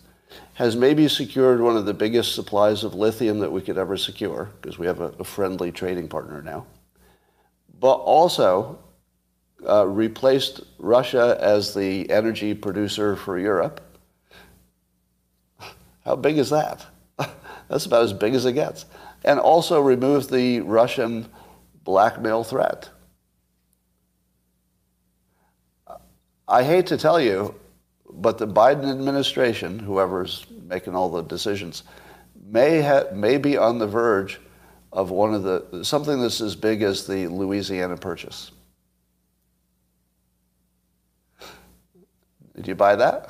has 0.60 0.76
maybe 0.76 1.08
secured 1.08 1.62
one 1.62 1.78
of 1.78 1.86
the 1.86 1.94
biggest 1.94 2.36
supplies 2.36 2.84
of 2.84 2.94
lithium 2.94 3.40
that 3.40 3.50
we 3.50 3.62
could 3.62 3.78
ever 3.78 3.96
secure, 3.96 4.50
because 4.62 4.78
we 4.78 4.86
have 4.86 5.00
a, 5.00 5.14
a 5.18 5.24
friendly 5.24 5.72
trading 5.72 6.06
partner 6.10 6.42
now, 6.42 6.66
but 7.80 7.94
also 7.94 8.78
uh, 9.66 9.88
replaced 9.88 10.60
Russia 10.78 11.38
as 11.40 11.74
the 11.74 12.10
energy 12.12 12.54
producer 12.54 13.16
for 13.16 13.40
Europe. 13.40 13.80
How 16.04 16.18
big 16.18 16.38
is 16.38 16.50
that? 16.50 16.86
That's 17.70 17.86
about 17.86 18.04
as 18.04 18.12
big 18.12 18.34
as 18.36 18.46
it 18.46 18.52
gets. 18.52 18.86
And 19.24 19.40
also 19.40 19.80
removed 19.80 20.30
the 20.30 20.60
Russian 20.60 21.30
blackmail 21.86 22.44
threat. 22.44 22.90
I 26.50 26.64
hate 26.64 26.88
to 26.88 26.98
tell 26.98 27.22
you, 27.22 27.56
but 28.12 28.38
the 28.38 28.48
Biden 28.48 28.90
administration, 28.90 29.80
whoever's 29.80 30.46
making 30.68 30.96
all 30.96 31.10
the 31.10 31.22
decisions, 31.22 31.84
may, 32.48 32.82
ha- 32.82 33.06
may 33.14 33.38
be 33.38 33.58
on 33.58 33.78
the 33.78 33.88
verge 33.88 34.40
of 34.92 35.12
one 35.12 35.34
of 35.34 35.44
the 35.44 35.84
something 35.84 36.20
that's 36.20 36.42
as 36.42 36.56
big 36.56 36.82
as 36.82 37.06
the 37.06 37.28
Louisiana 37.28 37.96
Purchase. 37.96 38.52
Did 42.56 42.68
you 42.68 42.76
buy 42.76 42.96
that? 42.96 43.30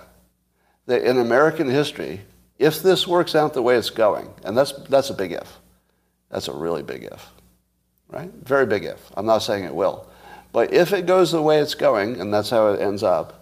That 0.86 1.04
in 1.04 1.18
American 1.18 1.70
history, 1.70 2.22
if 2.58 2.82
this 2.82 3.06
works 3.06 3.36
out 3.36 3.54
the 3.54 3.62
way 3.62 3.76
it's 3.76 3.90
going, 3.90 4.30
and 4.44 4.58
that's 4.58 4.72
that's 4.88 5.10
a 5.10 5.14
big 5.14 5.34
if, 5.34 5.60
that's 6.30 6.48
a 6.48 6.54
really 6.54 6.82
big 6.82 7.04
if, 7.04 7.30
right? 8.08 8.32
Very 8.44 8.66
big 8.66 8.86
if. 8.86 9.12
I'm 9.16 9.26
not 9.26 9.40
saying 9.40 9.66
it 9.66 9.76
will, 9.76 10.10
but 10.52 10.74
if 10.74 10.94
it 10.94 11.06
goes 11.06 11.32
the 11.32 11.42
way 11.42 11.60
it's 11.60 11.76
going, 11.76 12.20
and 12.20 12.34
that's 12.34 12.50
how 12.50 12.70
it 12.70 12.82
ends 12.82 13.04
up, 13.04 13.39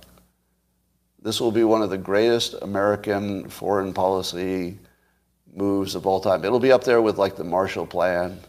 this 1.21 1.41
will 1.41 1.51
be 1.51 1.63
one 1.63 1.81
of 1.81 1.89
the 1.89 1.97
greatest 1.97 2.55
American 2.61 3.49
foreign 3.49 3.93
policy 3.93 4.77
moves 5.55 5.95
of 5.95 6.05
all 6.05 6.19
time. 6.19 6.45
It'll 6.45 6.59
be 6.59 6.71
up 6.71 6.83
there 6.83 7.01
with 7.01 7.17
like 7.17 7.35
the 7.35 7.43
Marshall 7.43 7.87
Plan. 7.87 8.39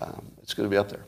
Um, 0.00 0.26
it's 0.42 0.54
going 0.54 0.68
to 0.68 0.70
be 0.70 0.78
up 0.78 0.88
there. 0.88 1.04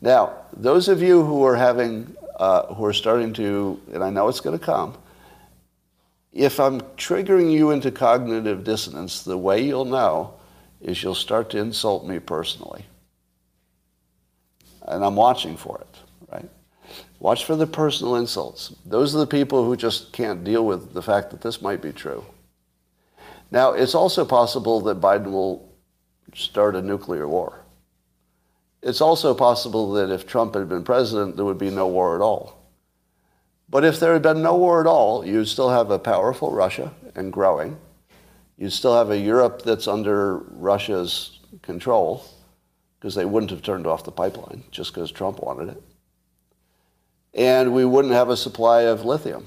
Now, 0.00 0.34
those 0.52 0.88
of 0.88 1.02
you 1.02 1.24
who 1.24 1.44
are 1.44 1.56
having, 1.56 2.14
uh, 2.36 2.74
who 2.74 2.84
are 2.84 2.92
starting 2.92 3.32
to, 3.34 3.80
and 3.92 4.02
I 4.02 4.10
know 4.10 4.28
it's 4.28 4.40
going 4.40 4.58
to 4.58 4.64
come, 4.64 4.96
if 6.32 6.60
I'm 6.60 6.80
triggering 6.96 7.52
you 7.52 7.70
into 7.70 7.90
cognitive 7.90 8.64
dissonance, 8.64 9.22
the 9.22 9.36
way 9.36 9.62
you'll 9.62 9.84
know 9.84 10.34
is 10.80 11.02
you'll 11.02 11.14
start 11.14 11.50
to 11.50 11.58
insult 11.58 12.06
me 12.06 12.18
personally. 12.18 12.86
And 14.82 15.04
I'm 15.04 15.16
watching 15.16 15.56
for 15.56 15.80
it? 15.80 16.09
Watch 17.20 17.44
for 17.44 17.54
the 17.54 17.66
personal 17.66 18.16
insults. 18.16 18.74
Those 18.86 19.14
are 19.14 19.18
the 19.18 19.26
people 19.26 19.66
who 19.66 19.76
just 19.76 20.10
can't 20.10 20.42
deal 20.42 20.64
with 20.64 20.94
the 20.94 21.02
fact 21.02 21.30
that 21.30 21.42
this 21.42 21.60
might 21.60 21.82
be 21.82 21.92
true. 21.92 22.24
Now, 23.50 23.72
it's 23.72 23.94
also 23.94 24.24
possible 24.24 24.80
that 24.82 25.02
Biden 25.02 25.30
will 25.30 25.70
start 26.34 26.74
a 26.74 26.82
nuclear 26.82 27.28
war. 27.28 27.60
It's 28.82 29.02
also 29.02 29.34
possible 29.34 29.92
that 29.92 30.10
if 30.10 30.26
Trump 30.26 30.54
had 30.54 30.70
been 30.70 30.82
president, 30.82 31.36
there 31.36 31.44
would 31.44 31.58
be 31.58 31.70
no 31.70 31.86
war 31.86 32.16
at 32.16 32.22
all. 32.22 32.56
But 33.68 33.84
if 33.84 34.00
there 34.00 34.14
had 34.14 34.22
been 34.22 34.42
no 34.42 34.56
war 34.56 34.80
at 34.80 34.86
all, 34.86 35.26
you'd 35.26 35.44
still 35.44 35.68
have 35.68 35.90
a 35.90 35.98
powerful 35.98 36.50
Russia 36.50 36.94
and 37.14 37.30
growing. 37.30 37.76
You'd 38.56 38.72
still 38.72 38.96
have 38.96 39.10
a 39.10 39.18
Europe 39.18 39.60
that's 39.62 39.86
under 39.86 40.38
Russia's 40.38 41.38
control 41.60 42.24
because 42.98 43.14
they 43.14 43.26
wouldn't 43.26 43.50
have 43.50 43.62
turned 43.62 43.86
off 43.86 44.04
the 44.04 44.10
pipeline 44.10 44.64
just 44.70 44.94
because 44.94 45.12
Trump 45.12 45.42
wanted 45.42 45.68
it 45.68 45.82
and 47.34 47.72
we 47.72 47.84
wouldn't 47.84 48.14
have 48.14 48.28
a 48.28 48.36
supply 48.36 48.82
of 48.82 49.04
lithium. 49.04 49.46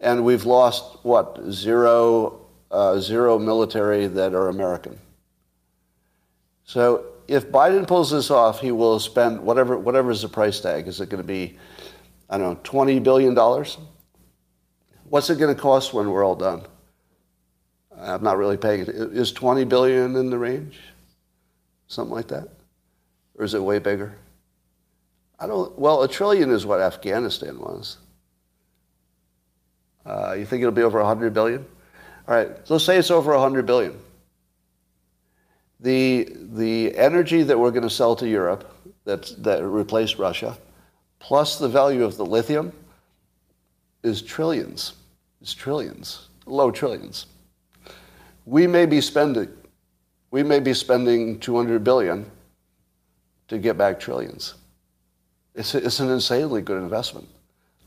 And 0.00 0.24
we've 0.24 0.44
lost, 0.44 0.98
what, 1.02 1.40
zero, 1.50 2.46
uh, 2.70 2.98
zero 2.98 3.38
military 3.38 4.06
that 4.06 4.34
are 4.34 4.48
American. 4.48 4.98
So 6.64 7.06
if 7.26 7.50
Biden 7.50 7.86
pulls 7.86 8.10
this 8.10 8.30
off, 8.30 8.60
he 8.60 8.72
will 8.72 9.00
spend 9.00 9.40
whatever, 9.40 9.76
whatever 9.76 10.10
is 10.10 10.22
the 10.22 10.28
price 10.28 10.60
tag. 10.60 10.86
Is 10.86 11.00
it 11.00 11.08
going 11.08 11.22
to 11.22 11.26
be, 11.26 11.56
I 12.30 12.38
don't 12.38 12.62
know, 12.62 12.70
$20 12.70 13.02
billion? 13.02 13.34
What's 15.08 15.30
it 15.30 15.38
going 15.38 15.54
to 15.54 15.60
cost 15.60 15.92
when 15.92 16.10
we're 16.10 16.24
all 16.24 16.36
done? 16.36 16.62
I'm 18.00 18.22
not 18.22 18.38
really 18.38 18.56
paying 18.56 18.80
it. 18.82 18.88
Is 18.88 19.32
20 19.32 19.64
billion 19.64 20.14
in 20.16 20.30
the 20.30 20.38
range? 20.38 20.78
Something 21.88 22.14
like 22.14 22.28
that? 22.28 22.48
Or 23.36 23.44
is 23.44 23.54
it 23.54 23.62
way 23.62 23.78
bigger? 23.78 24.14
I 25.40 25.46
don't, 25.46 25.78
well, 25.78 26.02
a 26.02 26.08
trillion 26.08 26.50
is 26.50 26.66
what 26.66 26.80
Afghanistan 26.80 27.58
was. 27.58 27.98
Uh, 30.04 30.32
you 30.32 30.46
think 30.46 30.62
it'll 30.62 30.72
be 30.72 30.82
over 30.82 30.98
100 30.98 31.32
billion? 31.32 31.64
All 32.26 32.34
right, 32.34 32.48
so 32.64 32.74
let's 32.74 32.84
say 32.84 32.96
it's 32.96 33.10
over 33.10 33.32
100 33.32 33.66
billion. 33.66 33.98
The, 35.80 36.28
the 36.34 36.96
energy 36.96 37.42
that 37.44 37.58
we're 37.58 37.70
going 37.70 37.84
to 37.84 37.90
sell 37.90 38.16
to 38.16 38.28
Europe 38.28 38.74
that, 39.04 39.32
that 39.42 39.64
replaced 39.64 40.18
Russia, 40.18 40.58
plus 41.20 41.58
the 41.58 41.68
value 41.68 42.04
of 42.04 42.16
the 42.16 42.26
lithium, 42.26 42.72
is 44.02 44.22
trillions. 44.22 44.94
It's 45.40 45.54
trillions, 45.54 46.28
low 46.46 46.70
trillions. 46.70 47.26
We 48.44 48.66
may 48.66 48.86
be 48.86 49.00
spending, 49.00 49.48
we 50.30 50.42
may 50.42 50.58
be 50.58 50.74
spending 50.74 51.38
200 51.38 51.84
billion 51.84 52.28
to 53.48 53.58
get 53.58 53.78
back 53.78 54.00
trillions. 54.00 54.54
It's, 55.54 55.74
it's 55.74 56.00
an 56.00 56.10
insanely 56.10 56.62
good 56.62 56.80
investment, 56.82 57.28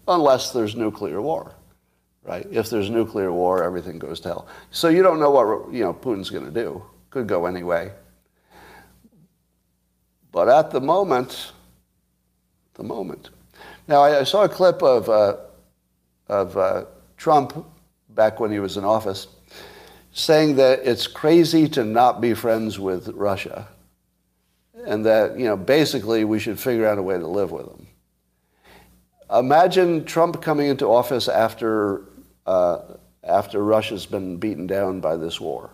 unless 0.07 0.51
there's 0.51 0.75
nuclear 0.75 1.21
war, 1.21 1.55
right? 2.23 2.45
If 2.51 2.69
there's 2.69 2.89
nuclear 2.89 3.31
war, 3.31 3.63
everything 3.63 3.99
goes 3.99 4.19
to 4.21 4.29
hell. 4.29 4.47
So 4.71 4.89
you 4.89 5.03
don't 5.03 5.19
know 5.19 5.31
what 5.31 5.73
you 5.73 5.83
know 5.83 5.93
Putin's 5.93 6.29
going 6.29 6.45
to 6.45 6.51
do. 6.51 6.83
Could 7.09 7.27
go 7.27 7.45
anyway. 7.45 7.91
But 10.31 10.47
at 10.47 10.71
the 10.71 10.81
moment, 10.81 11.51
the 12.73 12.83
moment. 12.83 13.29
Now 13.87 14.01
I, 14.01 14.19
I 14.19 14.23
saw 14.23 14.43
a 14.43 14.49
clip 14.49 14.81
of 14.81 15.09
uh, 15.09 15.37
of 16.27 16.57
uh, 16.57 16.85
Trump 17.17 17.65
back 18.09 18.39
when 18.39 18.51
he 18.51 18.59
was 18.59 18.77
in 18.77 18.83
office, 18.83 19.27
saying 20.13 20.55
that 20.55 20.79
it's 20.83 21.07
crazy 21.07 21.67
to 21.69 21.85
not 21.85 22.19
be 22.19 22.33
friends 22.33 22.79
with 22.79 23.09
Russia 23.09 23.67
and 24.85 25.05
that 25.05 25.37
you 25.37 25.45
know 25.45 25.57
basically 25.57 26.23
we 26.23 26.39
should 26.39 26.59
figure 26.59 26.87
out 26.87 26.97
a 26.97 27.01
way 27.01 27.17
to 27.17 27.27
live 27.27 27.51
with 27.51 27.65
them. 27.67 27.87
Imagine 29.31 30.03
Trump 30.05 30.41
coming 30.41 30.67
into 30.67 30.85
office 30.87 31.27
after 31.27 32.03
uh, 32.45 32.79
after 33.23 33.63
Russia's 33.63 34.05
been 34.05 34.37
beaten 34.37 34.67
down 34.67 34.99
by 34.99 35.15
this 35.15 35.39
war. 35.39 35.71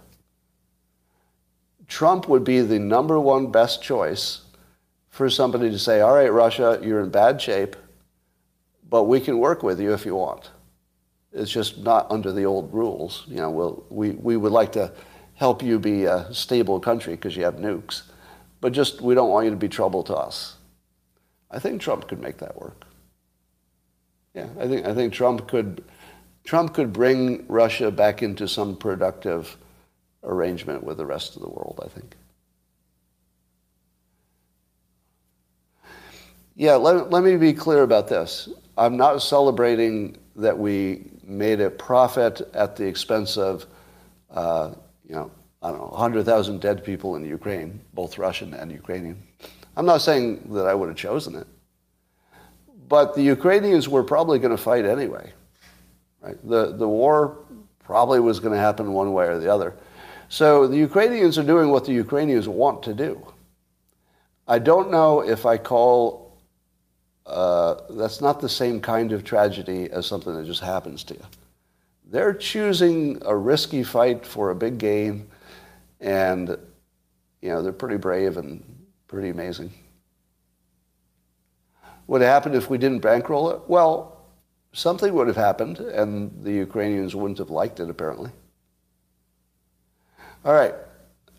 Trump 1.87 2.27
would 2.27 2.43
be 2.43 2.61
the 2.61 2.79
number 2.79 3.19
one 3.19 3.51
best 3.51 3.81
choice 3.81 4.41
for 5.09 5.29
somebody 5.29 5.71
to 5.71 5.79
say, 5.79 6.01
all 6.01 6.13
right, 6.13 6.31
Russia, 6.31 6.79
you're 6.83 6.99
in 6.99 7.09
bad 7.09 7.41
shape, 7.41 7.75
but 8.89 9.05
we 9.05 9.19
can 9.19 9.39
work 9.39 9.63
with 9.63 9.79
you 9.79 9.93
if 9.93 10.05
you 10.05 10.15
want. 10.15 10.51
It's 11.31 11.51
just 11.51 11.79
not 11.79 12.11
under 12.11 12.31
the 12.31 12.45
old 12.45 12.73
rules. 12.73 13.23
You 13.27 13.37
know, 13.37 13.49
we'll, 13.49 13.85
we, 13.89 14.11
we 14.11 14.37
would 14.37 14.51
like 14.51 14.71
to 14.73 14.91
help 15.35 15.63
you 15.63 15.79
be 15.79 16.05
a 16.05 16.31
stable 16.33 16.79
country 16.79 17.15
because 17.15 17.35
you 17.35 17.43
have 17.43 17.55
nukes, 17.55 18.03
but 18.61 18.73
just 18.73 19.01
we 19.01 19.15
don't 19.15 19.29
want 19.29 19.45
you 19.45 19.51
to 19.51 19.57
be 19.57 19.69
trouble 19.69 20.03
to 20.03 20.15
us. 20.15 20.57
I 21.49 21.59
think 21.59 21.81
Trump 21.81 22.07
could 22.07 22.19
make 22.19 22.37
that 22.37 22.59
work. 22.59 22.85
Yeah, 24.33 24.47
I 24.59 24.67
think, 24.67 24.85
I 24.85 24.93
think 24.93 25.13
Trump 25.13 25.47
could 25.47 25.83
Trump 26.43 26.73
could 26.73 26.93
bring 26.93 27.45
Russia 27.47 27.91
back 27.91 28.23
into 28.23 28.47
some 28.47 28.77
productive 28.77 29.57
arrangement 30.23 30.83
with 30.83 30.97
the 30.97 31.05
rest 31.05 31.35
of 31.35 31.41
the 31.41 31.49
world, 31.49 31.79
I 31.83 31.89
think. 31.89 32.15
Yeah, 36.55 36.75
let, 36.75 37.11
let 37.11 37.23
me 37.23 37.35
be 37.35 37.53
clear 37.53 37.83
about 37.83 38.07
this. 38.07 38.49
I'm 38.77 38.95
not 38.97 39.21
celebrating 39.21 40.17
that 40.37 40.57
we 40.57 41.11
made 41.23 41.59
a 41.59 41.69
profit 41.69 42.41
at 42.53 42.75
the 42.75 42.85
expense 42.85 43.37
of, 43.37 43.65
uh, 44.31 44.71
you 45.07 45.15
know, 45.15 45.31
Don't 45.71 45.79
know, 45.79 45.87
100,000 45.87 46.59
dead 46.61 46.83
people 46.83 47.15
in 47.15 47.25
Ukraine, 47.25 47.81
both 47.93 48.17
Russian 48.17 48.53
and 48.53 48.71
Ukrainian. 48.71 49.21
I'm 49.75 49.85
not 49.85 50.01
saying 50.01 50.49
that 50.53 50.65
I 50.65 50.73
would 50.73 50.89
have 50.89 50.97
chosen 50.97 51.35
it. 51.35 51.47
But 52.89 53.15
the 53.15 53.21
Ukrainians 53.21 53.89
were 53.89 54.03
probably 54.03 54.39
going 54.39 54.55
to 54.55 54.61
fight 54.61 54.85
anyway. 54.85 55.33
Right? 56.21 56.37
The, 56.47 56.73
the 56.75 56.87
war 56.87 57.37
probably 57.79 58.19
was 58.19 58.39
going 58.39 58.53
to 58.53 58.59
happen 58.59 58.93
one 58.93 59.13
way 59.13 59.27
or 59.27 59.39
the 59.39 59.53
other. 59.53 59.75
So 60.29 60.67
the 60.67 60.77
Ukrainians 60.77 61.37
are 61.37 61.43
doing 61.43 61.69
what 61.69 61.85
the 61.85 61.93
Ukrainians 61.93 62.47
want 62.47 62.83
to 62.83 62.93
do. 62.93 63.25
I 64.47 64.59
don't 64.59 64.89
know 64.91 65.21
if 65.21 65.45
I 65.45 65.57
call 65.57 66.27
uh, 67.27 67.81
that's 67.89 68.21
not 68.21 68.39
the 68.39 68.49
same 68.49 68.79
kind 68.79 69.11
of 69.11 69.23
tragedy 69.23 69.91
as 69.91 70.05
something 70.05 70.33
that 70.33 70.45
just 70.45 70.61
happens 70.61 71.03
to 71.03 71.13
you. 71.13 71.25
They're 72.09 72.33
choosing 72.33 73.21
a 73.25 73.35
risky 73.35 73.83
fight 73.83 74.25
for 74.25 74.49
a 74.49 74.55
big 74.55 74.77
game, 74.77 75.27
and 75.99 76.49
you 77.41 77.49
know 77.49 77.61
they're 77.61 77.71
pretty 77.71 77.97
brave 77.97 78.37
and 78.37 78.63
pretty 79.07 79.29
amazing. 79.29 79.71
What 82.07 82.21
happened 82.21 82.55
if 82.55 82.69
we 82.69 82.77
didn't 82.77 82.99
bankroll 82.99 83.51
it? 83.51 83.61
Well, 83.67 84.17
something 84.71 85.13
would 85.13 85.27
have 85.27 85.35
happened, 85.35 85.79
and 85.79 86.31
the 86.43 86.51
Ukrainians 86.51 87.15
wouldn't 87.15 87.37
have 87.39 87.49
liked 87.49 87.79
it, 87.79 87.89
apparently. 87.89 88.31
All 90.45 90.53
right. 90.53 90.73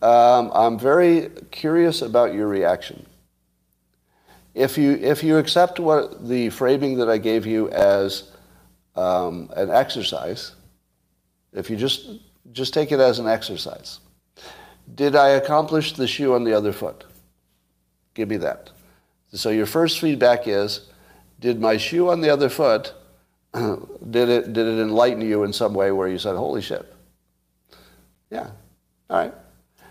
Um, 0.03 0.51
I'm 0.55 0.79
very 0.79 1.31
curious 1.51 2.03
about 2.03 2.35
your 2.35 2.49
reaction. 2.49 3.07
If 4.55 4.77
you, 4.77 4.93
if 4.93 5.23
you 5.25 5.39
accept 5.39 5.81
what 5.81 6.29
the 6.29 6.51
framing 6.51 6.99
that 6.99 7.09
I 7.09 7.19
gave 7.19 7.47
you 7.47 7.71
as 7.71 8.31
um, 8.95 9.51
an 9.57 9.71
exercise, 9.71 10.53
if 11.53 11.71
you 11.71 11.77
just, 11.77 12.11
just 12.53 12.75
take 12.75 12.93
it 12.93 13.01
as 13.01 13.19
an 13.19 13.27
exercise, 13.27 14.01
did 14.95 15.17
I 15.17 15.31
accomplish 15.31 15.93
the 15.93 16.07
shoe 16.07 16.35
on 16.35 16.45
the 16.45 16.55
other 16.55 16.73
foot? 16.73 17.05
Give 18.15 18.29
me 18.29 18.37
that. 18.39 18.71
So 19.33 19.51
your 19.51 19.67
first 19.67 20.01
feedback 20.01 20.49
is, 20.49 20.89
did 21.41 21.61
my 21.61 21.77
shoe 21.77 22.09
on 22.09 22.21
the 22.21 22.31
other 22.31 22.49
foot 22.49 22.95
did 24.11 24.29
it 24.29 24.53
did 24.53 24.67
it 24.67 24.81
enlighten 24.81 25.23
you 25.23 25.43
in 25.43 25.53
some 25.53 25.73
way 25.75 25.91
where 25.91 26.09
you 26.09 26.19
said, 26.19 26.37
"Holy 26.37 26.61
shit"? 26.61 26.93
Yeah. 28.31 28.51
All 29.09 29.19
right. 29.19 29.35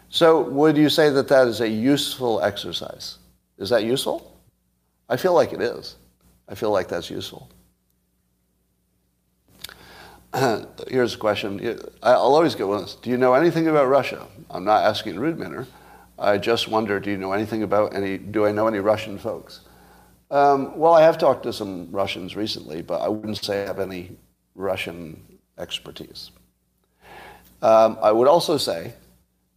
So 0.09 0.41
would 0.41 0.77
you 0.77 0.89
say 0.89 1.09
that 1.09 1.27
that 1.27 1.47
is 1.47 1.59
a 1.61 1.67
useful 1.67 2.41
exercise? 2.41 3.17
Is 3.57 3.69
that 3.69 3.83
useful? 3.83 4.39
I 5.09 5.17
feel 5.17 5.33
like 5.33 5.53
it 5.53 5.61
is. 5.61 5.95
I 6.47 6.55
feel 6.55 6.71
like 6.71 6.87
that's 6.87 7.09
useful. 7.09 7.49
Here's 10.87 11.15
a 11.15 11.17
question. 11.17 11.79
I'll 12.03 12.35
always 12.35 12.55
get 12.55 12.67
one. 12.67 12.85
Do 13.01 13.09
you 13.09 13.17
know 13.17 13.33
anything 13.33 13.67
about 13.67 13.87
Russia? 13.87 14.27
I'm 14.49 14.63
not 14.63 14.83
asking 14.83 15.15
in 15.15 15.19
rude 15.19 15.37
manner. 15.37 15.67
I 16.19 16.37
just 16.37 16.67
wonder, 16.67 16.99
do 16.99 17.11
you 17.11 17.17
know 17.17 17.31
anything 17.31 17.63
about 17.63 17.95
any, 17.95 18.17
do 18.17 18.45
I 18.45 18.51
know 18.51 18.67
any 18.67 18.79
Russian 18.79 19.17
folks? 19.17 19.61
Um, 20.31 20.77
well, 20.77 20.93
I 20.93 21.03
have 21.03 21.17
talked 21.17 21.43
to 21.43 21.53
some 21.53 21.89
Russians 21.91 22.35
recently, 22.35 22.81
but 22.81 23.01
I 23.01 23.07
wouldn't 23.07 23.43
say 23.43 23.63
I 23.63 23.67
have 23.67 23.79
any 23.79 24.17
Russian 24.55 25.39
expertise. 25.57 26.31
Um, 27.61 27.97
I 28.01 28.11
would 28.11 28.27
also 28.27 28.57
say 28.57 28.93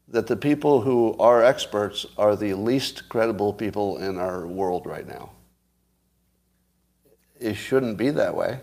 that 0.09 0.27
the 0.27 0.37
people 0.37 0.81
who 0.81 1.17
are 1.19 1.43
experts 1.43 2.07
are 2.19 2.37
the 2.37 2.55
least 2.55 3.09
credible 3.09 3.53
people 3.53 3.99
in 3.99 4.19
our 4.19 4.47
world 4.47 4.87
right 4.87 5.07
now. 5.07 5.31
It 7.39 7.55
shouldn't 7.55 7.97
be 7.97 8.11
that 8.11 8.35
way, 8.35 8.61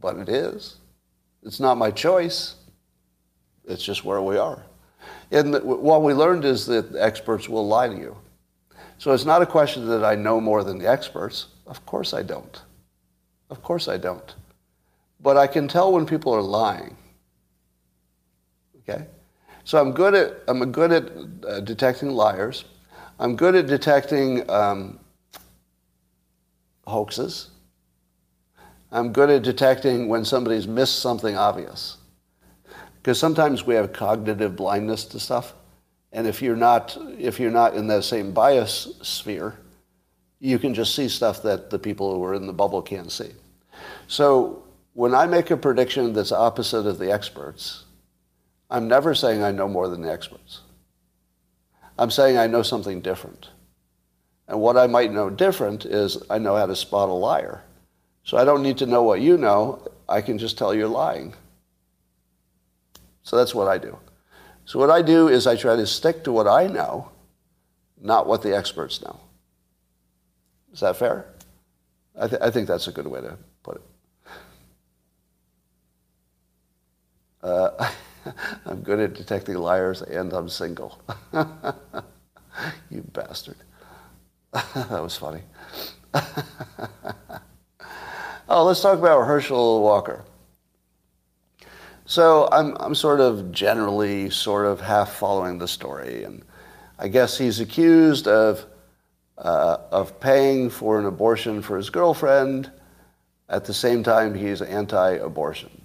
but 0.00 0.18
it 0.18 0.28
is. 0.28 0.76
It's 1.42 1.60
not 1.60 1.78
my 1.78 1.90
choice. 1.90 2.56
It's 3.64 3.82
just 3.82 4.04
where 4.04 4.20
we 4.20 4.36
are. 4.36 4.62
And 5.30 5.54
what 5.62 6.02
we 6.02 6.14
learned 6.14 6.44
is 6.44 6.66
that 6.66 6.94
experts 6.96 7.48
will 7.48 7.66
lie 7.66 7.88
to 7.88 7.96
you. 7.96 8.16
So 8.98 9.12
it's 9.12 9.24
not 9.24 9.42
a 9.42 9.46
question 9.46 9.86
that 9.88 10.04
I 10.04 10.14
know 10.14 10.40
more 10.40 10.64
than 10.64 10.78
the 10.78 10.88
experts. 10.88 11.46
Of 11.66 11.84
course 11.86 12.14
I 12.14 12.22
don't. 12.22 12.62
Of 13.50 13.62
course 13.62 13.88
I 13.88 13.96
don't. 13.96 14.34
But 15.20 15.36
I 15.36 15.46
can 15.46 15.68
tell 15.68 15.92
when 15.92 16.06
people 16.06 16.34
are 16.34 16.42
lying. 16.42 16.96
Okay? 18.82 19.06
So 19.64 19.78
I'm 19.78 19.92
good 19.92 20.14
at, 20.14 20.40
I'm 20.48 20.72
good 20.72 20.92
at 20.92 21.12
uh, 21.46 21.60
detecting 21.60 22.10
liars. 22.10 22.64
I'm 23.20 23.36
good 23.36 23.54
at 23.54 23.66
detecting 23.66 24.48
um, 24.50 24.98
hoaxes. 26.86 27.50
I'm 28.90 29.12
good 29.12 29.28
at 29.28 29.42
detecting 29.42 30.08
when 30.08 30.24
somebody's 30.24 30.66
missed 30.66 31.00
something 31.00 31.36
obvious. 31.36 31.97
Because 33.02 33.18
sometimes 33.18 33.64
we 33.64 33.74
have 33.74 33.92
cognitive 33.92 34.56
blindness 34.56 35.04
to 35.06 35.20
stuff. 35.20 35.54
And 36.12 36.26
if 36.26 36.42
you're 36.42 36.56
not, 36.56 36.96
if 37.18 37.38
you're 37.38 37.50
not 37.50 37.74
in 37.74 37.86
that 37.88 38.04
same 38.04 38.32
bias 38.32 38.98
sphere, 39.02 39.58
you 40.40 40.58
can 40.58 40.74
just 40.74 40.94
see 40.94 41.08
stuff 41.08 41.42
that 41.42 41.70
the 41.70 41.78
people 41.78 42.14
who 42.14 42.24
are 42.24 42.34
in 42.34 42.46
the 42.46 42.52
bubble 42.52 42.82
can't 42.82 43.10
see. 43.10 43.30
So 44.06 44.64
when 44.94 45.14
I 45.14 45.26
make 45.26 45.50
a 45.50 45.56
prediction 45.56 46.12
that's 46.12 46.32
opposite 46.32 46.86
of 46.86 46.98
the 46.98 47.12
experts, 47.12 47.84
I'm 48.70 48.88
never 48.88 49.14
saying 49.14 49.42
I 49.42 49.52
know 49.52 49.68
more 49.68 49.88
than 49.88 50.02
the 50.02 50.12
experts. 50.12 50.60
I'm 51.98 52.10
saying 52.10 52.38
I 52.38 52.46
know 52.46 52.62
something 52.62 53.00
different. 53.00 53.50
And 54.46 54.60
what 54.60 54.76
I 54.76 54.86
might 54.86 55.12
know 55.12 55.30
different 55.30 55.84
is 55.84 56.22
I 56.30 56.38
know 56.38 56.56
how 56.56 56.66
to 56.66 56.76
spot 56.76 57.08
a 57.08 57.12
liar. 57.12 57.62
So 58.24 58.36
I 58.36 58.44
don't 58.44 58.62
need 58.62 58.78
to 58.78 58.86
know 58.86 59.02
what 59.02 59.20
you 59.20 59.36
know. 59.36 59.86
I 60.08 60.20
can 60.20 60.38
just 60.38 60.56
tell 60.56 60.74
you're 60.74 60.88
lying. 60.88 61.34
So 63.28 63.36
that's 63.36 63.54
what 63.54 63.68
I 63.68 63.76
do. 63.76 63.98
So 64.64 64.78
what 64.78 64.88
I 64.88 65.02
do 65.02 65.28
is 65.28 65.46
I 65.46 65.54
try 65.54 65.76
to 65.76 65.86
stick 65.86 66.24
to 66.24 66.32
what 66.32 66.48
I 66.48 66.66
know, 66.66 67.10
not 68.00 68.26
what 68.26 68.40
the 68.40 68.56
experts 68.56 69.02
know. 69.02 69.20
Is 70.72 70.80
that 70.80 70.96
fair? 70.96 71.26
I, 72.18 72.26
th- 72.26 72.40
I 72.40 72.50
think 72.50 72.68
that's 72.68 72.88
a 72.88 72.90
good 72.92 73.06
way 73.06 73.20
to 73.20 73.36
put 73.62 73.76
it. 73.76 73.82
Uh, 77.42 77.90
I'm 78.64 78.80
good 78.80 78.98
at 78.98 79.12
detecting 79.12 79.56
liars 79.56 80.00
and 80.00 80.32
I'm 80.32 80.48
single. 80.48 80.98
you 82.90 83.02
bastard. 83.12 83.58
that 84.52 85.02
was 85.02 85.18
funny. 85.18 85.42
oh, 88.48 88.64
let's 88.64 88.80
talk 88.80 88.98
about 88.98 89.26
Herschel 89.26 89.82
Walker. 89.82 90.24
So 92.08 92.48
I'm, 92.50 92.74
I'm 92.80 92.94
sort 92.94 93.20
of 93.20 93.52
generally 93.52 94.30
sort 94.30 94.64
of 94.64 94.80
half 94.80 95.12
following 95.12 95.58
the 95.58 95.68
story. 95.68 96.24
And 96.24 96.42
I 96.98 97.06
guess 97.08 97.36
he's 97.36 97.60
accused 97.60 98.26
of, 98.26 98.64
uh, 99.36 99.76
of 99.92 100.18
paying 100.18 100.70
for 100.70 100.98
an 100.98 101.04
abortion 101.04 101.60
for 101.60 101.76
his 101.76 101.90
girlfriend. 101.90 102.72
At 103.50 103.66
the 103.66 103.74
same 103.74 104.02
time, 104.02 104.34
he's 104.34 104.62
anti-abortion. 104.62 105.82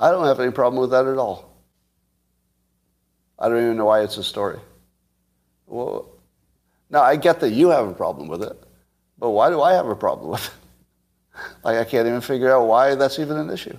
I 0.00 0.10
don't 0.10 0.26
have 0.26 0.40
any 0.40 0.50
problem 0.50 0.80
with 0.80 0.90
that 0.90 1.06
at 1.06 1.16
all. 1.16 1.48
I 3.38 3.48
don't 3.48 3.62
even 3.62 3.76
know 3.76 3.84
why 3.84 4.02
it's 4.02 4.16
a 4.16 4.24
story. 4.24 4.58
Well, 5.68 6.08
now 6.90 7.02
I 7.02 7.14
get 7.14 7.38
that 7.38 7.50
you 7.50 7.68
have 7.68 7.86
a 7.86 7.94
problem 7.94 8.26
with 8.26 8.42
it, 8.42 8.60
but 9.16 9.30
why 9.30 9.48
do 9.48 9.62
I 9.62 9.74
have 9.74 9.86
a 9.86 9.94
problem 9.94 10.32
with 10.32 10.44
it? 10.44 11.40
like 11.64 11.78
I 11.78 11.84
can't 11.84 12.08
even 12.08 12.20
figure 12.20 12.50
out 12.52 12.66
why 12.66 12.96
that's 12.96 13.20
even 13.20 13.36
an 13.36 13.48
issue. 13.48 13.78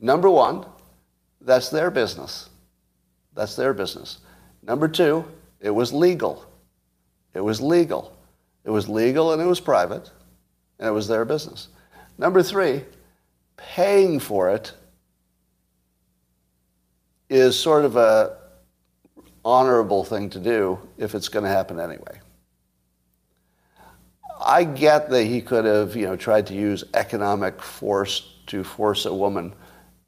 Number 0.00 0.30
one, 0.30 0.66
that's 1.40 1.68
their 1.70 1.90
business. 1.90 2.50
That's 3.34 3.56
their 3.56 3.74
business. 3.74 4.18
Number 4.62 4.88
two, 4.88 5.24
it 5.60 5.70
was 5.70 5.92
legal. 5.92 6.44
It 7.34 7.40
was 7.40 7.60
legal. 7.60 8.16
It 8.64 8.70
was 8.70 8.88
legal 8.88 9.32
and 9.32 9.40
it 9.40 9.46
was 9.46 9.60
private, 9.60 10.10
and 10.78 10.88
it 10.88 10.92
was 10.92 11.06
their 11.06 11.24
business. 11.24 11.68
Number 12.18 12.42
three, 12.42 12.82
paying 13.56 14.18
for 14.18 14.50
it 14.50 14.72
is 17.28 17.58
sort 17.58 17.84
of 17.84 17.96
a 17.96 18.36
honorable 19.44 20.04
thing 20.04 20.28
to 20.30 20.40
do 20.40 20.78
if 20.98 21.14
it's 21.14 21.28
going 21.28 21.44
to 21.44 21.50
happen 21.50 21.78
anyway. 21.78 22.20
I 24.44 24.64
get 24.64 25.08
that 25.10 25.24
he 25.24 25.40
could 25.40 25.64
have, 25.64 25.96
you 25.96 26.06
know, 26.06 26.16
tried 26.16 26.46
to 26.48 26.54
use 26.54 26.84
economic 26.94 27.62
force 27.62 28.34
to 28.46 28.62
force 28.62 29.06
a 29.06 29.14
woman 29.14 29.54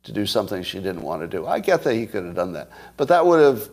to 0.08 0.12
do 0.12 0.26
something 0.26 0.62
she 0.62 0.78
didn't 0.78 1.02
want 1.02 1.22
to 1.22 1.28
do. 1.28 1.46
I 1.46 1.60
get 1.60 1.84
that 1.84 1.94
he 1.94 2.06
could 2.06 2.24
have 2.24 2.34
done 2.34 2.52
that, 2.54 2.70
but 2.96 3.08
that 3.08 3.24
would 3.24 3.40
have 3.40 3.68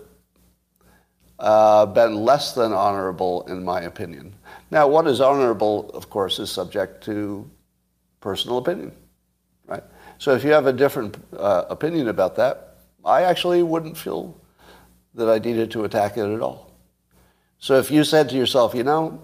uh, 1.39 1.86
been 1.88 2.15
less 2.15 2.53
than 2.53 2.73
honorable, 2.73 3.43
in 3.47 3.63
my 3.63 3.81
opinion. 3.81 4.33
Now, 4.69 4.88
what 4.88 5.07
is 5.07 5.21
honorable, 5.21 5.89
of 5.93 6.09
course, 6.09 6.39
is 6.39 6.51
subject 6.51 7.03
to 7.05 7.49
personal 8.19 8.57
opinion, 8.57 8.91
right? 9.65 9.83
So 10.17 10.33
if 10.33 10.43
you 10.43 10.51
have 10.51 10.67
a 10.67 10.73
different 10.73 11.17
uh, 11.38 11.65
opinion 11.69 12.09
about 12.09 12.36
that, 12.36 12.77
I 13.03 13.23
actually 13.23 13.63
wouldn't 13.63 13.97
feel 13.97 14.39
that 15.13 15.29
I 15.29 15.39
needed 15.39 15.71
to 15.71 15.86
attack 15.86 16.17
it 16.17 16.25
at 16.25 16.41
all. 16.41 16.73
So 17.59 17.77
if 17.79 17.89
you 17.89 18.03
said 18.03 18.29
to 18.29 18.36
yourself, 18.36 18.75
you 18.75 18.83
know, 18.83 19.21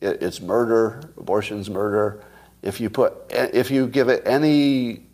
it's 0.00 0.40
murder, 0.40 1.02
abortion's 1.16 1.70
murder, 1.70 2.24
if 2.62 2.80
you 2.80 2.90
put, 2.90 3.14
if 3.30 3.70
you 3.70 3.86
give 3.86 4.08
it 4.08 4.22
any, 4.26 5.06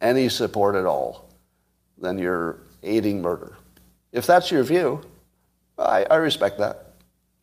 any 0.00 0.28
support 0.28 0.74
at 0.74 0.86
all, 0.86 1.28
then 1.98 2.18
you're 2.18 2.58
aiding 2.82 3.22
murder. 3.22 3.56
If 4.12 4.26
that's 4.26 4.50
your 4.50 4.62
view, 4.62 5.02
I, 5.78 6.04
I 6.10 6.16
respect 6.16 6.58
that. 6.58 6.92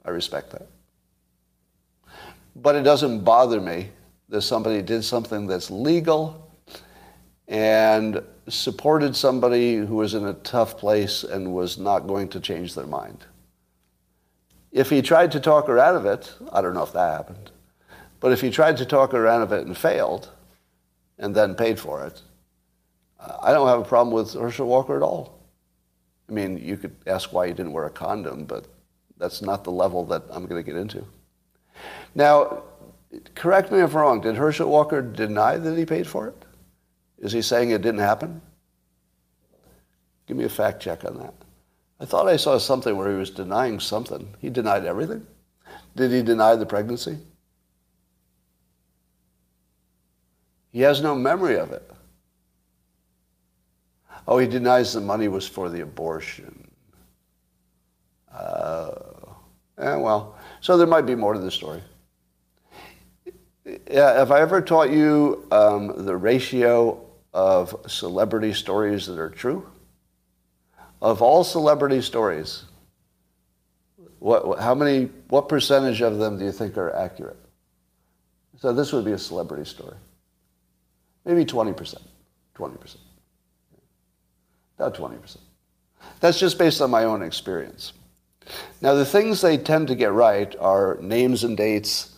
I 0.05 0.09
respect 0.09 0.51
that. 0.51 0.67
But 2.55 2.75
it 2.75 2.83
doesn't 2.83 3.23
bother 3.23 3.59
me 3.59 3.89
that 4.29 4.41
somebody 4.41 4.81
did 4.81 5.03
something 5.03 5.47
that's 5.47 5.69
legal 5.69 6.49
and 7.47 8.21
supported 8.47 9.15
somebody 9.15 9.75
who 9.75 9.95
was 9.95 10.13
in 10.13 10.25
a 10.25 10.33
tough 10.33 10.77
place 10.77 11.23
and 11.23 11.53
was 11.53 11.77
not 11.77 12.07
going 12.07 12.29
to 12.29 12.39
change 12.39 12.73
their 12.73 12.87
mind. 12.87 13.25
If 14.71 14.89
he 14.89 15.01
tried 15.01 15.33
to 15.33 15.39
talk 15.39 15.67
her 15.67 15.77
out 15.77 15.95
of 15.95 16.05
it, 16.05 16.33
I 16.51 16.61
don't 16.61 16.73
know 16.73 16.83
if 16.83 16.93
that 16.93 17.11
happened, 17.11 17.51
but 18.21 18.31
if 18.31 18.39
he 18.39 18.49
tried 18.49 18.77
to 18.77 18.85
talk 18.85 19.11
her 19.11 19.27
out 19.27 19.41
of 19.41 19.51
it 19.51 19.67
and 19.67 19.77
failed 19.77 20.29
and 21.17 21.35
then 21.35 21.55
paid 21.55 21.77
for 21.77 22.05
it, 22.05 22.21
I 23.41 23.53
don't 23.53 23.67
have 23.67 23.79
a 23.79 23.83
problem 23.83 24.13
with 24.13 24.33
Herschel 24.33 24.67
Walker 24.67 24.95
at 24.95 25.03
all. 25.03 25.39
I 26.29 26.33
mean, 26.33 26.57
you 26.57 26.77
could 26.77 26.95
ask 27.07 27.33
why 27.33 27.47
he 27.47 27.53
didn't 27.53 27.73
wear 27.73 27.85
a 27.85 27.89
condom, 27.89 28.45
but 28.45 28.65
that's 29.17 29.41
not 29.41 29.63
the 29.63 29.71
level 29.71 30.05
that 30.05 30.23
I'm 30.31 30.45
going 30.45 30.63
to 30.63 30.71
get 30.71 30.79
into. 30.79 31.05
Now, 32.15 32.63
correct 33.35 33.71
me 33.71 33.79
if 33.79 33.93
I'm 33.93 34.01
wrong. 34.01 34.21
Did 34.21 34.35
Herschel 34.35 34.69
Walker 34.69 35.01
deny 35.01 35.57
that 35.57 35.77
he 35.77 35.85
paid 35.85 36.07
for 36.07 36.27
it? 36.27 36.45
Is 37.19 37.31
he 37.31 37.41
saying 37.41 37.71
it 37.71 37.81
didn't 37.81 37.99
happen? 37.99 38.41
Give 40.25 40.37
me 40.37 40.45
a 40.45 40.49
fact 40.49 40.81
check 40.81 41.05
on 41.05 41.19
that. 41.19 41.33
I 41.99 42.05
thought 42.05 42.27
I 42.27 42.37
saw 42.37 42.57
something 42.57 42.97
where 42.97 43.11
he 43.11 43.17
was 43.17 43.29
denying 43.29 43.79
something. 43.79 44.33
He 44.39 44.49
denied 44.49 44.85
everything. 44.85 45.27
Did 45.95 46.11
he 46.11 46.23
deny 46.23 46.55
the 46.55 46.65
pregnancy? 46.65 47.17
He 50.71 50.81
has 50.81 51.01
no 51.01 51.13
memory 51.13 51.59
of 51.59 51.71
it. 51.71 51.91
Oh, 54.27 54.37
he 54.37 54.47
denies 54.47 54.93
the 54.93 55.01
money 55.01 55.27
was 55.27 55.47
for 55.47 55.69
the 55.69 55.81
abortion. 55.81 56.69
Uh, 58.33 58.91
eh, 59.77 59.95
well, 59.95 60.35
so 60.61 60.77
there 60.77 60.87
might 60.87 61.05
be 61.05 61.15
more 61.15 61.33
to 61.33 61.39
the 61.39 61.51
story. 61.51 61.81
Yeah, 63.89 64.13
have 64.13 64.31
I 64.31 64.41
ever 64.41 64.61
taught 64.61 64.91
you 64.91 65.47
um, 65.51 66.05
the 66.05 66.15
ratio 66.15 67.05
of 67.33 67.75
celebrity 67.87 68.53
stories 68.53 69.05
that 69.07 69.19
are 69.19 69.29
true? 69.29 69.69
Of 71.01 71.21
all 71.21 71.43
celebrity 71.43 72.01
stories, 72.01 72.63
what, 74.19 74.59
how 74.59 74.75
many, 74.75 75.05
what 75.29 75.49
percentage 75.49 76.01
of 76.01 76.17
them 76.17 76.37
do 76.37 76.45
you 76.45 76.51
think 76.51 76.77
are 76.77 76.95
accurate? 76.95 77.37
So 78.59 78.71
this 78.71 78.93
would 78.93 79.05
be 79.05 79.13
a 79.13 79.17
celebrity 79.17 79.67
story. 79.67 79.97
Maybe 81.25 81.45
20%, 81.45 81.97
20%. 82.55 82.97
About 84.81 84.95
20%. 84.95 85.37
That's 86.21 86.39
just 86.39 86.57
based 86.57 86.81
on 86.81 86.89
my 86.89 87.03
own 87.03 87.21
experience. 87.21 87.93
Now, 88.81 88.95
the 88.95 89.05
things 89.05 89.39
they 89.39 89.57
tend 89.57 89.89
to 89.89 89.95
get 89.95 90.11
right 90.11 90.55
are 90.59 90.97
names 91.01 91.43
and 91.43 91.55
dates 91.55 92.15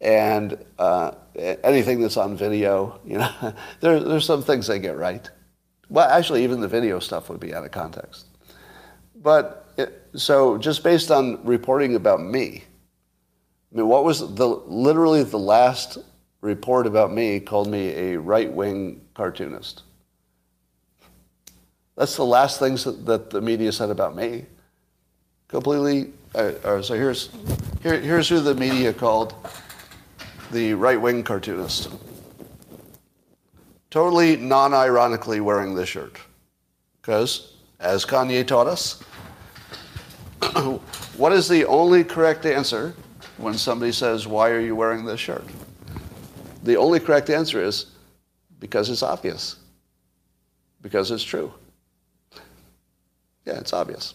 and 0.00 0.64
uh, 0.78 1.10
anything 1.34 2.00
that's 2.00 2.16
on 2.16 2.36
video. 2.36 3.00
You 3.04 3.18
know, 3.18 3.54
there, 3.80 3.98
there's 3.98 4.24
some 4.24 4.44
things 4.44 4.68
they 4.68 4.78
get 4.78 4.96
right. 4.96 5.28
Well, 5.88 6.08
actually, 6.08 6.44
even 6.44 6.60
the 6.60 6.68
video 6.68 7.00
stuff 7.00 7.28
would 7.30 7.40
be 7.40 7.52
out 7.52 7.64
of 7.64 7.72
context. 7.72 8.26
But 9.16 9.68
it, 9.76 10.08
so, 10.14 10.56
just 10.56 10.84
based 10.84 11.10
on 11.10 11.44
reporting 11.44 11.96
about 11.96 12.20
me, 12.20 12.62
I 13.72 13.76
mean, 13.76 13.88
what 13.88 14.04
was 14.04 14.20
the 14.20 14.46
literally 14.46 15.24
the 15.24 15.38
last 15.38 15.98
report 16.42 16.86
about 16.86 17.12
me 17.12 17.40
called 17.40 17.68
me 17.68 17.88
a 17.88 18.20
right 18.20 18.52
wing 18.52 19.00
cartoonist? 19.14 19.82
That's 21.98 22.14
the 22.14 22.24
last 22.24 22.60
things 22.60 22.84
that, 22.84 23.04
that 23.06 23.28
the 23.30 23.40
media 23.40 23.72
said 23.72 23.90
about 23.90 24.14
me. 24.14 24.46
Completely. 25.48 26.12
Uh, 26.32 26.52
uh, 26.62 26.80
so 26.80 26.94
here's 26.94 27.30
here, 27.82 27.98
here's 27.98 28.28
who 28.28 28.38
the 28.38 28.54
media 28.54 28.92
called 28.92 29.34
the 30.52 30.74
right 30.74 31.00
wing 31.00 31.24
cartoonist. 31.24 31.90
Totally 33.90 34.36
non 34.36 34.72
ironically 34.74 35.40
wearing 35.40 35.74
this 35.74 35.88
shirt. 35.88 36.18
Because, 37.00 37.54
as 37.80 38.06
Kanye 38.06 38.46
taught 38.46 38.68
us, 38.68 39.00
what 41.16 41.32
is 41.32 41.48
the 41.48 41.64
only 41.64 42.04
correct 42.04 42.46
answer 42.46 42.94
when 43.38 43.54
somebody 43.54 43.90
says, 43.90 44.24
Why 44.24 44.50
are 44.50 44.60
you 44.60 44.76
wearing 44.76 45.04
this 45.04 45.18
shirt? 45.18 45.44
The 46.62 46.76
only 46.76 47.00
correct 47.00 47.28
answer 47.28 47.60
is 47.60 47.86
because 48.60 48.88
it's 48.88 49.02
obvious, 49.02 49.56
because 50.80 51.10
it's 51.10 51.24
true. 51.24 51.52
Yeah, 53.48 53.60
it's 53.60 53.72
obvious. 53.72 54.12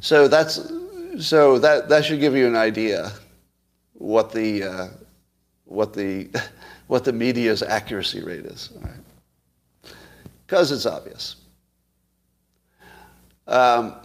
So 0.00 0.28
that's 0.28 0.70
so 1.18 1.58
that 1.58 1.88
that 1.88 2.04
should 2.04 2.20
give 2.20 2.36
you 2.36 2.46
an 2.46 2.54
idea 2.54 3.12
what 3.94 4.30
the 4.30 4.62
uh, 4.62 4.88
what 5.64 5.94
the 5.94 6.28
what 6.86 7.02
the 7.04 7.14
media's 7.14 7.62
accuracy 7.62 8.22
rate 8.22 8.44
is, 8.44 8.68
because 10.46 10.70
right? 10.70 10.76
it's 10.76 10.84
obvious. 10.84 11.36
Um, 13.46 13.96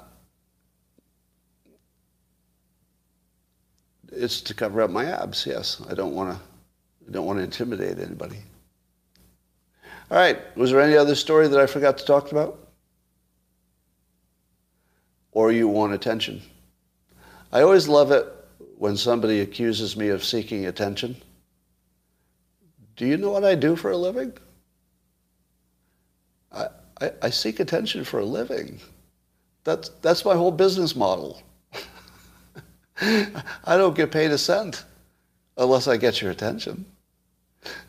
it's 4.13 4.39
to 4.39 4.53
cover 4.53 4.81
up 4.81 4.91
my 4.91 5.03
abs. 5.03 5.45
Yes, 5.45 5.81
I 5.89 5.93
don't 5.93 6.15
want 6.15 6.37
to. 6.37 6.41
I 7.09 7.11
don't 7.11 7.25
want 7.25 7.39
to 7.39 7.43
intimidate 7.43 7.99
anybody. 7.99 8.37
All 10.09 10.17
right. 10.17 10.39
Was 10.55 10.71
there 10.71 10.79
any 10.79 10.95
other 10.95 11.15
story 11.15 11.49
that 11.49 11.59
I 11.59 11.65
forgot 11.65 11.97
to 11.97 12.05
talk 12.05 12.31
about? 12.31 12.68
Or 15.31 15.51
you 15.51 15.67
want 15.67 15.93
attention. 15.93 16.41
I 17.51 17.61
always 17.61 17.87
love 17.87 18.11
it 18.11 18.25
when 18.77 18.95
somebody 18.95 19.41
accuses 19.41 19.97
me 19.97 20.09
of 20.09 20.23
seeking 20.23 20.65
attention. 20.65 21.15
Do 22.95 23.05
you 23.05 23.17
know 23.17 23.31
what 23.31 23.45
I 23.45 23.55
do 23.55 23.75
for 23.75 23.91
a 23.91 23.97
living? 23.97 24.33
I, 26.51 26.67
I, 27.01 27.11
I 27.23 27.29
seek 27.29 27.59
attention 27.59 28.03
for 28.03 28.19
a 28.19 28.25
living. 28.25 28.79
That's, 29.63 29.89
that's 30.01 30.25
my 30.25 30.35
whole 30.35 30.51
business 30.51 30.95
model. 30.95 31.41
I 33.01 33.77
don't 33.77 33.95
get 33.95 34.11
paid 34.11 34.31
a 34.31 34.37
cent 34.37 34.83
unless 35.57 35.87
I 35.87 35.97
get 35.97 36.21
your 36.21 36.31
attention. 36.31 36.85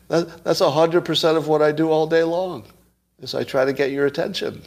That, 0.09 0.43
that's 0.43 0.61
100% 0.61 1.37
of 1.37 1.47
what 1.47 1.61
I 1.61 1.71
do 1.71 1.89
all 1.89 2.07
day 2.07 2.23
long, 2.23 2.63
is 3.19 3.33
I 3.33 3.43
try 3.43 3.65
to 3.65 3.73
get 3.73 3.91
your 3.91 4.05
attention. 4.05 4.61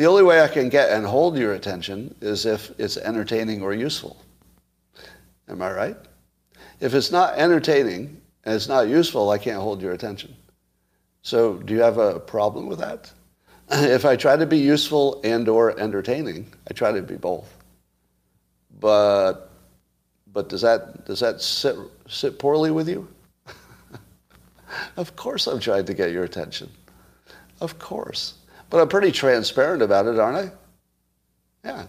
The 0.00 0.06
only 0.06 0.22
way 0.22 0.40
I 0.40 0.48
can 0.48 0.70
get 0.70 0.88
and 0.92 1.04
hold 1.04 1.36
your 1.36 1.52
attention 1.52 2.14
is 2.22 2.46
if 2.46 2.72
it's 2.78 2.96
entertaining 2.96 3.60
or 3.60 3.74
useful. 3.74 4.16
Am 5.46 5.60
I 5.60 5.70
right? 5.70 5.96
If 6.80 6.94
it's 6.94 7.12
not 7.12 7.34
entertaining 7.34 8.18
and 8.44 8.54
it's 8.54 8.66
not 8.66 8.88
useful, 8.88 9.28
I 9.28 9.36
can't 9.36 9.60
hold 9.60 9.82
your 9.82 9.92
attention. 9.92 10.34
So 11.20 11.58
do 11.58 11.74
you 11.74 11.82
have 11.82 11.98
a 11.98 12.18
problem 12.18 12.66
with 12.66 12.78
that? 12.78 13.12
if 13.70 14.06
I 14.06 14.16
try 14.16 14.36
to 14.38 14.46
be 14.46 14.56
useful 14.56 15.20
and 15.22 15.46
or 15.50 15.78
entertaining, 15.78 16.50
I 16.66 16.72
try 16.72 16.92
to 16.92 17.02
be 17.02 17.16
both. 17.16 17.54
But 18.80 19.50
but 20.32 20.48
does 20.48 20.62
that 20.62 21.04
does 21.04 21.20
that 21.20 21.42
sit 21.42 21.76
sit 22.08 22.38
poorly 22.38 22.70
with 22.70 22.88
you? 22.88 23.06
of 24.96 25.14
course 25.14 25.46
I'm 25.46 25.60
trying 25.60 25.84
to 25.84 25.92
get 25.92 26.10
your 26.10 26.24
attention. 26.24 26.70
Of 27.60 27.78
course. 27.78 28.39
But 28.70 28.80
I'm 28.80 28.88
pretty 28.88 29.12
transparent 29.12 29.82
about 29.82 30.06
it, 30.06 30.18
aren't 30.18 30.52
I? 30.52 31.68
Yeah. 31.68 31.86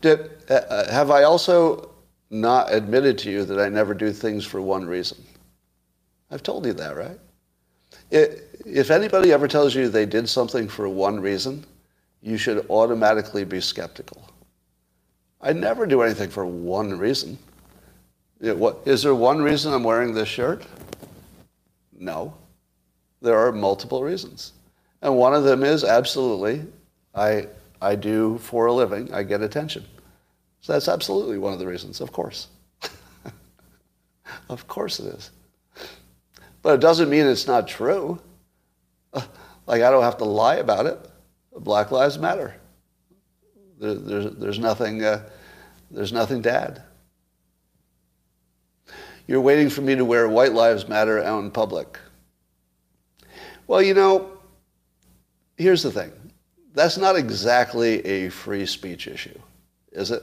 Did, 0.00 0.30
uh, 0.48 0.54
uh, 0.54 0.92
have 0.92 1.10
I 1.10 1.24
also 1.24 1.90
not 2.30 2.72
admitted 2.72 3.18
to 3.18 3.30
you 3.30 3.44
that 3.44 3.60
I 3.60 3.68
never 3.68 3.92
do 3.92 4.12
things 4.12 4.44
for 4.44 4.60
one 4.60 4.86
reason? 4.86 5.22
I've 6.30 6.42
told 6.42 6.64
you 6.64 6.72
that, 6.74 6.96
right? 6.96 7.18
if 8.10 8.90
anybody 8.90 9.32
ever 9.32 9.48
tells 9.48 9.74
you 9.74 9.88
they 9.88 10.06
did 10.06 10.28
something 10.28 10.68
for 10.68 10.88
one 10.88 11.18
reason, 11.18 11.64
you 12.22 12.36
should 12.36 12.64
automatically 12.70 13.44
be 13.44 13.60
skeptical. 13.60 14.28
I 15.40 15.52
never 15.52 15.84
do 15.84 16.02
anything 16.02 16.30
for 16.30 16.46
one 16.46 16.96
reason. 16.96 17.38
What, 18.40 18.82
is 18.84 19.02
there 19.02 19.14
one 19.14 19.42
reason 19.42 19.72
I'm 19.72 19.82
wearing 19.82 20.14
this 20.14 20.28
shirt? 20.28 20.64
No. 21.98 22.34
There 23.20 23.38
are 23.38 23.52
multiple 23.52 24.02
reasons. 24.02 24.52
And 25.04 25.18
one 25.18 25.34
of 25.34 25.44
them 25.44 25.62
is 25.62 25.84
absolutely, 25.84 26.64
I, 27.14 27.48
I 27.80 27.94
do 27.94 28.38
for 28.38 28.66
a 28.66 28.72
living, 28.72 29.12
I 29.12 29.22
get 29.22 29.42
attention. 29.42 29.84
So 30.62 30.72
that's 30.72 30.88
absolutely 30.88 31.36
one 31.36 31.52
of 31.52 31.58
the 31.58 31.66
reasons, 31.66 32.00
of 32.00 32.10
course. 32.10 32.48
of 34.48 34.66
course 34.66 35.00
it 35.00 35.14
is. 35.14 35.30
But 36.62 36.76
it 36.76 36.80
doesn't 36.80 37.10
mean 37.10 37.26
it's 37.26 37.46
not 37.46 37.68
true. 37.68 38.18
Like 39.66 39.80
I 39.80 39.90
don't 39.90 40.02
have 40.02 40.18
to 40.18 40.26
lie 40.26 40.56
about 40.56 40.84
it. 40.84 40.98
Black 41.56 41.90
Lives 41.90 42.18
Matter. 42.18 42.54
There, 43.80 43.94
there's, 43.94 44.34
there's, 44.34 44.58
nothing, 44.58 45.02
uh, 45.02 45.26
there's 45.90 46.12
nothing 46.12 46.42
to 46.42 46.52
add. 46.52 46.82
You're 49.26 49.40
waiting 49.40 49.70
for 49.70 49.80
me 49.80 49.94
to 49.94 50.04
wear 50.04 50.28
White 50.28 50.52
Lives 50.52 50.86
Matter 50.86 51.22
out 51.22 51.42
in 51.42 51.50
public. 51.50 51.98
Well, 53.66 53.80
you 53.80 53.94
know, 53.94 54.33
here's 55.56 55.82
the 55.82 55.90
thing. 55.90 56.12
That's 56.74 56.96
not 56.96 57.16
exactly 57.16 58.04
a 58.04 58.28
free 58.30 58.66
speech 58.66 59.06
issue, 59.06 59.38
is 59.92 60.10
it? 60.10 60.22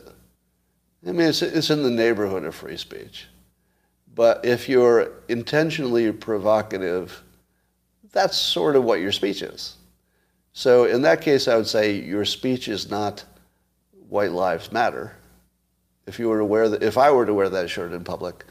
I 1.07 1.11
mean, 1.11 1.29
it's, 1.29 1.41
it's 1.41 1.69
in 1.69 1.84
the 1.84 1.89
neighborhood 1.89 2.43
of 2.43 2.53
free 2.53 2.77
speech. 2.77 3.27
But 4.13 4.45
if 4.45 4.67
you're 4.67 5.11
intentionally 5.29 6.11
provocative, 6.11 7.23
that's 8.11 8.38
sort 8.38 8.75
of 8.75 8.84
what 8.84 8.99
your 8.99 9.11
speech 9.11 9.41
is. 9.41 9.77
So 10.53 10.86
in 10.86 11.01
that 11.03 11.21
case, 11.21 11.47
I 11.47 11.55
would 11.55 11.67
say 11.67 11.93
your 11.93 12.25
speech 12.25 12.67
is 12.67 12.89
not 12.89 13.23
white 14.09 14.32
lives 14.32 14.71
matter. 14.71 15.15
If 16.05 16.19
you 16.19 16.27
were 16.27 16.39
to 16.39 16.45
wear 16.45 16.67
the, 16.67 16.86
if 16.86 16.97
I 16.97 17.09
were 17.09 17.25
to 17.25 17.34
wear 17.34 17.47
that 17.49 17.69
shirt 17.69 17.93
in 17.93 18.03
public, 18.03 18.43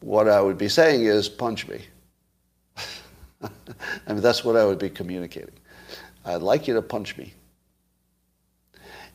what 0.00 0.28
I 0.28 0.40
would 0.40 0.56
be 0.56 0.68
saying 0.68 1.04
is 1.04 1.28
punch 1.28 1.68
me. 1.68 1.82
I 3.42 3.50
mean, 4.12 4.22
that's 4.22 4.42
what 4.44 4.56
I 4.56 4.64
would 4.64 4.78
be 4.78 4.88
communicating. 4.88 5.54
I'd 6.24 6.42
like 6.42 6.66
you 6.66 6.74
to 6.74 6.82
punch 6.82 7.16
me. 7.16 7.34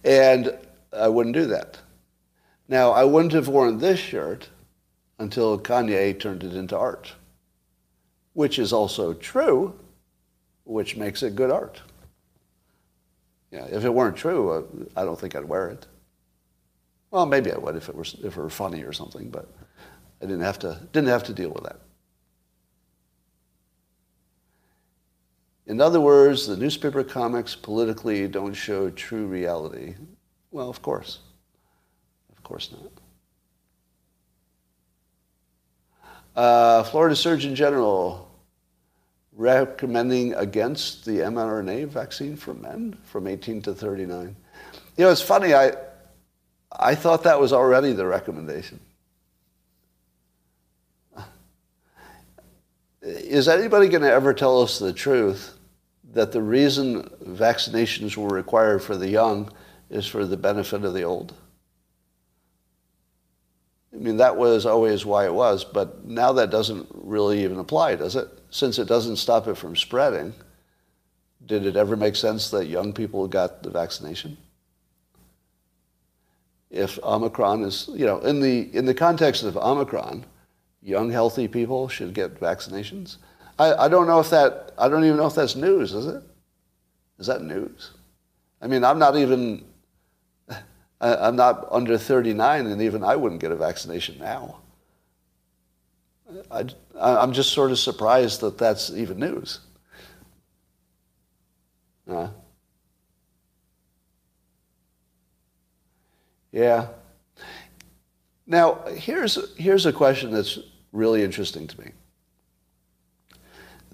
And 0.03 0.57
I 0.93 1.07
wouldn't 1.07 1.36
do 1.36 1.45
that. 1.47 1.80
Now, 2.68 2.91
I 2.91 3.03
wouldn't 3.03 3.34
have 3.34 3.47
worn 3.47 3.80
this 3.80 3.99
shirt 3.99 4.49
until 5.18 5.60
Kanye 5.60 6.18
turned 6.20 6.43
it 6.43 6.55
into 6.55 6.78
art, 6.78 7.14
which 8.34 8.60
is 8.60 8.72
also 8.72 9.14
true, 9.14 9.78
which 10.64 10.95
makes 10.95 11.24
it 11.24 11.36
good 11.36 11.51
art. 11.51 11.82
Yeah, 13.51 13.66
if 13.66 13.84
it 13.84 13.93
weren't 13.93 14.16
true, 14.16 14.51
uh, 14.51 14.64
I 14.95 15.03
don't 15.03 15.20
think 15.20 15.36
I'd 15.36 15.45
wear 15.45 15.70
it. 15.70 15.88
Well, 17.12 17.26
maybe 17.26 17.51
I 17.51 17.57
would 17.57 17.76
if 17.76 17.89
it 17.89 17.95
were 17.95 18.03
if 18.03 18.24
it 18.24 18.38
were 18.38 18.49
funny 18.51 18.84
or 18.84 18.93
something, 18.93 19.30
but 19.32 19.47
I 20.22 20.26
didn't 20.26 20.41
have 20.41 20.60
to 20.60 20.80
didn't 20.93 21.10
have 21.10 21.24
to 21.24 21.34
deal 21.34 21.49
with 21.49 21.64
that. 21.64 21.80
In 25.70 25.80
other 25.80 26.01
words, 26.01 26.47
the 26.47 26.57
newspaper 26.57 27.03
comics 27.03 27.55
politically 27.55 28.28
don't 28.28 28.55
show 28.55 28.89
true 28.89 29.28
reality. 29.28 29.93
Well, 30.49 30.67
of 30.67 30.82
course. 30.82 31.20
Of 32.32 32.41
course 32.41 32.72
not. 32.72 32.91
Uh, 36.36 36.84
Florida 36.86 37.15
Surgeon 37.15 37.53
General 37.53 38.32
recommending 39.34 40.34
against 40.34 41.05
the 41.05 41.20
mRNA 41.20 41.89
vaccine 41.89 42.36
for 42.36 42.55
men 42.55 42.97
from 43.03 43.28
18 43.28 43.61
to 43.61 43.76
39. 43.76 44.36
You 44.97 45.05
know, 45.05 45.11
it's 45.11 45.22
funny, 45.22 45.53
I, 45.53 45.74
I 46.72 46.95
thought 46.95 47.22
that 47.24 47.39
was 47.39 47.53
already 47.53 47.93
the 47.93 48.07
recommendation. 48.07 48.80
Is 53.03 53.47
anybody 53.47 53.88
going 53.88 54.01
to 54.01 54.11
ever 54.11 54.34
tell 54.34 54.63
us 54.63 54.80
the 54.80 54.91
truth 54.91 55.57
that 56.14 56.32
the 56.32 56.41
reason 56.41 57.03
vaccinations 57.24 58.18
were 58.18 58.30
required 58.30 58.82
for 58.82 58.97
the 58.97 59.10
young 59.10 59.51
is 59.89 60.07
for 60.07 60.26
the 60.26 60.38
benefit 60.38 60.84
of 60.84 60.93
the 60.93 61.03
old? 61.03 61.34
I 63.93 63.97
mean, 63.97 64.18
that 64.18 64.38
was 64.38 64.66
always 64.66 65.05
why 65.05 65.26
it 65.26 65.34
was, 65.34 65.64
but 65.64 66.05
now 66.05 66.32
that 66.34 66.51
doesn't 66.51 66.88
really 66.93 67.43
even 67.43 67.57
apply, 67.57 67.95
does 67.95 68.16
it? 68.16 68.28
Since 68.51 68.80
it 68.80 68.88
doesn't 68.88 69.18
stop 69.18 69.47
it 69.47 69.57
from 69.57 69.76
spreading, 69.76 70.34
did 71.45 71.66
it 71.66 71.76
ever 71.76 71.95
make 71.95 72.16
sense 72.16 72.49
that 72.51 72.66
young 72.66 72.93
people 72.93 73.28
got 73.28 73.64
the 73.64 73.70
vaccination? 73.70 74.38
If 76.70 76.99
Omicron 77.03 77.64
is, 77.64 77.89
you 77.93 78.05
know, 78.05 78.20
in 78.20 78.41
the, 78.41 78.74
in 78.76 78.86
the 78.86 78.93
context 78.93 79.43
of 79.43 79.57
Omicron, 79.57 80.26
young, 80.82 81.10
healthy 81.10 81.47
people 81.47 81.88
should 81.88 82.14
get 82.14 82.39
vaccinations. 82.39 83.18
I, 83.60 83.86
I 83.86 83.88
don't 83.89 84.07
know 84.07 84.22
if 84.22 84.30
that, 84.30 84.72
I 84.78 84.88
don't 84.88 85.03
even 85.03 85.18
know 85.18 85.28
if 85.28 85.36
that's 85.36 85.55
news, 85.55 85.93
is 85.93 86.07
it? 86.07 86.24
Is 87.20 87.28
that 87.28 87.43
news? 87.43 87.91
I 88.62 88.68
mean, 88.68 88.86
I'm 88.86 88.97
not 88.97 89.18
even 89.18 89.66
I, 91.01 91.28
am 91.28 91.36
not 91.36 91.68
under 91.70 91.97
39, 91.97 92.68
and 92.68 92.82
even 92.82 93.03
I 93.03 93.18
wouldn't 93.18 93.41
get 93.41 93.51
a 93.51 93.55
vaccination 93.55 94.18
now. 94.18 94.60
I, 96.49 96.66
am 96.99 97.34
just 97.34 97.51
sort 97.51 97.72
of 97.72 97.80
surprised 97.80 98.41
that 98.41 98.57
that's 98.57 98.91
even 98.91 99.20
news. 99.20 99.60
Uh, 102.10 102.30
yeah. 106.51 106.88
Now, 108.47 108.86
here's, 108.88 109.53
here's 109.57 109.86
a 109.86 109.93
question 109.93 110.32
that's 110.32 110.60
really 110.91 111.24
interesting 111.24 111.68
to 111.68 111.82
me. 111.82 111.91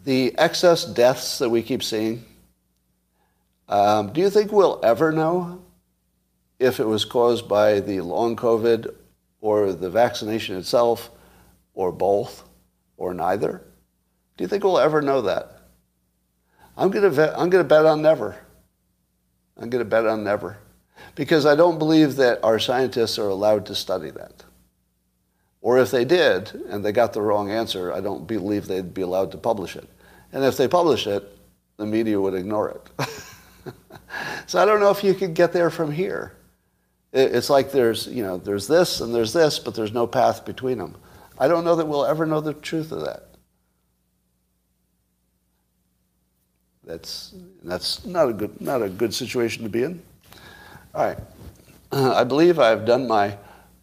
The 0.05 0.37
excess 0.37 0.85
deaths 0.85 1.39
that 1.39 1.49
we 1.49 1.63
keep 1.63 1.81
seeing, 1.81 2.23
um, 3.67 4.13
do 4.13 4.21
you 4.21 4.29
think 4.29 4.51
we'll 4.51 4.79
ever 4.83 5.11
know 5.11 5.63
if 6.59 6.79
it 6.79 6.85
was 6.85 7.05
caused 7.05 7.49
by 7.49 7.79
the 7.79 8.01
long 8.01 8.35
COVID 8.35 8.93
or 9.41 9.73
the 9.73 9.89
vaccination 9.89 10.57
itself 10.57 11.09
or 11.73 11.91
both 11.91 12.43
or 12.97 13.15
neither? 13.15 13.63
Do 14.37 14.43
you 14.43 14.47
think 14.47 14.63
we'll 14.63 14.77
ever 14.77 15.01
know 15.01 15.23
that? 15.23 15.59
I'm 16.77 16.91
going 16.91 17.11
to 17.11 17.39
I'm 17.39 17.49
going 17.49 17.63
to 17.63 17.67
bet 17.67 17.85
on 17.85 18.03
never. 18.03 18.35
I'm 19.57 19.71
going 19.71 19.83
to 19.83 19.89
bet 19.89 20.05
on 20.05 20.23
never. 20.23 20.59
Because 21.15 21.47
I 21.47 21.55
don't 21.55 21.79
believe 21.79 22.17
that 22.17 22.43
our 22.43 22.59
scientists 22.59 23.17
are 23.17 23.29
allowed 23.29 23.65
to 23.65 23.75
study 23.75 24.11
that. 24.11 24.43
Or 25.61 25.79
if 25.79 25.89
they 25.89 26.05
did 26.05 26.53
and 26.69 26.85
they 26.85 26.91
got 26.91 27.13
the 27.13 27.23
wrong 27.23 27.49
answer, 27.49 27.91
I 27.91 28.01
don't 28.01 28.27
believe 28.27 28.67
they'd 28.67 28.93
be 28.93 29.01
allowed 29.01 29.31
to 29.31 29.39
publish 29.39 29.75
it. 29.75 29.89
And 30.35 30.43
if 30.43 30.57
they 30.57 30.67
publish 30.67 31.07
it, 31.07 31.23
the 31.77 31.85
media 31.85 32.19
would 32.19 32.33
ignore 32.33 32.69
it. 32.69 33.07
so 34.47 34.61
I 34.61 34.65
don't 34.65 34.81
know 34.81 34.91
if 34.91 35.01
you 35.01 35.13
could 35.13 35.33
get 35.33 35.53
there 35.53 35.69
from 35.69 35.89
here. 35.89 36.35
It's 37.13 37.49
like 37.49 37.71
there's, 37.71 38.07
you 38.07 38.21
know, 38.21 38.37
there's 38.37 38.67
this 38.67 38.99
and 38.99 39.15
there's 39.15 39.31
this, 39.31 39.59
but 39.59 39.75
there's 39.75 39.93
no 39.93 40.05
path 40.05 40.43
between 40.43 40.77
them. 40.77 40.97
I 41.39 41.47
don't 41.47 41.63
know 41.63 41.77
that 41.77 41.87
we'll 41.87 42.05
ever 42.05 42.25
know 42.25 42.41
the 42.41 42.53
truth 42.53 42.91
of 42.91 43.05
that. 43.05 43.29
That's, 46.83 47.33
that's 47.63 48.05
not, 48.05 48.27
a 48.27 48.33
good, 48.33 48.59
not 48.59 48.83
a 48.83 48.89
good 48.89 49.13
situation 49.13 49.63
to 49.63 49.69
be 49.69 49.83
in. 49.83 50.03
All 50.93 51.05
right. 51.05 51.19
I 51.93 52.25
believe 52.25 52.59
I've 52.59 52.85
done 52.85 53.07
my 53.07 53.37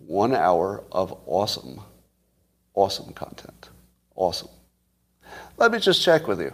one 0.07 0.35
hour 0.35 0.85
of 0.93 1.19
awesome, 1.25 1.81
awesome 2.75 3.15
content. 3.15 3.71
Awesome. 4.15 4.51
Let 5.57 5.73
me 5.73 5.79
just 5.79 6.03
check 6.03 6.27
with 6.27 6.41
you. 6.41 6.53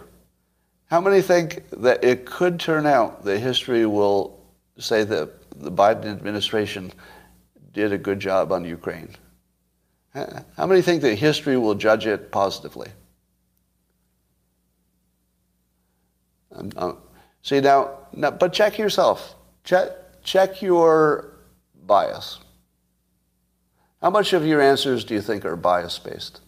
How 0.85 0.99
many 0.99 1.21
think 1.21 1.63
that 1.71 2.03
it 2.03 2.25
could 2.25 2.59
turn 2.59 2.85
out 2.85 3.23
that 3.23 3.39
history 3.39 3.85
will 3.85 4.43
say 4.77 5.03
that 5.03 5.29
the 5.59 5.71
Biden 5.71 6.05
administration 6.05 6.91
did 7.73 7.93
a 7.93 7.97
good 7.97 8.19
job 8.19 8.51
on 8.51 8.65
Ukraine? 8.65 9.15
How 10.13 10.65
many 10.65 10.81
think 10.81 11.01
that 11.03 11.15
history 11.15 11.57
will 11.57 11.75
judge 11.75 12.07
it 12.07 12.31
positively? 12.31 12.89
Um, 16.51 16.71
um, 16.75 16.97
see 17.43 17.61
now, 17.61 17.91
now, 18.13 18.31
but 18.31 18.51
check 18.51 18.77
yourself. 18.79 19.35
Check, 19.63 19.91
check 20.23 20.61
your 20.61 21.35
bias. 21.85 22.39
How 24.01 24.09
much 24.09 24.33
of 24.33 24.45
your 24.45 24.61
answers 24.61 25.03
do 25.03 25.13
you 25.13 25.21
think 25.21 25.45
are 25.45 25.55
bias 25.55 25.99
based? 25.99 26.41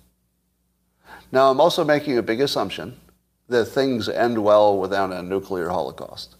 Now, 1.32 1.50
I'm 1.50 1.62
also 1.62 1.84
making 1.84 2.18
a 2.18 2.24
big 2.24 2.42
assumption 2.42 3.00
that 3.48 3.66
things 3.66 4.10
end 4.10 4.44
well 4.44 4.78
without 4.78 5.12
a 5.12 5.22
nuclear 5.22 5.70
holocaust. 5.70 6.36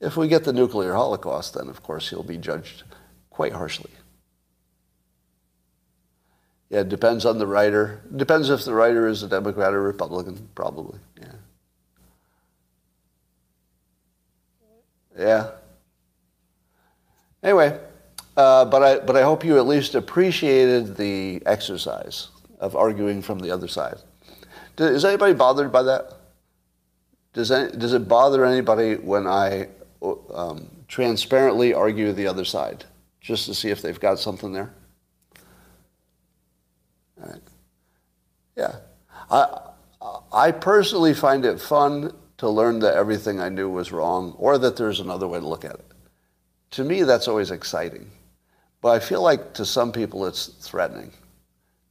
If 0.00 0.16
we 0.16 0.26
get 0.26 0.44
the 0.44 0.52
nuclear 0.52 0.94
holocaust, 0.94 1.54
then 1.54 1.68
of 1.68 1.82
course 1.82 2.10
he'll 2.10 2.22
be 2.22 2.38
judged 2.38 2.82
quite 3.30 3.52
harshly. 3.52 3.90
Yeah, 6.70 6.80
it 6.80 6.88
depends 6.88 7.24
on 7.24 7.38
the 7.38 7.46
writer. 7.46 8.02
It 8.10 8.16
depends 8.16 8.48
if 8.48 8.64
the 8.64 8.74
writer 8.74 9.06
is 9.06 9.22
a 9.22 9.28
Democrat 9.28 9.74
or 9.74 9.82
Republican, 9.82 10.48
probably. 10.54 10.98
Yeah. 11.20 11.32
Yeah. 15.18 15.50
Anyway, 17.42 17.78
uh, 18.36 18.64
but 18.64 18.82
I 18.82 18.98
but 19.00 19.16
I 19.16 19.22
hope 19.22 19.44
you 19.44 19.58
at 19.58 19.66
least 19.66 19.94
appreciated 19.94 20.96
the 20.96 21.42
exercise 21.44 22.28
of 22.58 22.74
arguing 22.74 23.20
from 23.20 23.38
the 23.38 23.50
other 23.50 23.68
side. 23.68 23.98
Is 24.78 25.04
anybody 25.04 25.34
bothered 25.34 25.70
by 25.70 25.82
that? 25.82 26.12
Does 27.32 27.50
any, 27.50 27.76
does 27.76 27.92
it 27.92 28.08
bother 28.08 28.44
anybody 28.44 28.96
when 28.96 29.26
I 29.26 29.68
um, 30.32 30.68
transparently 30.88 31.72
argue 31.72 32.12
the 32.12 32.26
other 32.26 32.44
side, 32.44 32.84
just 33.20 33.46
to 33.46 33.54
see 33.54 33.70
if 33.70 33.80
they've 33.80 33.98
got 33.98 34.18
something 34.18 34.52
there? 34.52 34.72
Right. 37.16 37.40
Yeah. 38.56 38.76
I, 39.30 39.70
I 40.32 40.50
personally 40.50 41.14
find 41.14 41.44
it 41.44 41.60
fun 41.60 42.14
to 42.38 42.48
learn 42.48 42.80
that 42.80 42.94
everything 42.94 43.40
I 43.40 43.48
knew 43.48 43.68
was 43.70 43.92
wrong 43.92 44.34
or 44.38 44.58
that 44.58 44.76
there's 44.76 45.00
another 45.00 45.28
way 45.28 45.38
to 45.38 45.46
look 45.46 45.64
at 45.64 45.74
it. 45.74 45.86
To 46.72 46.84
me, 46.84 47.02
that's 47.02 47.28
always 47.28 47.50
exciting. 47.50 48.10
But 48.80 48.90
I 48.90 48.98
feel 48.98 49.22
like 49.22 49.54
to 49.54 49.64
some 49.64 49.92
people 49.92 50.26
it's 50.26 50.46
threatening 50.46 51.12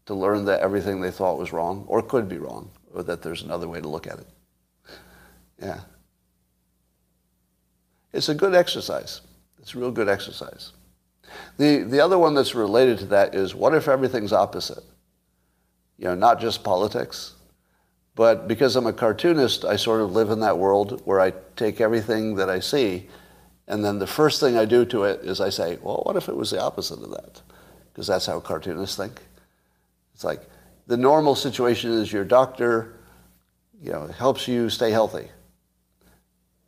to 0.06 0.14
learn 0.14 0.46
that 0.46 0.62
everything 0.62 1.02
they 1.02 1.12
thought 1.12 1.38
was 1.38 1.54
wrong 1.54 1.86
or 1.88 2.02
could 2.02 2.28
be 2.28 2.38
wrong 2.38 2.72
or 2.94 3.04
that 3.04 3.22
there's 3.22 3.44
another 3.44 3.68
way 3.68 3.82
to 3.82 3.88
look 3.88 4.08
at 4.08 4.20
it. 4.20 4.28
Yeah. 5.62 5.82
It's 8.14 8.30
a 8.30 8.36
good 8.36 8.56
exercise. 8.56 9.22
It's 9.60 9.76
a 9.76 9.80
real 9.80 9.92
good 9.92 10.10
exercise. 10.10 10.74
The, 11.58 11.84
the 11.84 12.00
other 12.00 12.18
one 12.18 12.34
that's 12.34 12.56
related 12.56 13.00
to 13.00 13.06
that 13.08 13.36
is 13.36 13.56
what 13.56 13.74
if 13.74 13.88
everything's 13.88 14.34
opposite? 14.34 14.84
You 15.98 16.06
know, 16.06 16.16
not 16.16 16.42
just 16.42 16.64
politics, 16.64 17.36
but 18.16 18.48
because 18.48 18.76
I'm 18.76 18.88
a 18.88 18.94
cartoonist, 18.94 19.64
I 19.64 19.76
sort 19.76 20.02
of 20.02 20.12
live 20.12 20.30
in 20.30 20.42
that 20.42 20.58
world 20.58 21.02
where 21.06 21.22
I 21.22 21.32
take 21.56 21.80
everything 21.80 22.36
that 22.36 22.50
I 22.50 22.60
see, 22.60 23.08
and 23.68 23.86
then 23.86 24.00
the 24.00 24.08
first 24.08 24.40
thing 24.40 24.58
I 24.58 24.66
do 24.66 24.84
to 24.86 25.04
it 25.04 25.22
is 25.22 25.40
I 25.40 25.50
say, 25.50 25.78
well, 25.82 26.02
what 26.06 26.18
if 26.18 26.28
it 26.28 26.36
was 26.36 26.52
the 26.52 26.62
opposite 26.62 27.02
of 27.02 27.12
that? 27.12 27.42
Because 27.94 28.08
that's 28.08 28.26
how 28.26 28.40
cartoonists 28.40 28.98
think. 28.98 29.22
It's 30.22 30.24
like 30.24 30.48
the 30.86 30.98
normal 30.98 31.34
situation 31.34 31.94
is 31.94 32.14
your 32.14 32.24
doctor, 32.24 32.94
you 33.82 33.92
know, 33.92 34.06
helps 34.06 34.48
you 34.48 34.70
stay 34.70 34.92
healthy. 34.92 35.30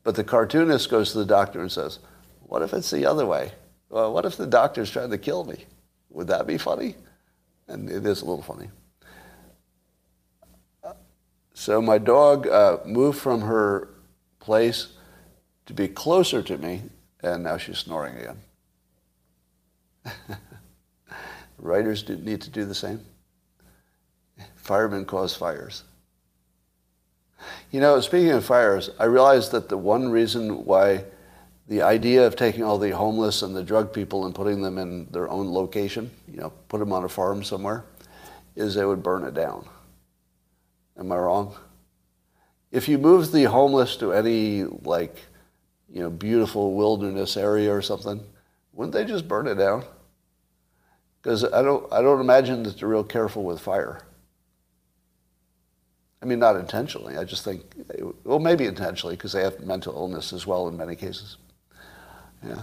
But 0.01 0.15
the 0.15 0.23
cartoonist 0.23 0.89
goes 0.89 1.11
to 1.11 1.19
the 1.19 1.25
doctor 1.25 1.61
and 1.61 1.71
says, 1.71 1.99
what 2.41 2.63
if 2.63 2.73
it's 2.73 2.89
the 2.89 3.05
other 3.05 3.27
way? 3.27 3.51
Well, 3.89 4.11
what 4.11 4.25
if 4.25 4.37
the 4.37 4.47
doctor's 4.47 4.89
trying 4.89 5.11
to 5.11 5.19
kill 5.19 5.43
me? 5.43 5.65
Would 6.09 6.25
that 6.29 6.47
be 6.47 6.57
funny? 6.57 6.95
And 7.67 7.91
it 7.91 8.07
is 8.07 8.23
a 8.23 8.25
little 8.25 8.41
funny. 8.41 8.69
So 11.53 11.79
my 11.79 11.99
dog 11.99 12.47
uh, 12.47 12.79
moved 12.87 13.19
from 13.19 13.41
her 13.41 13.89
place 14.39 14.87
to 15.67 15.75
be 15.75 15.87
closer 15.87 16.41
to 16.41 16.57
me, 16.57 16.81
and 17.21 17.43
now 17.43 17.57
she's 17.57 17.77
snoring 17.77 18.17
again. 18.17 18.39
Writers 21.59 22.09
need 22.09 22.41
to 22.41 22.49
do 22.49 22.65
the 22.65 22.73
same. 22.73 23.05
Firemen 24.63 25.03
cause 25.03 25.35
fires. 25.35 25.83
You 27.69 27.81
know, 27.81 27.99
speaking 27.99 28.31
of 28.31 28.45
fires, 28.45 28.89
I 28.97 29.03
realized 29.05 29.51
that 29.51 29.67
the 29.67 29.77
one 29.77 30.07
reason 30.09 30.63
why 30.63 31.03
the 31.67 31.81
idea 31.81 32.25
of 32.25 32.37
taking 32.37 32.63
all 32.63 32.77
the 32.77 32.91
homeless 32.91 33.41
and 33.41 33.53
the 33.53 33.63
drug 33.63 33.91
people 33.91 34.25
and 34.25 34.33
putting 34.33 34.61
them 34.61 34.77
in 34.77 35.07
their 35.11 35.29
own 35.29 35.51
location, 35.51 36.09
you 36.31 36.39
know, 36.39 36.53
put 36.69 36.79
them 36.79 36.93
on 36.93 37.03
a 37.03 37.09
farm 37.09 37.43
somewhere, 37.43 37.83
is 38.55 38.73
they 38.73 38.85
would 38.85 39.03
burn 39.03 39.25
it 39.25 39.33
down. 39.33 39.67
Am 40.97 41.11
I 41.11 41.17
wrong? 41.17 41.53
If 42.71 42.87
you 42.87 42.97
move 42.97 43.33
the 43.33 43.43
homeless 43.43 43.97
to 43.97 44.13
any 44.13 44.63
like, 44.63 45.23
you 45.91 45.99
know, 45.99 46.09
beautiful 46.09 46.73
wilderness 46.73 47.35
area 47.35 47.73
or 47.73 47.81
something, 47.81 48.21
wouldn't 48.71 48.93
they 48.93 49.03
just 49.03 49.27
burn 49.27 49.45
it 49.45 49.55
down? 49.55 49.83
Because 51.21 51.43
I 51.43 51.61
don't, 51.61 51.91
I 51.91 52.01
don't 52.01 52.21
imagine 52.21 52.63
that 52.63 52.79
they're 52.79 52.87
real 52.87 53.03
careful 53.03 53.43
with 53.43 53.59
fire. 53.59 54.03
I 56.23 56.25
mean, 56.25 56.39
not 56.39 56.55
intentionally. 56.55 57.17
I 57.17 57.25
just 57.25 57.43
think, 57.43 57.65
well, 58.23 58.39
maybe 58.39 58.65
intentionally 58.65 59.17
because 59.17 59.33
they 59.33 59.43
have 59.43 59.59
mental 59.59 59.93
illness 59.93 60.31
as 60.31 60.47
well 60.47 60.69
in 60.69 60.77
many 60.77 60.95
cases. 60.95 61.35
Yeah. 62.41 62.61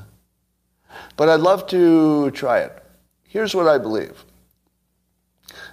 But 1.18 1.28
I'd 1.28 1.40
love 1.40 1.66
to 1.66 2.30
try 2.30 2.60
it. 2.60 2.82
Here's 3.28 3.54
what 3.54 3.68
I 3.68 3.76
believe. 3.76 4.24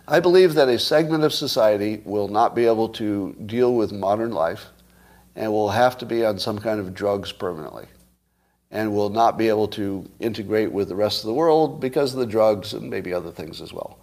I 0.05 0.19
believe 0.19 0.55
that 0.55 0.67
a 0.67 0.77
segment 0.77 1.23
of 1.23 1.33
society 1.33 2.01
will 2.03 2.27
not 2.27 2.55
be 2.55 2.65
able 2.65 2.89
to 2.89 3.33
deal 3.45 3.73
with 3.73 3.93
modern 3.93 4.31
life 4.31 4.65
and 5.37 5.49
will 5.53 5.69
have 5.69 5.97
to 5.99 6.05
be 6.05 6.25
on 6.25 6.39
some 6.39 6.59
kind 6.59 6.81
of 6.81 6.93
drugs 6.93 7.31
permanently 7.31 7.85
and 8.69 8.93
will 8.93 9.09
not 9.09 9.37
be 9.37 9.47
able 9.47 9.69
to 9.69 10.09
integrate 10.19 10.73
with 10.73 10.89
the 10.89 10.95
rest 10.95 11.21
of 11.21 11.27
the 11.27 11.33
world 11.33 11.79
because 11.79 12.13
of 12.13 12.19
the 12.19 12.25
drugs 12.25 12.73
and 12.73 12.89
maybe 12.89 13.13
other 13.13 13.31
things 13.31 13.61
as 13.61 13.71
well. 13.71 13.97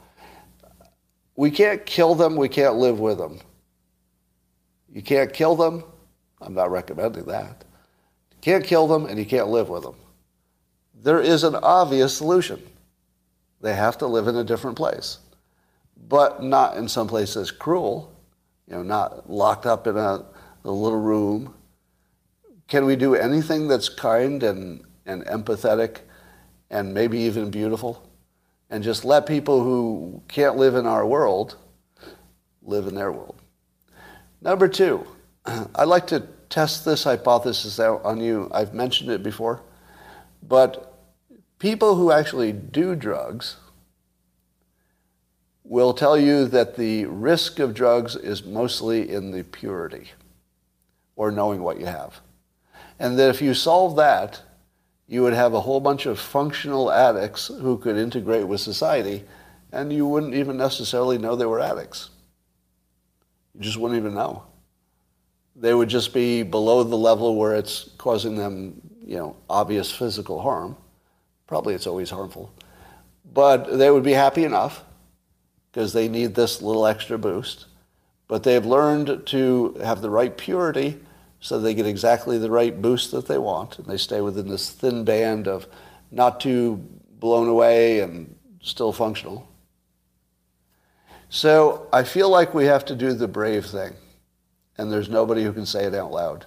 We 1.36 1.50
can't 1.50 1.84
kill 1.84 2.14
them, 2.14 2.36
we 2.36 2.48
can't 2.48 2.76
live 2.76 2.98
with 2.98 3.18
them. 3.18 3.40
You 4.94 5.02
can't 5.02 5.30
kill 5.30 5.56
them. 5.56 5.84
I'm 6.40 6.54
not 6.54 6.70
recommending 6.70 7.24
that. 7.26 7.64
You 8.30 8.38
can't 8.40 8.64
kill 8.64 8.86
them 8.86 9.04
and 9.04 9.18
you 9.18 9.26
can't 9.26 9.48
live 9.48 9.68
with 9.68 9.82
them. 9.82 9.96
There 11.02 11.20
is 11.20 11.44
an 11.44 11.56
obvious 11.56 12.16
solution. 12.16 12.62
They 13.60 13.74
have 13.74 13.98
to 13.98 14.06
live 14.06 14.28
in 14.28 14.36
a 14.36 14.44
different 14.44 14.76
place 14.78 15.18
but 16.08 16.42
not 16.42 16.76
in 16.76 16.88
some 16.88 17.08
places 17.08 17.50
cruel, 17.50 18.12
you 18.68 18.74
know, 18.74 18.82
not 18.82 19.30
locked 19.30 19.66
up 19.66 19.86
in 19.86 19.96
a, 19.96 20.24
a 20.64 20.70
little 20.70 21.00
room. 21.00 21.54
Can 22.68 22.84
we 22.84 22.96
do 22.96 23.14
anything 23.14 23.68
that's 23.68 23.88
kind 23.88 24.42
and, 24.42 24.84
and 25.06 25.24
empathetic 25.26 26.00
and 26.70 26.92
maybe 26.92 27.18
even 27.18 27.50
beautiful? 27.50 28.08
And 28.70 28.82
just 28.82 29.04
let 29.04 29.26
people 29.26 29.62
who 29.62 30.22
can't 30.28 30.56
live 30.56 30.74
in 30.74 30.86
our 30.86 31.06
world 31.06 31.56
live 32.62 32.86
in 32.86 32.94
their 32.94 33.12
world. 33.12 33.36
Number 34.44 34.68
two, 34.68 35.06
I'd 35.46 35.88
like 35.88 36.06
to 36.08 36.20
test 36.50 36.84
this 36.84 37.04
hypothesis 37.04 37.80
out 37.80 38.04
on 38.04 38.20
you. 38.20 38.50
I've 38.52 38.74
mentioned 38.74 39.10
it 39.10 39.22
before. 39.22 39.62
But 40.42 40.94
people 41.58 41.96
who 41.96 42.12
actually 42.12 42.52
do 42.52 42.94
drugs 42.94 43.56
will 45.64 45.94
tell 45.94 46.18
you 46.18 46.44
that 46.44 46.76
the 46.76 47.06
risk 47.06 47.58
of 47.58 47.72
drugs 47.72 48.16
is 48.16 48.44
mostly 48.44 49.10
in 49.10 49.30
the 49.30 49.42
purity 49.42 50.12
or 51.16 51.30
knowing 51.30 51.62
what 51.62 51.80
you 51.80 51.86
have. 51.86 52.20
And 52.98 53.18
that 53.18 53.30
if 53.30 53.40
you 53.40 53.54
solve 53.54 53.96
that, 53.96 54.42
you 55.08 55.22
would 55.22 55.32
have 55.32 55.54
a 55.54 55.60
whole 55.62 55.80
bunch 55.80 56.04
of 56.04 56.20
functional 56.20 56.92
addicts 56.92 57.48
who 57.48 57.78
could 57.78 57.96
integrate 57.96 58.46
with 58.46 58.60
society, 58.60 59.24
and 59.72 59.90
you 59.90 60.06
wouldn't 60.06 60.34
even 60.34 60.58
necessarily 60.58 61.16
know 61.16 61.34
they 61.34 61.46
were 61.46 61.60
addicts. 61.60 62.10
You 63.54 63.60
just 63.60 63.76
wouldn't 63.76 63.98
even 63.98 64.14
know. 64.14 64.44
They 65.56 65.72
would 65.72 65.88
just 65.88 66.12
be 66.12 66.42
below 66.42 66.82
the 66.82 66.96
level 66.96 67.36
where 67.36 67.54
it's 67.54 67.90
causing 67.98 68.36
them, 68.36 68.80
you 69.04 69.16
know, 69.16 69.36
obvious 69.48 69.90
physical 69.90 70.40
harm. 70.40 70.76
Probably 71.46 71.74
it's 71.74 71.86
always 71.86 72.10
harmful. 72.10 72.52
But 73.32 73.78
they 73.78 73.90
would 73.90 74.02
be 74.02 74.12
happy 74.12 74.44
enough 74.44 74.82
because 75.70 75.92
they 75.92 76.08
need 76.08 76.34
this 76.34 76.60
little 76.60 76.86
extra 76.86 77.18
boost. 77.18 77.66
But 78.26 78.42
they've 78.42 78.64
learned 78.64 79.26
to 79.26 79.76
have 79.82 80.00
the 80.00 80.10
right 80.10 80.36
purity 80.36 80.98
so 81.44 81.58
they 81.58 81.74
get 81.74 81.86
exactly 81.86 82.38
the 82.38 82.50
right 82.50 82.80
boost 82.80 83.10
that 83.10 83.28
they 83.28 83.36
want. 83.36 83.78
And 83.78 83.86
they 83.86 83.98
stay 83.98 84.22
within 84.22 84.48
this 84.48 84.70
thin 84.70 85.04
band 85.04 85.46
of 85.46 85.66
not 86.10 86.40
too 86.40 86.76
blown 87.18 87.48
away 87.48 88.00
and 88.00 88.34
still 88.62 88.92
functional. 88.92 89.46
So 91.28 91.88
I 91.92 92.04
feel 92.04 92.28
like 92.28 92.54
we 92.54 92.66
have 92.66 92.84
to 92.86 92.94
do 92.94 93.12
the 93.12 93.28
brave 93.28 93.66
thing. 93.66 93.94
And 94.76 94.90
there's 94.90 95.08
nobody 95.08 95.44
who 95.44 95.52
can 95.52 95.66
say 95.66 95.84
it 95.84 95.94
out 95.94 96.10
loud. 96.10 96.46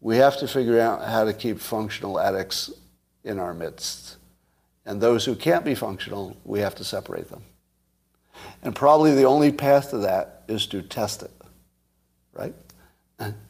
We 0.00 0.16
have 0.16 0.36
to 0.38 0.48
figure 0.48 0.80
out 0.80 1.04
how 1.04 1.24
to 1.24 1.32
keep 1.32 1.58
functional 1.60 2.18
addicts 2.18 2.70
in 3.24 3.38
our 3.38 3.54
midst. 3.54 4.16
And 4.84 5.00
those 5.00 5.24
who 5.24 5.34
can't 5.34 5.64
be 5.64 5.74
functional, 5.74 6.36
we 6.44 6.60
have 6.60 6.74
to 6.76 6.84
separate 6.84 7.28
them. 7.30 7.44
And 8.62 8.74
probably 8.74 9.14
the 9.14 9.24
only 9.24 9.52
path 9.52 9.90
to 9.90 9.98
that 9.98 10.42
is 10.48 10.66
to 10.68 10.82
test 10.82 11.22
it, 11.22 11.30
right? 12.32 12.54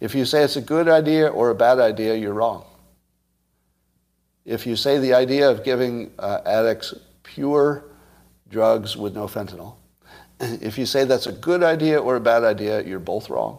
If 0.01 0.15
you 0.15 0.25
say 0.25 0.43
it's 0.43 0.57
a 0.57 0.61
good 0.63 0.89
idea 0.89 1.29
or 1.29 1.51
a 1.51 1.55
bad 1.55 1.79
idea, 1.79 2.15
you're 2.15 2.35
wrong. 2.35 2.67
If 4.45 4.67
you 4.67 4.77
say 4.77 4.99
the 4.99 5.15
idea 5.15 5.51
of 5.51 5.65
giving 5.65 6.11
uh, 6.19 6.41
addicts 6.45 6.95
pure 7.23 7.85
drugs 8.51 8.97
with 8.97 9.15
no 9.15 9.27
fentanyl, 9.27 9.77
if 10.43 10.77
you 10.77 10.87
say 10.87 11.05
that's 11.05 11.27
a 11.27 11.33
good 11.33 11.63
idea 11.63 11.99
or 11.99 12.17
a 12.17 12.21
bad 12.21 12.45
idea, 12.45 12.83
you're 12.83 12.99
both 12.99 13.31
wrong. 13.31 13.59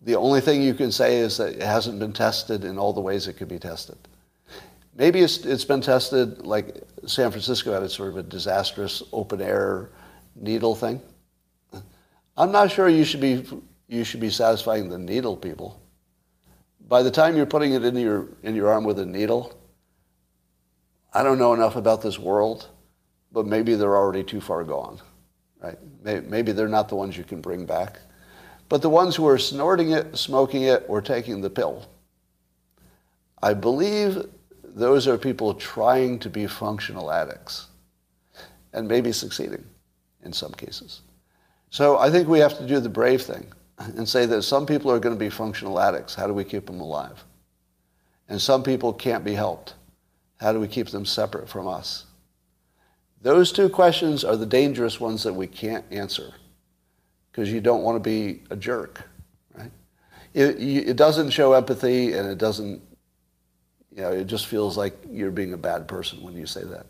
The 0.00 0.16
only 0.16 0.40
thing 0.40 0.62
you 0.62 0.74
can 0.74 0.90
say 0.90 1.18
is 1.18 1.36
that 1.36 1.54
it 1.54 1.62
hasn't 1.62 2.00
been 2.00 2.12
tested 2.12 2.64
in 2.64 2.78
all 2.78 2.92
the 2.92 3.00
ways 3.00 3.28
it 3.28 3.34
could 3.34 3.48
be 3.48 3.58
tested. 3.58 3.96
Maybe 4.96 5.20
it's, 5.20 5.44
it's 5.46 5.64
been 5.64 5.80
tested 5.80 6.44
like 6.44 6.82
San 7.06 7.30
Francisco 7.30 7.72
had 7.72 7.82
a 7.82 7.88
sort 7.88 8.10
of 8.10 8.16
a 8.16 8.22
disastrous 8.22 9.02
open 9.12 9.40
air 9.40 9.90
needle 10.34 10.74
thing. 10.74 11.00
I'm 12.36 12.50
not 12.50 12.70
sure 12.70 12.88
you 12.88 13.04
should 13.04 13.20
be, 13.20 13.46
you 13.88 14.04
should 14.04 14.20
be 14.20 14.30
satisfying 14.30 14.88
the 14.88 14.98
needle 14.98 15.36
people, 15.36 15.80
by 16.88 17.02
the 17.02 17.10
time 17.10 17.36
you're 17.36 17.46
putting 17.46 17.72
it 17.72 17.84
in 17.84 17.96
your, 17.96 18.28
in 18.42 18.54
your 18.54 18.70
arm 18.70 18.84
with 18.84 18.98
a 18.98 19.06
needle, 19.06 19.58
I 21.14 21.22
don't 21.22 21.38
know 21.38 21.54
enough 21.54 21.76
about 21.76 22.02
this 22.02 22.18
world, 22.18 22.68
but 23.32 23.46
maybe 23.46 23.74
they're 23.74 23.96
already 23.96 24.24
too 24.24 24.40
far 24.40 24.64
gone, 24.64 25.00
right? 25.62 25.78
Maybe 26.02 26.52
they're 26.52 26.68
not 26.68 26.88
the 26.88 26.96
ones 26.96 27.16
you 27.16 27.24
can 27.24 27.40
bring 27.40 27.64
back. 27.64 28.00
But 28.68 28.82
the 28.82 28.90
ones 28.90 29.14
who 29.14 29.28
are 29.28 29.38
snorting 29.38 29.90
it, 29.90 30.16
smoking 30.16 30.62
it, 30.62 30.84
or 30.88 31.02
taking 31.02 31.40
the 31.40 31.50
pill, 31.50 31.86
I 33.42 33.54
believe 33.54 34.24
those 34.64 35.06
are 35.06 35.18
people 35.18 35.54
trying 35.54 36.18
to 36.20 36.30
be 36.30 36.46
functional 36.46 37.12
addicts 37.12 37.66
and 38.72 38.88
maybe 38.88 39.12
succeeding 39.12 39.64
in 40.24 40.32
some 40.32 40.52
cases. 40.52 41.02
So 41.70 41.98
I 41.98 42.10
think 42.10 42.28
we 42.28 42.38
have 42.38 42.56
to 42.58 42.66
do 42.66 42.80
the 42.80 42.88
brave 42.88 43.22
thing 43.22 43.46
and 43.78 44.08
say 44.08 44.26
that 44.26 44.42
some 44.42 44.64
people 44.64 44.90
are 44.90 44.98
going 44.98 45.14
to 45.14 45.18
be 45.18 45.30
functional 45.30 45.78
addicts. 45.80 46.14
How 46.14 46.26
do 46.26 46.32
we 46.32 46.44
keep 46.44 46.66
them 46.66 46.80
alive? 46.80 47.22
And 48.28 48.40
some 48.40 48.62
people 48.62 48.92
can't 48.92 49.24
be 49.24 49.34
helped. 49.34 49.74
How 50.40 50.52
do 50.52 50.60
we 50.60 50.68
keep 50.68 50.88
them 50.88 51.04
separate 51.04 51.48
from 51.48 51.68
us? 51.68 52.06
Those 53.22 53.52
two 53.52 53.68
questions 53.68 54.24
are 54.24 54.36
the 54.36 54.46
dangerous 54.46 54.98
ones 54.98 55.22
that 55.22 55.32
we 55.32 55.46
can't 55.46 55.84
answer 55.92 56.34
because 57.30 57.52
you 57.52 57.60
don't 57.60 57.82
want 57.82 57.96
to 57.96 58.00
be 58.00 58.42
a 58.50 58.56
jerk, 58.56 59.08
right? 59.54 59.70
It, 60.34 60.60
it 60.60 60.96
doesn't 60.96 61.30
show 61.30 61.52
empathy 61.52 62.14
and 62.14 62.28
it 62.28 62.38
doesn't, 62.38 62.82
you 63.94 64.02
know, 64.02 64.10
it 64.10 64.24
just 64.26 64.46
feels 64.46 64.76
like 64.76 64.94
you're 65.08 65.30
being 65.30 65.52
a 65.52 65.56
bad 65.56 65.86
person 65.86 66.20
when 66.20 66.34
you 66.36 66.46
say 66.46 66.64
that. 66.64 66.86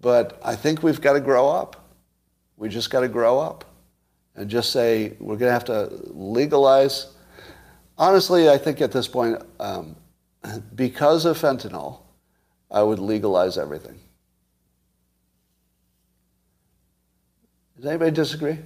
But 0.00 0.40
I 0.44 0.54
think 0.54 0.84
we've 0.84 1.00
got 1.00 1.14
to 1.14 1.20
grow 1.20 1.48
up. 1.48 1.84
We 2.56 2.68
just 2.68 2.90
got 2.90 3.00
to 3.00 3.08
grow 3.08 3.40
up 3.40 3.64
and 4.36 4.48
just 4.48 4.70
say 4.70 5.14
we're 5.18 5.36
going 5.36 5.48
to 5.48 5.52
have 5.52 5.64
to 5.64 5.90
legalize. 6.12 7.08
Honestly, 7.98 8.48
I 8.48 8.56
think 8.56 8.80
at 8.80 8.92
this 8.92 9.08
point, 9.08 9.42
um, 9.58 9.96
because 10.76 11.24
of 11.24 11.38
fentanyl, 11.38 12.02
I 12.70 12.84
would 12.84 13.00
legalize 13.00 13.58
everything. 13.58 13.98
Does 17.80 17.88
anybody 17.88 18.10
disagree? 18.10 18.58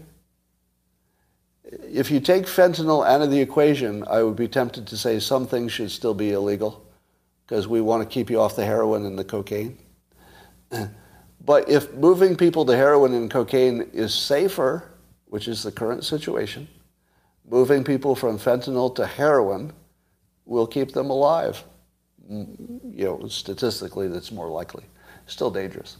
If 1.62 2.10
you 2.10 2.18
take 2.18 2.46
fentanyl 2.46 3.06
out 3.06 3.22
of 3.22 3.30
the 3.30 3.40
equation, 3.40 4.02
I 4.08 4.24
would 4.24 4.34
be 4.34 4.48
tempted 4.48 4.88
to 4.88 4.96
say 4.96 5.20
some 5.20 5.46
things 5.46 5.70
should 5.70 5.92
still 5.92 6.14
be 6.14 6.32
illegal 6.32 6.84
because 7.46 7.68
we 7.68 7.80
want 7.80 8.02
to 8.02 8.12
keep 8.12 8.28
you 8.28 8.40
off 8.40 8.56
the 8.56 8.64
heroin 8.64 9.06
and 9.06 9.16
the 9.18 9.24
cocaine. 9.24 9.78
But 11.46 11.68
if 11.68 11.92
moving 11.92 12.36
people 12.36 12.64
to 12.64 12.74
heroin 12.74 13.12
and 13.12 13.30
cocaine 13.30 13.82
is 13.92 14.14
safer, 14.14 14.90
which 15.26 15.46
is 15.46 15.62
the 15.62 15.70
current 15.70 16.02
situation, 16.02 16.66
moving 17.46 17.84
people 17.84 18.14
from 18.14 18.38
fentanyl 18.38 18.94
to 18.94 19.06
heroin 19.06 19.74
will 20.46 20.66
keep 20.66 20.92
them 20.92 21.10
alive 21.10 21.62
mm, 22.30 22.46
you 22.90 23.04
know, 23.04 23.28
statistically, 23.28 24.08
that's 24.08 24.32
more 24.32 24.48
likely. 24.48 24.84
Still 25.26 25.50
dangerous. 25.50 25.98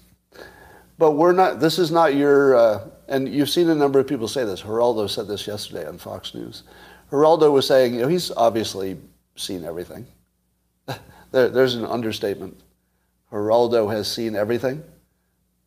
But 0.99 1.12
we're 1.12 1.32
not, 1.32 1.61
this 1.61 1.78
is 1.78 1.90
not 1.90 2.14
your, 2.14 2.55
uh, 2.55 2.88
and 3.09 3.28
you've 3.28 3.51
seen 3.51 3.68
a 3.68 3.74
number 3.74 3.99
of 3.99 4.07
people 4.07 4.28
say 4.28 4.45
this. 4.45 4.62
Geraldo 4.62 5.09
said 5.11 5.26
this 5.26 5.47
yesterday 5.47 5.86
on 5.86 5.99
Fox 5.99 6.34
News. 6.34 6.62
Geraldo 7.11 7.53
was 7.53 7.66
saying, 7.66 7.95
you 7.95 8.03
know, 8.03 8.09
he's 8.09 8.30
obviously 8.30 8.97
seen 9.36 9.64
everything. 9.64 10.07
there, 11.32 11.49
there's 11.49 11.74
an 11.74 11.84
understatement. 11.84 12.61
Geraldo 13.32 13.92
has 13.92 14.11
seen 14.11 14.36
everything. 14.36 14.82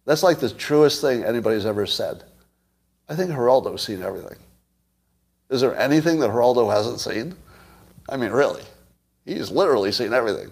That's 0.05 0.23
like 0.23 0.39
the 0.39 0.49
truest 0.49 1.01
thing 1.01 1.23
anybody's 1.23 1.65
ever 1.65 1.85
said. 1.85 2.23
I 3.09 3.15
think 3.15 3.31
Geraldo's 3.31 3.81
seen 3.81 4.01
everything. 4.01 4.37
Is 5.49 5.61
there 5.61 5.77
anything 5.77 6.19
that 6.19 6.29
Geraldo 6.29 6.73
hasn't 6.73 6.99
seen? 6.99 7.35
I 8.09 8.17
mean, 8.17 8.31
really. 8.31 8.63
He's 9.25 9.51
literally 9.51 9.91
seen 9.91 10.13
everything. 10.13 10.51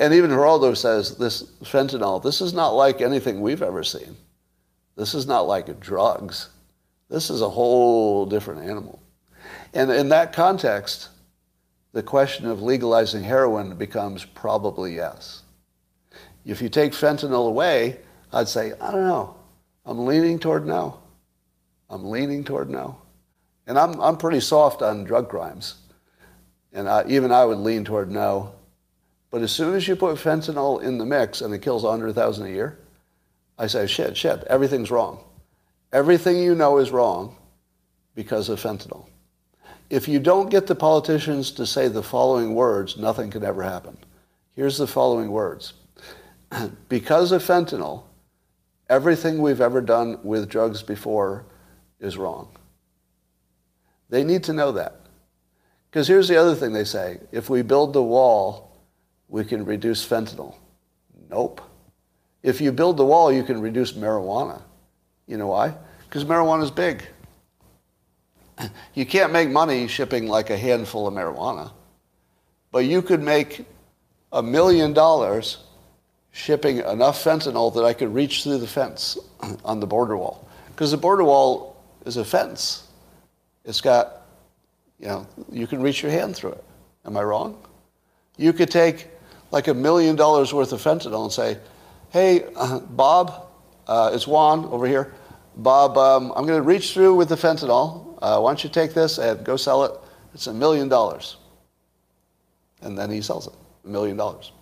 And 0.00 0.14
even 0.14 0.30
Geraldo 0.30 0.74
says 0.74 1.18
this 1.18 1.42
fentanyl, 1.62 2.22
this 2.22 2.40
is 2.40 2.54
not 2.54 2.70
like 2.70 3.02
anything 3.02 3.42
we've 3.42 3.60
ever 3.60 3.84
seen. 3.84 4.16
This 4.96 5.14
is 5.14 5.26
not 5.26 5.42
like 5.42 5.78
drugs. 5.78 6.48
This 7.10 7.28
is 7.28 7.42
a 7.42 7.50
whole 7.50 8.24
different 8.24 8.62
animal. 8.62 8.98
And 9.74 9.90
in 9.90 10.08
that 10.08 10.32
context, 10.32 11.10
the 11.92 12.02
question 12.02 12.46
of 12.46 12.62
legalizing 12.62 13.22
heroin 13.22 13.76
becomes 13.76 14.24
probably 14.24 14.94
yes. 14.94 15.42
If 16.46 16.62
you 16.62 16.70
take 16.70 16.92
fentanyl 16.92 17.46
away, 17.46 17.98
I'd 18.32 18.48
say, 18.48 18.72
I 18.80 18.92
don't 18.92 19.06
know. 19.06 19.36
I'm 19.84 20.06
leaning 20.06 20.38
toward 20.38 20.66
no. 20.66 20.98
I'm 21.90 22.08
leaning 22.08 22.42
toward 22.42 22.70
no. 22.70 22.96
And 23.66 23.78
I'm, 23.78 24.00
I'm 24.00 24.16
pretty 24.16 24.40
soft 24.40 24.80
on 24.80 25.04
drug 25.04 25.28
crimes. 25.28 25.74
And 26.72 26.88
I, 26.88 27.04
even 27.06 27.32
I 27.32 27.44
would 27.44 27.58
lean 27.58 27.84
toward 27.84 28.10
no. 28.10 28.54
But 29.30 29.42
as 29.42 29.52
soon 29.52 29.74
as 29.74 29.86
you 29.86 29.96
put 29.96 30.16
fentanyl 30.16 30.82
in 30.82 30.98
the 30.98 31.06
mix 31.06 31.40
and 31.40 31.54
it 31.54 31.62
kills 31.62 31.84
100,000 31.84 32.46
a 32.46 32.50
year, 32.50 32.78
I 33.58 33.66
say, 33.66 33.86
shit, 33.86 34.16
shit, 34.16 34.42
everything's 34.44 34.90
wrong. 34.90 35.24
Everything 35.92 36.38
you 36.38 36.54
know 36.54 36.78
is 36.78 36.90
wrong 36.90 37.36
because 38.14 38.48
of 38.48 38.60
fentanyl. 38.60 39.06
If 39.88 40.08
you 40.08 40.20
don't 40.20 40.50
get 40.50 40.66
the 40.66 40.74
politicians 40.74 41.50
to 41.52 41.66
say 41.66 41.88
the 41.88 42.02
following 42.02 42.54
words, 42.54 42.96
nothing 42.96 43.30
can 43.30 43.44
ever 43.44 43.62
happen. 43.62 43.96
Here's 44.54 44.78
the 44.78 44.86
following 44.86 45.30
words. 45.30 45.74
because 46.88 47.32
of 47.32 47.42
fentanyl, 47.42 48.04
everything 48.88 49.40
we've 49.40 49.60
ever 49.60 49.80
done 49.80 50.18
with 50.22 50.48
drugs 50.48 50.82
before 50.82 51.44
is 51.98 52.16
wrong. 52.16 52.48
They 54.08 54.24
need 54.24 54.44
to 54.44 54.52
know 54.52 54.72
that. 54.72 55.00
Because 55.90 56.08
here's 56.08 56.28
the 56.28 56.36
other 56.36 56.54
thing 56.54 56.72
they 56.72 56.84
say 56.84 57.18
if 57.32 57.50
we 57.50 57.62
build 57.62 57.92
the 57.92 58.02
wall, 58.02 58.69
we 59.30 59.44
can 59.44 59.64
reduce 59.64 60.06
fentanyl. 60.06 60.56
Nope. 61.30 61.62
If 62.42 62.60
you 62.60 62.72
build 62.72 62.96
the 62.96 63.06
wall, 63.06 63.32
you 63.32 63.42
can 63.42 63.60
reduce 63.60 63.92
marijuana. 63.92 64.60
You 65.26 65.38
know 65.38 65.46
why? 65.46 65.74
Because 66.04 66.24
marijuana 66.24 66.64
is 66.64 66.70
big. 66.70 67.04
You 68.92 69.06
can't 69.06 69.32
make 69.32 69.48
money 69.48 69.88
shipping 69.88 70.26
like 70.26 70.50
a 70.50 70.56
handful 70.56 71.06
of 71.06 71.14
marijuana, 71.14 71.72
but 72.70 72.80
you 72.80 73.00
could 73.00 73.22
make 73.22 73.64
a 74.32 74.42
million 74.42 74.92
dollars 74.92 75.58
shipping 76.32 76.78
enough 76.78 77.24
fentanyl 77.24 77.72
that 77.74 77.84
I 77.84 77.94
could 77.94 78.12
reach 78.12 78.42
through 78.42 78.58
the 78.58 78.66
fence 78.66 79.16
on 79.64 79.80
the 79.80 79.86
border 79.86 80.16
wall. 80.16 80.46
Because 80.68 80.90
the 80.90 80.98
border 80.98 81.24
wall 81.24 81.82
is 82.04 82.18
a 82.18 82.24
fence. 82.24 82.88
It's 83.64 83.80
got 83.80 84.26
you 84.98 85.06
know, 85.06 85.26
you 85.50 85.66
can 85.66 85.80
reach 85.80 86.02
your 86.02 86.12
hand 86.12 86.36
through 86.36 86.52
it. 86.52 86.64
Am 87.06 87.16
I 87.16 87.22
wrong? 87.22 87.56
You 88.36 88.52
could 88.52 88.70
take 88.70 89.08
like 89.50 89.68
a 89.68 89.74
million 89.74 90.16
dollars 90.16 90.52
worth 90.54 90.72
of 90.72 90.80
fentanyl 90.80 91.24
and 91.24 91.32
say, 91.32 91.58
hey, 92.10 92.44
uh, 92.56 92.80
Bob, 92.80 93.46
uh, 93.86 94.10
it's 94.12 94.26
Juan 94.26 94.64
over 94.66 94.86
here. 94.86 95.14
Bob, 95.56 95.98
um, 95.98 96.32
I'm 96.36 96.46
going 96.46 96.58
to 96.58 96.66
reach 96.66 96.94
through 96.94 97.14
with 97.16 97.28
the 97.28 97.36
fentanyl. 97.36 98.18
Uh, 98.22 98.40
why 98.40 98.50
don't 98.50 98.62
you 98.62 98.70
take 98.70 98.94
this 98.94 99.18
and 99.18 99.44
go 99.44 99.56
sell 99.56 99.84
it? 99.84 99.92
It's 100.34 100.46
a 100.46 100.54
million 100.54 100.88
dollars. 100.88 101.36
And 102.82 102.96
then 102.96 103.10
he 103.10 103.20
sells 103.20 103.46
it, 103.46 103.54
a 103.84 103.88
million 103.88 104.16
dollars. 104.16 104.52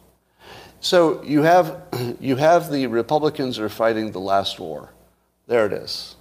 So 0.80 1.22
you 1.22 1.42
have, 1.42 1.82
you 2.20 2.36
have 2.36 2.70
the 2.70 2.86
Republicans 2.86 3.58
are 3.58 3.68
fighting 3.68 4.12
the 4.12 4.20
last 4.20 4.58
war. 4.58 4.90
There 5.46 5.66
it 5.66 5.72
is. 5.72 6.16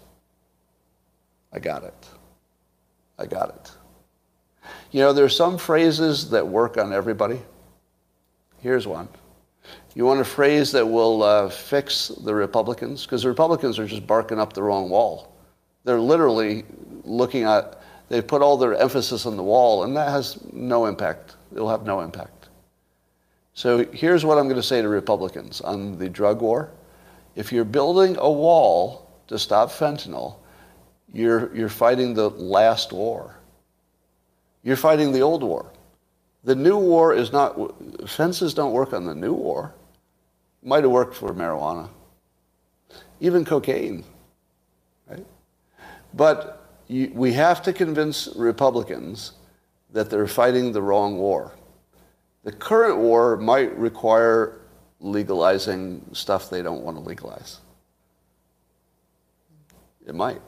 I 1.52 1.60
got 1.60 1.84
it. 1.84 2.08
I 3.18 3.26
got 3.26 3.50
it. 3.50 3.72
You 4.92 5.02
know, 5.02 5.14
there's 5.14 5.36
some 5.36 5.58
phrases 5.58 6.30
that 6.32 6.48
work 6.48 6.78
on 6.78 6.94
everybody. 6.94 7.40
Here's 8.60 8.88
one. 8.88 9.08
You 9.96 10.06
want 10.06 10.20
a 10.20 10.26
phrase 10.26 10.72
that 10.74 10.86
will 10.86 11.24
uh, 11.24 11.50
fix 11.50 12.10
the 12.10 12.34
Republicans? 12.34 13.06
Because 13.06 13.24
the 13.24 13.30
Republicans 13.30 13.80
are 13.80 13.88
just 13.88 14.06
barking 14.06 14.40
up 14.40 14.54
the 14.54 14.64
wrong 14.64 14.90
wall. 14.90 15.34
They're 15.84 16.00
literally 16.00 16.66
looking 17.04 17.44
at, 17.44 17.82
they've 18.10 18.26
put 18.26 18.42
all 18.42 18.58
their 18.58 18.76
emphasis 18.76 19.26
on 19.26 19.38
the 19.38 19.44
wall, 19.44 19.84
and 19.84 19.96
that 19.96 20.10
has 20.10 20.40
no 20.54 20.86
impact. 20.86 21.36
It'll 21.52 21.70
have 21.70 21.86
no 21.86 22.02
impact. 22.02 22.50
So 23.54 23.86
here's 23.86 24.24
what 24.24 24.38
I'm 24.38 24.46
going 24.46 24.58
to 24.58 24.64
say 24.64 24.82
to 24.82 24.88
Republicans 24.88 25.62
on 25.62 25.98
the 25.98 26.10
drug 26.10 26.42
war. 26.42 26.70
If 27.36 27.52
you're 27.52 27.66
building 27.66 28.16
a 28.20 28.30
wall 28.30 29.10
to 29.28 29.40
stop 29.40 29.72
fentanyl, 29.72 30.36
you're, 31.12 31.56
you're 31.56 31.70
fighting 31.70 32.14
the 32.14 32.30
last 32.30 32.94
war. 32.94 33.36
You're 34.64 34.76
fighting 34.76 35.12
the 35.12 35.22
old 35.22 35.42
war. 35.42 35.72
The 36.44 36.56
new 36.56 36.78
war 36.78 37.14
is 37.14 37.32
not, 37.32 37.56
fences 38.10 38.54
don't 38.54 38.72
work 38.72 38.94
on 38.94 39.06
the 39.06 39.16
new 39.16 39.34
war. 39.34 39.74
Might 40.64 40.84
have 40.84 40.92
worked 40.92 41.16
for 41.16 41.34
marijuana, 41.34 41.90
even 43.20 43.46
cocaine, 43.46 44.04
right? 45.08 45.26
But 46.14 46.66
you, 46.88 47.12
we 47.14 47.34
have 47.34 47.62
to 47.64 47.74
convince 47.74 48.28
Republicans 48.36 49.34
that 49.94 50.10
they're 50.10 50.28
fighting 50.28 50.72
the 50.72 50.82
wrong 50.82 51.18
war. 51.18 51.54
The 52.44 52.52
current 52.52 52.98
war 52.98 53.38
might 53.38 53.78
require 53.78 54.62
legalizing 55.00 56.04
stuff 56.14 56.50
they 56.50 56.62
don't 56.62 56.82
want 56.82 56.98
to 56.98 57.04
legalize. 57.04 57.60
It 60.06 60.16
might. 60.16 60.42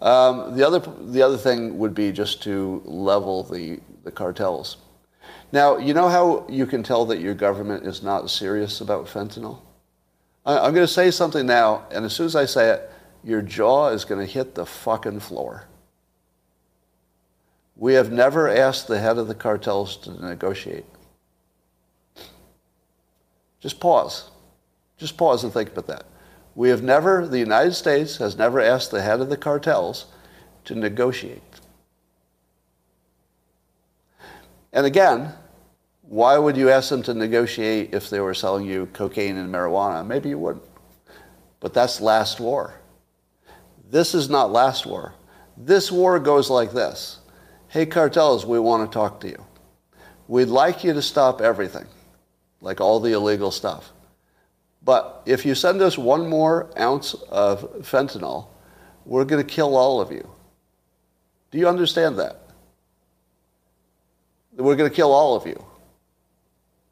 Um, 0.00 0.56
the 0.56 0.66
other 0.66 0.78
the 0.78 1.22
other 1.22 1.36
thing 1.36 1.78
would 1.78 1.94
be 1.94 2.12
just 2.12 2.42
to 2.44 2.82
level 2.84 3.42
the 3.42 3.80
the 4.04 4.12
cartels. 4.12 4.76
Now 5.50 5.76
you 5.76 5.94
know 5.94 6.08
how 6.08 6.46
you 6.48 6.66
can 6.66 6.82
tell 6.82 7.04
that 7.06 7.20
your 7.20 7.34
government 7.34 7.86
is 7.86 8.02
not 8.02 8.30
serious 8.30 8.80
about 8.80 9.06
fentanyl. 9.06 9.60
I, 10.46 10.58
I'm 10.58 10.74
going 10.74 10.86
to 10.86 10.92
say 10.92 11.10
something 11.10 11.46
now, 11.46 11.86
and 11.90 12.04
as 12.04 12.14
soon 12.14 12.26
as 12.26 12.36
I 12.36 12.44
say 12.44 12.70
it, 12.70 12.90
your 13.24 13.42
jaw 13.42 13.88
is 13.88 14.04
going 14.04 14.24
to 14.24 14.32
hit 14.32 14.54
the 14.54 14.64
fucking 14.64 15.20
floor. 15.20 15.64
We 17.76 17.94
have 17.94 18.10
never 18.10 18.48
asked 18.48 18.88
the 18.88 18.98
head 18.98 19.18
of 19.18 19.28
the 19.28 19.34
cartels 19.34 19.96
to 19.98 20.12
negotiate. 20.24 20.86
Just 23.60 23.78
pause. 23.80 24.30
Just 24.96 25.16
pause 25.16 25.44
and 25.44 25.52
think 25.52 25.70
about 25.70 25.86
that. 25.86 26.04
We 26.58 26.70
have 26.70 26.82
never, 26.82 27.24
the 27.24 27.38
United 27.38 27.74
States 27.74 28.16
has 28.16 28.36
never 28.36 28.60
asked 28.60 28.90
the 28.90 29.00
head 29.00 29.20
of 29.20 29.28
the 29.28 29.36
cartels 29.36 30.06
to 30.64 30.74
negotiate. 30.74 31.40
And 34.72 34.84
again, 34.84 35.34
why 36.02 36.36
would 36.36 36.56
you 36.56 36.68
ask 36.68 36.88
them 36.88 37.04
to 37.04 37.14
negotiate 37.14 37.94
if 37.94 38.10
they 38.10 38.18
were 38.18 38.34
selling 38.34 38.66
you 38.66 38.86
cocaine 38.86 39.36
and 39.36 39.54
marijuana? 39.54 40.04
Maybe 40.04 40.30
you 40.30 40.38
wouldn't. 40.40 40.64
But 41.60 41.74
that's 41.74 42.00
last 42.00 42.40
war. 42.40 42.74
This 43.88 44.12
is 44.12 44.28
not 44.28 44.50
last 44.50 44.84
war. 44.84 45.14
This 45.56 45.92
war 45.92 46.18
goes 46.18 46.50
like 46.50 46.72
this. 46.72 47.20
Hey, 47.68 47.86
cartels, 47.86 48.44
we 48.44 48.58
want 48.58 48.90
to 48.90 48.92
talk 48.92 49.20
to 49.20 49.28
you. 49.28 49.44
We'd 50.26 50.46
like 50.46 50.82
you 50.82 50.92
to 50.92 51.02
stop 51.02 51.40
everything, 51.40 51.86
like 52.60 52.80
all 52.80 52.98
the 52.98 53.12
illegal 53.12 53.52
stuff. 53.52 53.92
But 54.84 55.22
if 55.26 55.44
you 55.44 55.54
send 55.54 55.82
us 55.82 55.98
one 55.98 56.28
more 56.28 56.70
ounce 56.78 57.14
of 57.30 57.72
fentanyl, 57.82 58.48
we're 59.04 59.24
going 59.24 59.44
to 59.44 59.54
kill 59.54 59.76
all 59.76 60.00
of 60.00 60.12
you. 60.12 60.28
Do 61.50 61.58
you 61.58 61.68
understand 61.68 62.18
that? 62.18 62.40
We're 64.56 64.76
going 64.76 64.90
to 64.90 64.94
kill 64.94 65.12
all 65.12 65.36
of 65.36 65.46
you. 65.46 65.64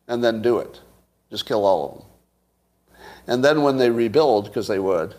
And 0.08 0.22
then 0.22 0.40
do 0.40 0.58
it. 0.58 0.80
Just 1.30 1.46
kill 1.46 1.64
all 1.64 1.88
of 1.88 1.98
them. 1.98 2.06
And 3.26 3.44
then 3.44 3.62
when 3.62 3.76
they 3.76 3.90
rebuild, 3.90 4.44
because 4.44 4.68
they 4.68 4.78
would, 4.78 5.14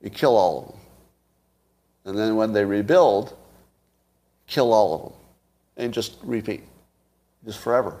you 0.00 0.10
kill 0.10 0.36
all 0.36 0.60
of 0.60 0.66
them. 0.68 0.80
And 2.04 2.18
then 2.18 2.36
when 2.36 2.52
they 2.52 2.64
rebuild, 2.64 3.36
kill 4.46 4.72
all 4.72 4.94
of 4.94 5.02
them. 5.02 5.12
And 5.76 5.92
just 5.92 6.16
repeat. 6.22 6.62
Just 7.44 7.58
forever. 7.58 8.00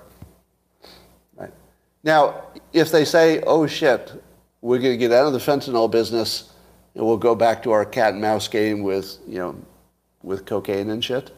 Now, 2.04 2.44
if 2.72 2.92
they 2.92 3.06
say, 3.06 3.42
oh 3.46 3.66
shit, 3.66 4.12
we're 4.60 4.78
going 4.78 4.92
to 4.92 4.98
get 4.98 5.10
out 5.10 5.26
of 5.26 5.32
the 5.32 5.38
fentanyl 5.38 5.90
business 5.90 6.52
and 6.94 7.04
we'll 7.04 7.16
go 7.16 7.34
back 7.34 7.62
to 7.64 7.72
our 7.72 7.84
cat 7.84 8.12
and 8.12 8.20
mouse 8.20 8.46
game 8.46 8.82
with, 8.82 9.18
you 9.26 9.38
know, 9.38 9.56
with 10.22 10.44
cocaine 10.46 10.90
and 10.90 11.02
shit, 11.02 11.32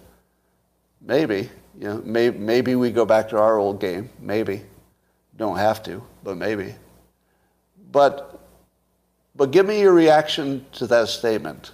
maybe. 1.00 1.48
You 1.78 1.88
know, 1.88 2.02
may, 2.04 2.30
maybe 2.30 2.74
we 2.74 2.90
go 2.90 3.04
back 3.04 3.28
to 3.30 3.38
our 3.38 3.58
old 3.58 3.80
game. 3.80 4.10
Maybe. 4.20 4.62
Don't 5.36 5.56
have 5.56 5.82
to, 5.84 6.02
but 6.24 6.36
maybe. 6.36 6.74
But, 7.92 8.40
but 9.34 9.50
give 9.50 9.66
me 9.66 9.80
your 9.80 9.92
reaction 9.92 10.66
to 10.72 10.86
that 10.88 11.08
statement. 11.08 11.72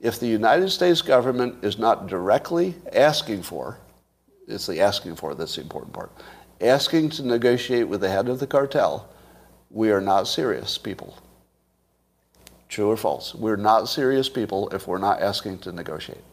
If 0.00 0.20
the 0.20 0.26
United 0.26 0.70
States 0.70 1.02
government 1.02 1.64
is 1.64 1.78
not 1.78 2.08
directly 2.08 2.74
asking 2.92 3.42
for, 3.42 3.78
it's 4.46 4.66
the 4.66 4.80
asking 4.80 5.16
for 5.16 5.34
that's 5.34 5.56
the 5.56 5.62
important 5.62 5.92
part, 5.92 6.12
asking 6.60 7.10
to 7.10 7.22
negotiate 7.22 7.88
with 7.88 8.00
the 8.00 8.10
head 8.10 8.28
of 8.28 8.40
the 8.40 8.46
cartel, 8.46 9.08
we 9.70 9.90
are 9.90 10.00
not 10.00 10.26
serious 10.26 10.78
people. 10.78 11.18
True 12.68 12.90
or 12.90 12.96
false? 12.96 13.34
We're 13.34 13.56
not 13.56 13.88
serious 13.88 14.28
people 14.28 14.68
if 14.70 14.86
we're 14.86 14.98
not 14.98 15.22
asking 15.22 15.58
to 15.60 15.72
negotiate. 15.72 16.24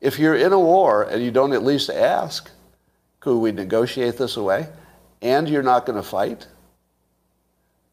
If 0.00 0.18
you're 0.18 0.36
in 0.36 0.52
a 0.52 0.60
war 0.60 1.02
and 1.02 1.22
you 1.22 1.30
don't 1.30 1.52
at 1.52 1.64
least 1.64 1.90
ask, 1.90 2.50
could 3.20 3.38
we 3.38 3.52
negotiate 3.52 4.16
this 4.16 4.36
away? 4.36 4.68
And 5.22 5.48
you're 5.48 5.62
not 5.62 5.86
going 5.86 5.96
to 5.96 6.08
fight? 6.08 6.46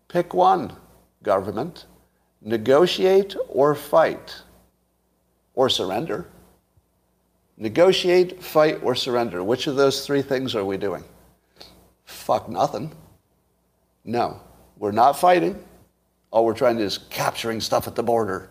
Pick 0.08 0.34
one, 0.34 0.76
government. 1.24 1.86
Negotiate 2.42 3.36
or 3.50 3.74
fight 3.74 4.44
or 5.56 5.68
surrender. 5.68 6.28
Negotiate, 7.58 8.44
fight, 8.44 8.80
or 8.84 8.96
surrender. 8.96 9.44
Which 9.44 9.68
of 9.68 9.76
those 9.76 10.06
three 10.06 10.22
things 10.22 10.56
are 10.56 10.66
we 10.66 10.78
doing? 10.78 11.04
Fuck 12.04 12.50
nothing. 12.50 12.92
No, 14.04 14.42
we're 14.78 14.92
not 14.92 15.18
fighting. 15.18 15.64
All 16.32 16.46
we're 16.46 16.54
trying 16.54 16.76
to 16.76 16.84
do 16.84 16.88
is 16.88 16.98
capturing 16.98 17.62
stuff 17.62 17.88
at 17.88 17.96
the 17.96 18.04
border, 18.04 18.50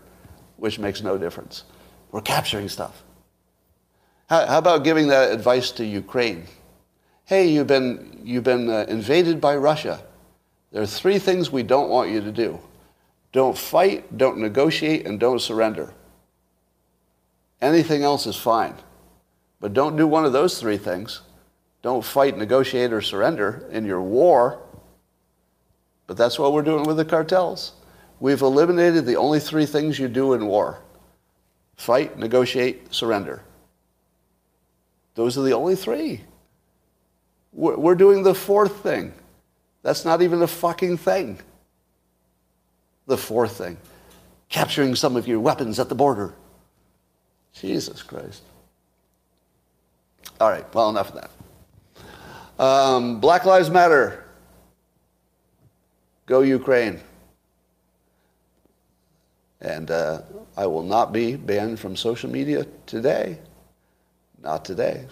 which 0.56 0.78
makes 0.78 1.02
no 1.02 1.18
difference. 1.18 1.64
We're 2.10 2.22
capturing 2.22 2.68
stuff. 2.68 3.02
How, 4.28 4.46
how 4.46 4.58
about 4.58 4.84
giving 4.84 5.08
that 5.08 5.32
advice 5.32 5.70
to 5.72 5.84
Ukraine? 5.84 6.44
Hey, 7.26 7.48
you've 7.48 7.66
been, 7.66 8.20
you've 8.22 8.44
been 8.44 8.70
uh, 8.70 8.86
invaded 8.88 9.40
by 9.40 9.56
Russia. 9.56 10.02
There 10.72 10.82
are 10.82 10.86
three 10.86 11.18
things 11.18 11.52
we 11.52 11.62
don't 11.62 11.88
want 11.88 12.10
you 12.10 12.20
to 12.20 12.32
do 12.32 12.58
don't 13.32 13.58
fight, 13.58 14.16
don't 14.16 14.38
negotiate, 14.38 15.06
and 15.06 15.18
don't 15.18 15.40
surrender. 15.40 15.92
Anything 17.60 18.04
else 18.04 18.26
is 18.26 18.36
fine. 18.36 18.74
But 19.64 19.72
don't 19.72 19.96
do 19.96 20.06
one 20.06 20.26
of 20.26 20.34
those 20.34 20.60
three 20.60 20.76
things. 20.76 21.22
Don't 21.80 22.04
fight, 22.04 22.36
negotiate, 22.36 22.92
or 22.92 23.00
surrender 23.00 23.66
in 23.72 23.86
your 23.86 24.02
war. 24.02 24.60
But 26.06 26.18
that's 26.18 26.38
what 26.38 26.52
we're 26.52 26.60
doing 26.60 26.84
with 26.84 26.98
the 26.98 27.04
cartels. 27.06 27.72
We've 28.20 28.42
eliminated 28.42 29.06
the 29.06 29.16
only 29.16 29.40
three 29.40 29.64
things 29.64 29.98
you 29.98 30.06
do 30.06 30.34
in 30.34 30.44
war 30.44 30.80
fight, 31.76 32.18
negotiate, 32.18 32.92
surrender. 32.92 33.42
Those 35.14 35.38
are 35.38 35.42
the 35.42 35.54
only 35.54 35.76
three. 35.76 36.20
We're 37.54 37.94
doing 37.94 38.22
the 38.22 38.34
fourth 38.34 38.82
thing. 38.82 39.14
That's 39.80 40.04
not 40.04 40.20
even 40.20 40.42
a 40.42 40.46
fucking 40.46 40.98
thing. 40.98 41.40
The 43.06 43.16
fourth 43.16 43.56
thing 43.56 43.78
capturing 44.50 44.94
some 44.94 45.16
of 45.16 45.26
your 45.26 45.40
weapons 45.40 45.80
at 45.80 45.88
the 45.88 45.94
border. 45.94 46.34
Jesus 47.54 48.02
Christ. 48.02 48.42
All 50.40 50.50
right, 50.50 50.72
well, 50.74 50.90
enough 50.90 51.14
of 51.14 51.20
that. 52.58 52.62
Um, 52.62 53.20
Black 53.20 53.44
Lives 53.44 53.70
Matter. 53.70 54.24
Go 56.26 56.40
Ukraine. 56.40 57.00
And 59.60 59.90
uh, 59.90 60.22
I 60.56 60.66
will 60.66 60.82
not 60.82 61.12
be 61.12 61.36
banned 61.36 61.78
from 61.80 61.96
social 61.96 62.30
media 62.30 62.66
today. 62.86 63.38
Not 64.42 64.64
today. 64.64 65.06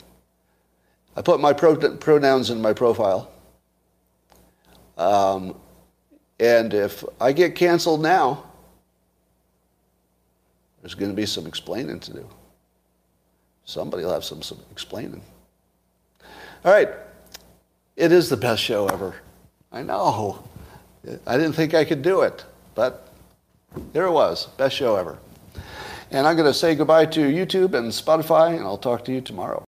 I 1.16 1.22
put 1.22 1.40
my 1.40 1.52
pronouns 1.52 2.50
in 2.50 2.60
my 2.60 2.72
profile. 2.72 3.30
Um, 4.96 5.56
and 6.38 6.74
if 6.74 7.04
I 7.20 7.32
get 7.32 7.54
canceled 7.54 8.02
now, 8.02 8.44
there's 10.80 10.94
going 10.94 11.10
to 11.10 11.16
be 11.16 11.26
some 11.26 11.46
explaining 11.46 12.00
to 12.00 12.12
do. 12.12 12.28
Somebody 13.64 14.04
will 14.04 14.12
have 14.12 14.24
some, 14.24 14.42
some 14.42 14.58
explaining. 14.70 15.22
All 16.64 16.72
right. 16.72 16.88
It 17.96 18.12
is 18.12 18.28
the 18.28 18.36
best 18.36 18.62
show 18.62 18.88
ever. 18.88 19.14
I 19.70 19.82
know. 19.82 20.44
I 21.26 21.36
didn't 21.36 21.54
think 21.54 21.74
I 21.74 21.84
could 21.84 22.02
do 22.02 22.22
it, 22.22 22.44
but 22.74 23.08
there 23.92 24.06
it 24.06 24.12
was. 24.12 24.46
Best 24.56 24.76
show 24.76 24.96
ever. 24.96 25.18
And 26.10 26.26
I'm 26.26 26.36
going 26.36 26.46
to 26.46 26.54
say 26.54 26.74
goodbye 26.74 27.06
to 27.06 27.20
YouTube 27.20 27.74
and 27.74 27.90
Spotify, 27.90 28.56
and 28.56 28.64
I'll 28.64 28.78
talk 28.78 29.04
to 29.06 29.12
you 29.12 29.20
tomorrow. 29.20 29.60